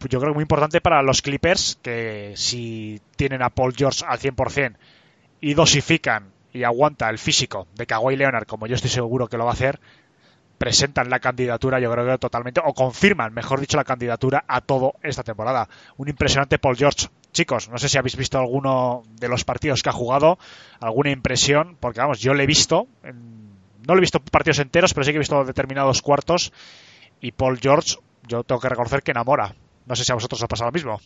[0.09, 4.17] yo creo que muy importante para los Clippers, que si tienen a Paul George al
[4.17, 4.75] 100%
[5.41, 9.45] y dosifican y aguanta el físico de Kawhi Leonard, como yo estoy seguro que lo
[9.45, 9.79] va a hacer,
[10.57, 14.93] presentan la candidatura, yo creo que totalmente, o confirman, mejor dicho, la candidatura a todo
[15.03, 15.67] esta temporada.
[15.97, 17.07] Un impresionante Paul George.
[17.33, 20.39] Chicos, no sé si habéis visto alguno de los partidos que ha jugado,
[20.79, 25.03] alguna impresión, porque vamos, yo le he visto, no le he visto partidos enteros, pero
[25.03, 26.53] sí que he visto determinados cuartos,
[27.19, 27.97] y Paul George,
[28.27, 29.55] yo tengo que reconocer que enamora.
[29.85, 30.99] No sé si a vosotros os ha pasado lo mismo.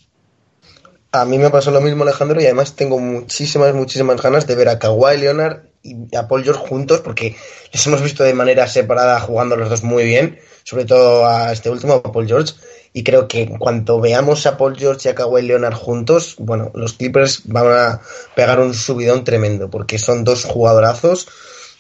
[1.12, 4.70] A mí me pasó lo mismo, Alejandro, y además tengo muchísimas, muchísimas ganas de ver
[4.70, 7.36] a Kawhi Leonard y a Paul George juntos, porque
[7.74, 11.72] les hemos visto de manera separada jugando los dos muy bien, sobre todo a este
[11.72, 12.54] último, a Paul George,
[12.94, 16.72] y creo que en cuanto veamos a Paul George y a Kawhi Leonard juntos, bueno,
[16.76, 18.02] los Clippers van a
[18.36, 21.28] pegar un subidón tremendo, porque son dos jugadorazos,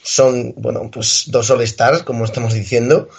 [0.02, 3.10] son, bueno, pues dos All-Stars, como estamos diciendo,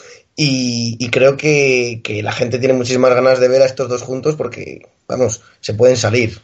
[0.43, 4.01] Y, y creo que, que la gente tiene muchísimas ganas de ver a estos dos
[4.01, 6.39] juntos porque, vamos, se pueden salir.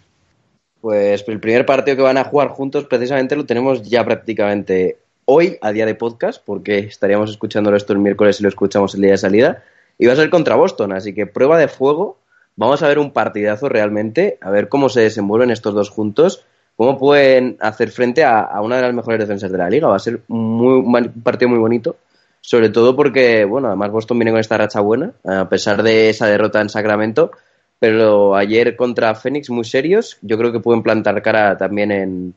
[0.82, 5.56] Pues el primer partido que van a jugar juntos precisamente lo tenemos ya prácticamente hoy,
[5.62, 9.12] a día de podcast, porque estaríamos escuchándolo esto el miércoles y lo escuchamos el día
[9.12, 9.64] de salida,
[9.96, 12.18] y va a ser contra Boston, así que prueba de fuego,
[12.54, 16.44] vamos a ver un partidazo realmente, a ver cómo se desenvuelven estos dos juntos,
[16.76, 19.96] cómo pueden hacer frente a, a una de las mejores defensas de la liga, va
[19.96, 21.96] a ser muy, un partido muy bonito,
[22.46, 26.28] sobre todo porque, bueno, además Boston viene con esta racha buena, a pesar de esa
[26.28, 27.32] derrota en Sacramento,
[27.80, 32.34] pero ayer contra Phoenix muy serios, yo creo que pueden plantar cara también en,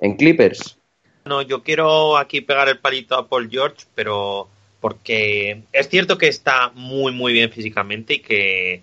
[0.00, 0.76] en Clippers.
[1.24, 4.48] No, yo quiero aquí pegar el palito a Paul George, pero
[4.80, 8.82] porque es cierto que está muy, muy bien físicamente y que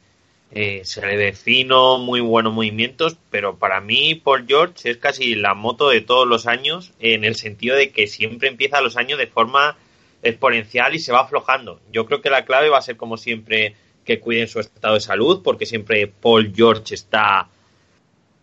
[0.51, 5.35] eh, se le ve fino, muy buenos movimientos, pero para mí Paul George es casi
[5.35, 9.19] la moto de todos los años en el sentido de que siempre empieza los años
[9.19, 9.75] de forma
[10.21, 11.79] exponencial y se va aflojando.
[11.91, 13.75] Yo creo que la clave va a ser como siempre
[14.05, 17.49] que cuiden su estado de salud, porque siempre Paul George está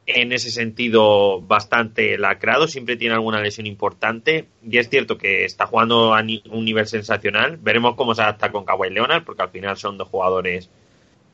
[0.07, 5.67] en ese sentido bastante lacrado, siempre tiene alguna lesión importante y es cierto que está
[5.67, 7.57] jugando a un nivel sensacional.
[7.57, 10.71] Veremos cómo se adapta con Kawhi Leonard porque al final son dos jugadores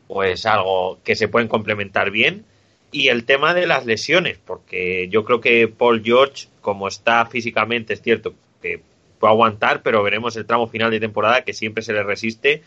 [0.09, 2.47] pues algo que se pueden complementar bien
[2.91, 7.95] y el tema de las lesiones, porque yo creo que Paul George como está físicamente
[7.95, 8.81] es cierto que
[9.23, 12.65] puede aguantar, pero veremos el tramo final de temporada que siempre se le resiste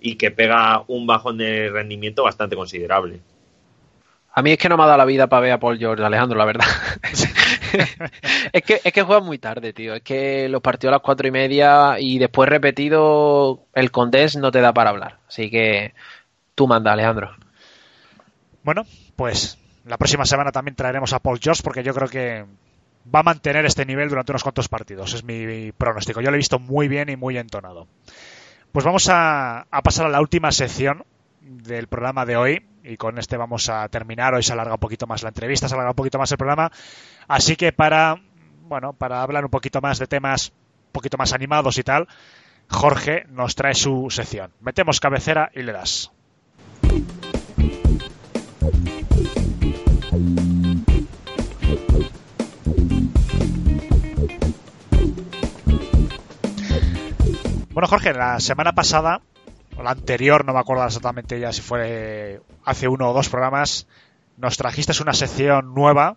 [0.00, 3.18] y que pega un bajón de rendimiento bastante considerable.
[4.32, 6.04] A mí es que no me ha dado la vida para ver a Paul George,
[6.04, 6.66] Alejandro, la verdad.
[8.52, 9.96] es, que, es que juega muy tarde, tío.
[9.96, 14.52] Es que los partidos a las cuatro y media y después repetido el Condés no
[14.52, 15.18] te da para hablar.
[15.26, 15.94] Así que
[16.54, 17.32] tú manda, Alejandro.
[18.62, 18.84] Bueno,
[19.16, 22.44] pues la próxima semana también traeremos a Paul George porque yo creo que
[23.14, 25.14] va a mantener este nivel durante unos cuantos partidos.
[25.14, 26.20] Es mi pronóstico.
[26.20, 27.86] Yo lo he visto muy bien y muy entonado.
[28.72, 31.04] Pues vamos a, a pasar a la última sección
[31.40, 34.34] del programa de hoy y con este vamos a terminar.
[34.34, 36.70] Hoy se alarga un poquito más la entrevista, se alarga un poquito más el programa.
[37.26, 38.20] Así que para,
[38.68, 40.52] bueno, para hablar un poquito más de temas
[40.88, 42.08] un poquito más animados y tal,
[42.68, 44.52] Jorge nos trae su sección.
[44.60, 46.10] Metemos cabecera y le das.
[57.78, 59.20] Bueno, Jorge, la semana pasada
[59.76, 63.86] o la anterior, no me acuerdo exactamente ya si fue hace uno o dos programas,
[64.36, 66.16] nos trajiste una sección nueva,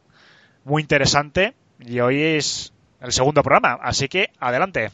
[0.63, 4.89] muy interesante, y hoy es el segundo programa, así que adelante.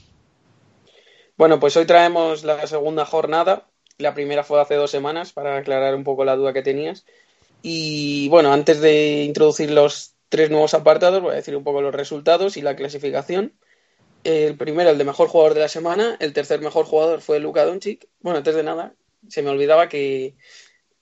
[1.37, 3.63] Bueno, pues hoy traemos la segunda jornada.
[3.97, 7.05] La primera fue hace dos semanas, para aclarar un poco la duda que tenías.
[7.61, 11.95] Y bueno, antes de introducir los tres nuevos apartados, voy a decir un poco los
[11.95, 13.53] resultados y la clasificación.
[14.27, 16.17] El primero, el de mejor jugador de la semana.
[16.19, 18.09] El tercer mejor jugador fue Luka Doncic.
[18.19, 18.93] Bueno, antes de nada,
[19.29, 20.35] se me olvidaba que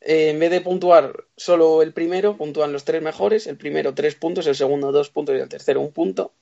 [0.02, 3.48] eh, en vez de puntuar solo el primero, puntúan los tres mejores.
[3.48, 6.34] El primero tres puntos, el segundo dos puntos y el tercero un punto.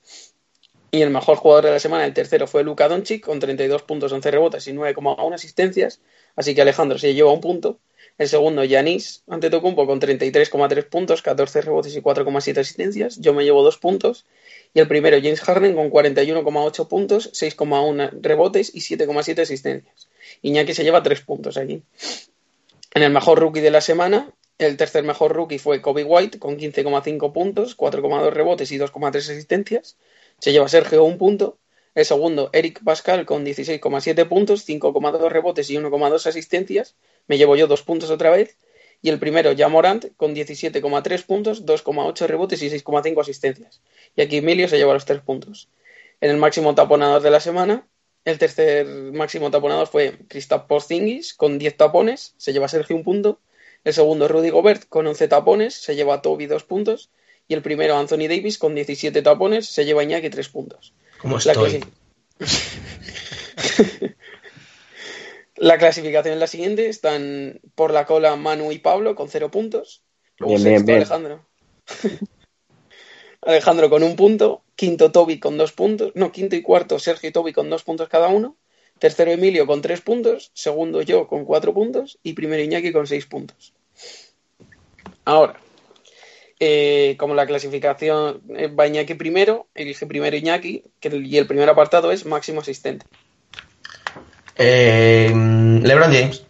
[0.91, 4.11] Y el mejor jugador de la semana, el tercero fue Luka Doncic con 32 puntos,
[4.11, 6.01] 11 rebotes y 9,1 asistencias.
[6.35, 7.79] Así que Alejandro se lleva un punto.
[8.17, 13.19] El segundo, Yanis Antetokounmpo con 33,3 puntos, 14 rebotes y 4,7 asistencias.
[13.21, 14.25] Yo me llevo dos puntos.
[14.73, 20.09] Y el primero, James Harden, con 41,8 puntos, 6,1 rebotes y 7,7 asistencias.
[20.41, 21.83] Iñaki se lleva 3 puntos aquí.
[22.95, 26.57] En el mejor rookie de la semana, el tercer mejor rookie fue Kobe White, con
[26.57, 29.97] 15,5 puntos, 4,2 rebotes y 2,3 asistencias.
[30.39, 31.57] Se lleva Sergio un punto.
[31.95, 36.95] El segundo, Eric Pascal, con 16,7 puntos, 5,2 rebotes y 1,2 asistencias.
[37.27, 38.57] Me llevo yo dos puntos otra vez.
[39.03, 43.81] Y el primero, Jamorant, con 17,3 puntos, 2,8 rebotes y 6,5 asistencias.
[44.15, 45.67] Y aquí Emilio se lleva los tres puntos.
[46.21, 47.85] En el máximo taponador de la semana,
[48.23, 53.41] el tercer máximo taponador fue Kristaps Porzingis con 10 tapones, se lleva Sergio un punto.
[53.83, 57.09] El segundo, Rudy Gobert con 11 tapones, se lleva Toby dos puntos.
[57.49, 60.93] Y el primero, Anthony Davis con 17 tapones, se lleva Iñaki tres puntos.
[61.17, 61.81] ¿Cómo estoy?
[62.39, 62.47] La
[65.55, 66.87] clasificación es la siguiente.
[66.89, 70.03] Están por la cola Manu y Pablo con cero puntos.
[70.37, 70.97] Luego Bien, bien, sexto, bien.
[70.97, 71.45] Alejandro.
[73.41, 74.63] Alejandro con un punto.
[74.75, 76.11] Quinto Toby con dos puntos.
[76.15, 78.57] No, quinto y cuarto Sergio y Toby con dos puntos cada uno.
[78.99, 80.51] Tercero Emilio con tres puntos.
[80.53, 82.19] Segundo yo con cuatro puntos.
[82.23, 83.73] Y primero Iñaki con seis puntos.
[85.25, 85.59] Ahora,
[86.59, 90.83] eh, como la clasificación eh, va Iñaki primero, elige primero Iñaki.
[90.99, 93.05] Que el- y el primer apartado es máximo asistente.
[94.55, 96.45] Eh, LeBron James.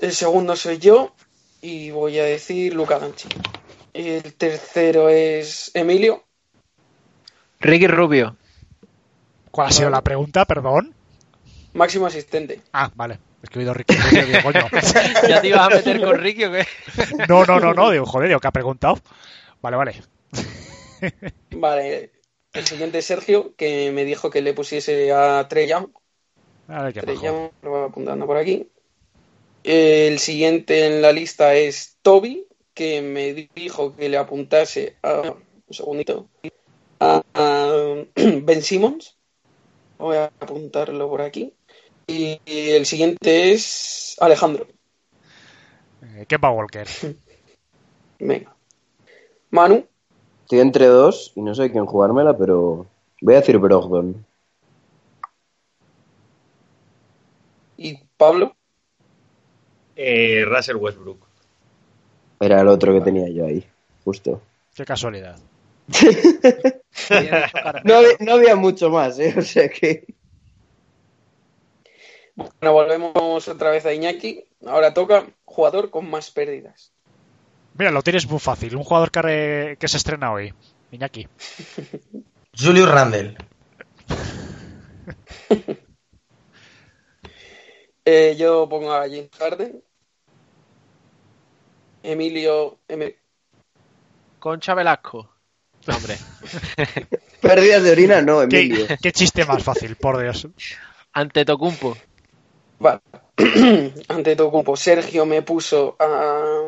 [0.00, 1.14] El segundo soy yo
[1.60, 3.34] y voy a decir Luca Doncic.
[3.92, 6.24] El tercero es Emilio.
[7.60, 8.36] Ricky Rubio.
[9.50, 10.44] ¿Cuál ha sido la pregunta?
[10.44, 10.94] Perdón.
[11.72, 12.60] Máximo asistente.
[12.72, 13.18] Ah, vale.
[13.42, 14.66] Es que he oído Ricky Rubio, digo, coño.
[15.28, 16.66] ¿Ya te ibas a meter con Ricky o qué?
[17.28, 19.00] No, no, no, no, digo, joder, digo, ¿qué ha preguntado?
[19.60, 20.02] Vale, vale.
[21.50, 22.12] Vale.
[22.52, 25.68] El siguiente es Sergio, que me dijo que le pusiese a Trey
[26.68, 26.76] Young.
[26.76, 27.26] A ver qué Trey majo.
[27.26, 28.68] Young, lo voy apuntando por aquí.
[29.64, 35.34] El siguiente en la lista es Toby, que me dijo que le apuntase a.
[35.66, 36.28] Un segundito.
[37.00, 39.16] A, a Ben Simmons.
[39.98, 41.52] Voy a apuntarlo por aquí.
[42.06, 44.66] Y, y el siguiente es Alejandro.
[46.02, 46.86] Eh, Walker.
[48.18, 48.54] Venga.
[49.50, 49.84] Manu.
[50.42, 52.86] Estoy entre dos y no sé quién jugármela, pero
[53.20, 54.24] voy a decir Brogdon.
[57.78, 58.54] Y Pablo.
[59.96, 61.26] Eh, Russell Westbrook.
[62.40, 63.64] Era el otro que tenía yo ahí,
[64.04, 64.42] justo.
[64.74, 65.38] Qué casualidad.
[67.84, 69.32] No había, no había mucho más, ¿eh?
[69.36, 70.04] O sea que...
[72.34, 74.44] Bueno, volvemos otra vez a Iñaki.
[74.66, 76.92] Ahora toca jugador con más pérdidas.
[77.74, 78.74] Mira, lo tienes muy fácil.
[78.76, 80.52] Un jugador que, re- que se estrena hoy.
[80.90, 81.28] Iñaki.
[82.58, 83.36] Julius Randle.
[88.10, 89.84] Eh, yo pongo a James Harden.
[92.02, 93.14] Emilio M.
[94.38, 95.28] Concha Velasco.
[95.86, 96.16] Hombre.
[97.42, 98.86] Pérdidas de orina, no, Emilio.
[98.86, 100.48] ¿Qué, qué chiste más fácil, por Dios.
[101.12, 101.98] Ante Tocumpo.
[102.78, 103.02] Vale.
[104.08, 104.74] Ante grupo.
[104.74, 106.62] Sergio me puso a.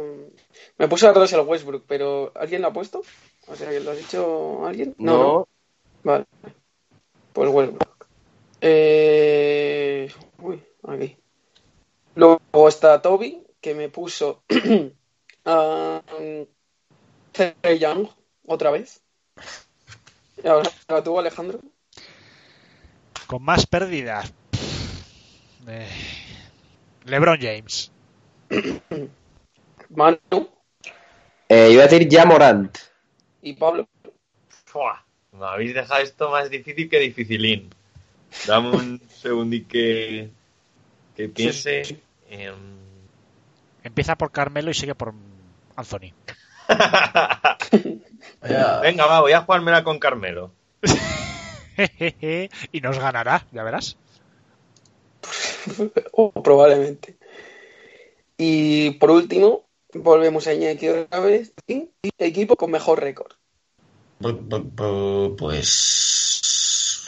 [0.77, 3.03] Me puso a Russell Westbrook, pero ¿alguien lo ha puesto?
[3.47, 4.95] O sea, ¿que ¿lo ha dicho alguien?
[4.99, 5.49] No.
[6.05, 6.27] Vale.
[7.33, 8.07] Pues Westbrook.
[8.61, 10.13] Eh...
[10.43, 11.17] Uy, aquí.
[12.15, 14.43] Luego está Toby, que me puso
[15.45, 16.03] a
[17.33, 18.09] Trey Young
[18.47, 19.03] otra vez.
[20.43, 20.71] Y ahora
[21.05, 21.61] tú, Alejandro.
[23.27, 24.33] Con más pérdidas.
[25.69, 25.89] Eh,
[27.05, 27.93] LeBron James.
[29.91, 30.49] Manu
[31.49, 32.77] Eh, iba a decir ya Morant.
[33.43, 33.89] y Pablo.
[34.67, 37.71] Fua, Me habéis dejado esto más difícil que dificilín.
[38.47, 40.31] Dame un segundín que,
[41.21, 42.01] que piense.
[42.29, 42.55] Em,
[43.83, 45.15] Empieza por Carmelo y sigue por
[45.77, 46.13] Anthony.
[48.83, 50.53] Venga, va, voy a jugármela con Carmelo.
[52.73, 53.97] y nos ganará, ya verás.
[56.13, 57.17] O probablemente.
[58.39, 61.53] Y por último, volvemos a Iñaki otra vez.
[61.67, 63.33] Y equipo con mejor récord.
[65.37, 67.05] Pues.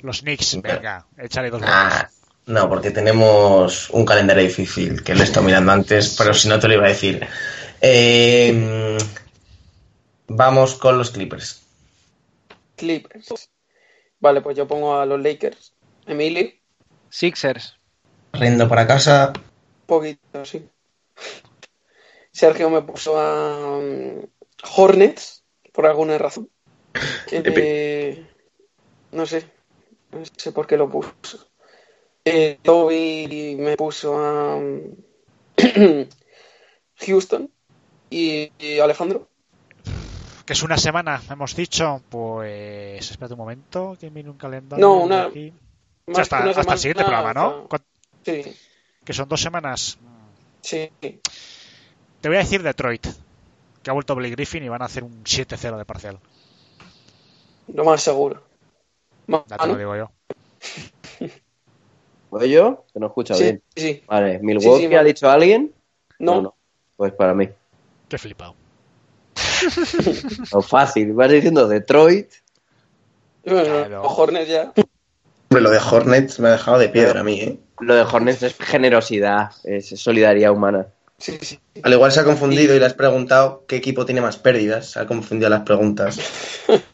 [0.00, 2.08] Los Knicks, venga, échale dos Ah.
[2.46, 6.58] No, porque tenemos un calendario difícil que lo he estado mirando antes, pero si no
[6.58, 7.26] te lo iba a decir.
[7.80, 8.98] Eh,
[10.26, 11.62] vamos con los Clippers.
[12.76, 13.50] Clippers.
[14.20, 15.72] Vale, pues yo pongo a los Lakers.
[16.06, 16.50] Emilio,
[17.08, 17.78] Sixers.
[18.32, 19.32] Riendo para casa.
[19.86, 20.68] poquito, sí.
[22.32, 24.26] Sergio me puso a um,
[24.76, 26.50] Hornets, por alguna razón.
[27.30, 28.26] Eh,
[29.12, 29.44] no sé.
[30.10, 31.48] No sé por qué lo puso.
[32.24, 34.80] Eh, Toby me puso a um,
[37.06, 37.50] Houston.
[38.10, 39.28] Y, y Alejandro.
[40.46, 42.02] Que es una semana, hemos dicho.
[42.08, 43.10] Pues.
[43.10, 44.84] Espérate un momento, que mire un calendario.
[44.86, 45.52] No, una- aquí.
[46.06, 47.66] más hasta, el siguiente programa, ¿no?
[47.70, 47.84] hasta-
[48.24, 48.56] Sí,
[49.04, 49.98] Que son dos semanas.
[50.62, 50.90] sí.
[51.00, 53.06] Te voy a decir Detroit.
[53.82, 56.18] Que ha vuelto Blake Griffin y van a hacer un 7-0 de parcial.
[57.68, 58.42] Lo más seguro.
[59.28, 60.10] Ya te lo digo yo.
[62.34, 62.84] ¿Voy yo?
[62.92, 63.62] Que no escucha Sí, bien.
[63.76, 64.02] sí.
[64.08, 65.72] Vale, ¿Milwaukee Sí, sí, ha dicho alguien?
[66.18, 66.56] No.
[66.96, 67.48] Pues para mí.
[68.08, 68.56] Qué flipado.
[70.50, 71.12] O fácil.
[71.12, 72.28] Vas diciendo Detroit.
[73.44, 74.02] Claro.
[74.02, 74.72] los Hornets ya.
[75.48, 77.58] Hombre, lo de Hornets me ha dejado de piedra a mí, ¿eh?
[77.78, 80.88] Lo de Hornets es generosidad, es solidaridad humana.
[81.18, 81.60] Sí, sí.
[81.84, 84.90] Al igual se ha confundido y le has preguntado qué equipo tiene más pérdidas.
[84.90, 86.18] Se ha confundido las preguntas.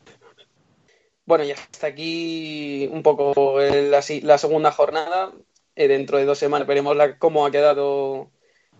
[1.30, 5.32] Bueno, ya hasta aquí un poco la, segunda jornada.
[5.76, 8.32] Eh, dentro de dos semanas veremos la- cómo ha quedado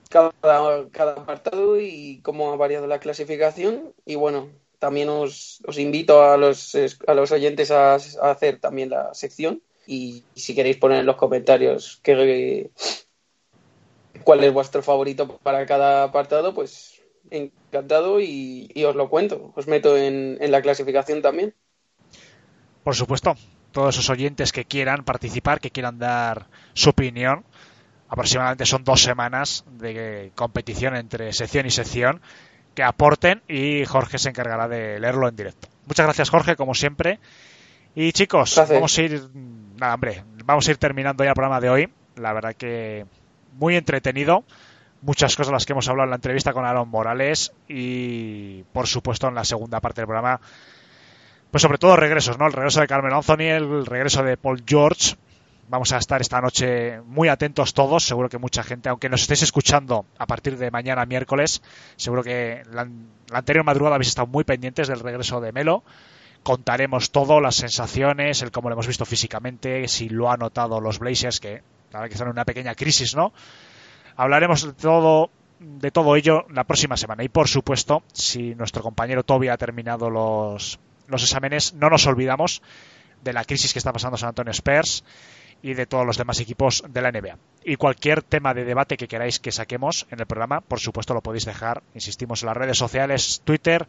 [0.09, 0.33] cada,
[0.91, 3.95] cada apartado y cómo ha variado la clasificación.
[4.05, 4.49] Y bueno,
[4.81, 9.63] también os, os invito a los, a los oyentes a, hacer también la sección.
[9.87, 12.73] Y si queréis poner en los comentarios qué,
[14.25, 17.01] cuál es vuestro favorito para cada apartado, pues
[17.31, 19.53] encantado y, y os lo cuento.
[19.55, 21.55] Os meto en, en la clasificación también.
[22.91, 23.37] Por supuesto,
[23.71, 27.45] todos esos oyentes que quieran participar, que quieran dar su opinión,
[28.09, 32.21] aproximadamente son dos semanas de competición entre sección y sección,
[32.75, 35.69] que aporten y Jorge se encargará de leerlo en directo.
[35.87, 37.21] Muchas gracias Jorge, como siempre.
[37.95, 39.23] Y chicos, vamos a ir...
[39.79, 41.89] Nada, hombre, vamos a ir terminando ya el programa de hoy.
[42.17, 43.07] La verdad que
[43.53, 44.43] muy entretenido.
[45.01, 49.29] Muchas cosas las que hemos hablado en la entrevista con Aaron Morales y, por supuesto,
[49.29, 50.41] en la segunda parte del programa,
[51.51, 52.47] pues sobre todo regresos, ¿no?
[52.47, 55.17] El regreso de Carmen Anthony, el regreso de Paul George.
[55.69, 58.05] Vamos a estar esta noche muy atentos todos.
[58.05, 61.63] Seguro que mucha gente, aunque nos estéis escuchando a partir de mañana miércoles,
[61.97, 62.89] seguro que la,
[63.33, 65.85] anterior madrugada habéis estado muy pendientes del regreso de Melo
[66.43, 70.99] contaremos todo, las sensaciones, el cómo lo hemos visto físicamente, si lo han notado los
[70.99, 71.63] Blazers, que
[71.93, 73.33] la que están en una pequeña crisis, ¿no?
[74.17, 77.25] Hablaremos de todo, de todo ello la próxima semana.
[77.25, 80.79] Y por supuesto, si nuestro compañero Toby ha terminado los,
[81.11, 82.63] los exámenes, no nos olvidamos
[83.23, 85.05] de la crisis que está pasando San Antonio Spurs
[85.63, 87.37] y de todos los demás equipos de la NBA.
[87.65, 91.21] Y cualquier tema de debate que queráis que saquemos en el programa, por supuesto lo
[91.21, 93.87] podéis dejar, insistimos, en las redes sociales, Twitter,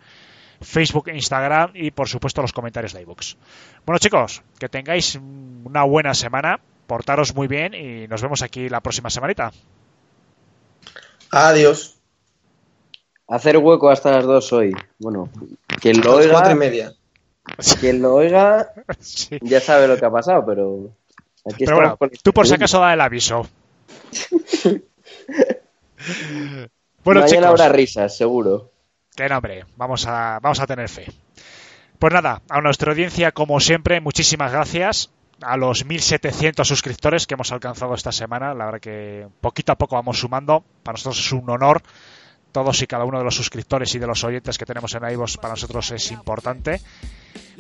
[0.60, 3.38] Facebook, Instagram y por supuesto los comentarios de iBooks.
[3.86, 8.82] Bueno chicos, que tengáis una buena semana, portaros muy bien y nos vemos aquí la
[8.82, 9.52] próxima semanita.
[11.32, 11.98] Adiós.
[13.28, 14.76] Hacer hueco hasta las dos hoy.
[15.00, 15.30] Bueno,
[15.80, 16.94] quien lo oiga, cuatro y media.
[17.80, 19.38] Quien lo oiga Sí.
[19.42, 20.92] ya sabe lo que ha pasado, pero
[21.52, 23.48] aquí Pero bueno, tú por si acaso da el aviso.
[27.04, 28.72] bueno Mañana chicos, habrá risas, seguro.
[29.16, 31.08] que no, hombre, vamos a, vamos a tener fe.
[32.00, 35.12] Pues nada, a nuestra audiencia, como siempre, muchísimas gracias.
[35.44, 39.96] A los 1.700 suscriptores que hemos alcanzado esta semana, la verdad que poquito a poco
[39.96, 40.64] vamos sumando.
[40.84, 41.82] Para nosotros es un honor.
[42.52, 45.38] Todos y cada uno de los suscriptores y de los oyentes que tenemos en iVoox
[45.38, 46.82] para nosotros es importante.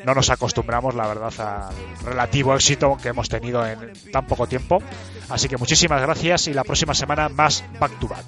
[0.06, 4.82] No nos acostumbramos, la verdad, al relativo éxito que hemos tenido en tan poco tiempo.
[5.30, 8.26] Así que muchísimas gracias y la próxima semana más back to back.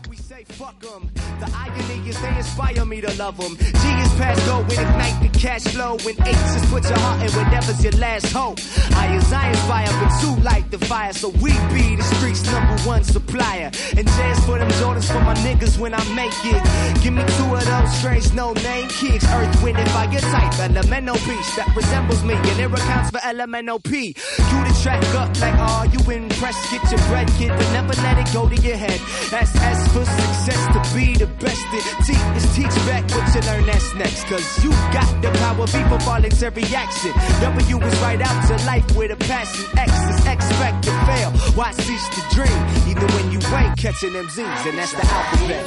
[0.59, 3.57] The irony is they inspire me to love them.
[3.57, 5.97] G is past go when ignite the cash flow.
[6.03, 8.59] When H is put your heart in whatever's your last hope.
[8.93, 11.11] I is I inspire, but two light the fire.
[11.13, 13.71] So we be the streets number one supplier.
[13.97, 16.61] And jazz for them Jordans for my niggas when I make it.
[17.01, 19.25] Give me two of those strange no name kicks.
[19.25, 20.59] Earth, wind, and fire type.
[20.59, 22.35] Elemental piece that resembles me.
[22.35, 24.13] And it accounts for elemental P.
[24.13, 26.71] You the track up like, oh, you impressed.
[26.71, 29.01] Get your bread, kid, but never let it go to your head.
[29.31, 31.63] That's S for success to be the best.
[31.71, 34.25] It T is teach back what you learn that's next.
[34.25, 37.11] Cause you got the power, V for voluntary action.
[37.41, 39.65] W is right out to life with a passion.
[39.77, 41.31] X is expect to fail.
[41.55, 42.65] Why cease to dream?
[42.87, 45.63] Even when you ain't catching them Z's, and that's the alphabet.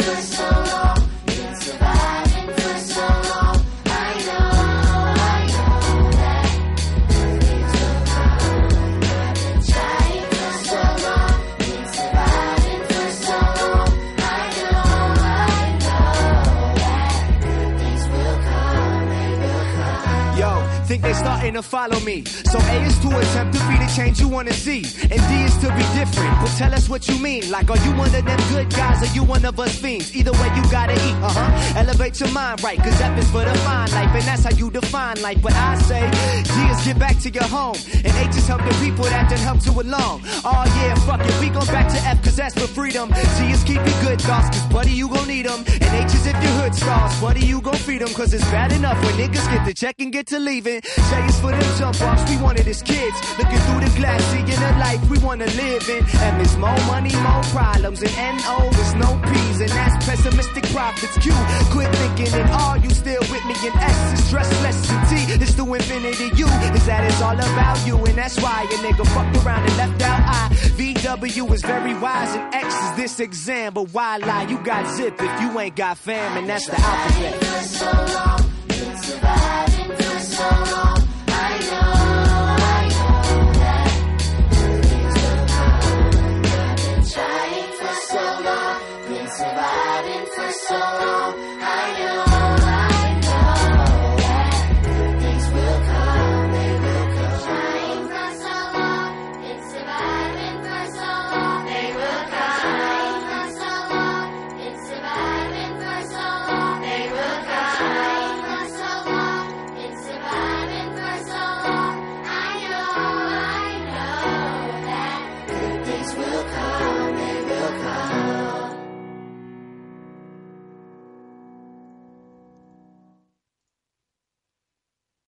[21.07, 22.25] They starting to follow me.
[22.25, 24.83] So A is to attempt to be the change you wanna see.
[25.13, 26.35] And D is to be different.
[26.43, 27.51] But tell us what you mean.
[27.51, 30.15] Like, are you one of them good guys or you one of us fiends?
[30.17, 31.81] Either way, you gotta eat, uh huh.
[31.81, 34.13] Elevate your mind right, cause F is for the fine life.
[34.15, 35.41] And that's how you define life.
[35.43, 36.03] But I say,
[36.43, 37.77] G is get back to your home.
[38.05, 40.23] And H is help the people that done help to along.
[40.45, 43.13] Oh yeah, fuck it, we gon' back to F cause that's for freedom.
[43.37, 45.65] G is keep your good thoughts, cause buddy, you gon' need them.
[45.69, 48.13] And H is if your hood stars, buddy, you gon' feed them.
[48.15, 50.81] Cause it's bad enough when niggas get the check and get to leaving.
[51.11, 53.17] J is for them jump offs, we wanted as kids.
[53.39, 56.05] Looking through the glass, seeing the life we wanna live in.
[56.25, 58.03] And is more money, more problems.
[58.03, 58.13] And
[58.47, 61.17] oh, N-O is no P's, and that's pessimistic profits.
[61.19, 61.33] Q,
[61.71, 63.55] quit thinking, and R, you still with me.
[63.67, 66.47] And S is stress less than T, it's the infinity U.
[66.77, 70.03] Is that it's all about you, and that's why a nigga fucked around and left
[70.03, 70.49] out I.
[70.79, 73.75] VW is very wise, and X is this exam.
[73.75, 74.47] But why lie?
[74.49, 77.65] You got zip if you ain't got fam, and that's the alphabet.
[77.65, 80.86] so long, been surviving for so long.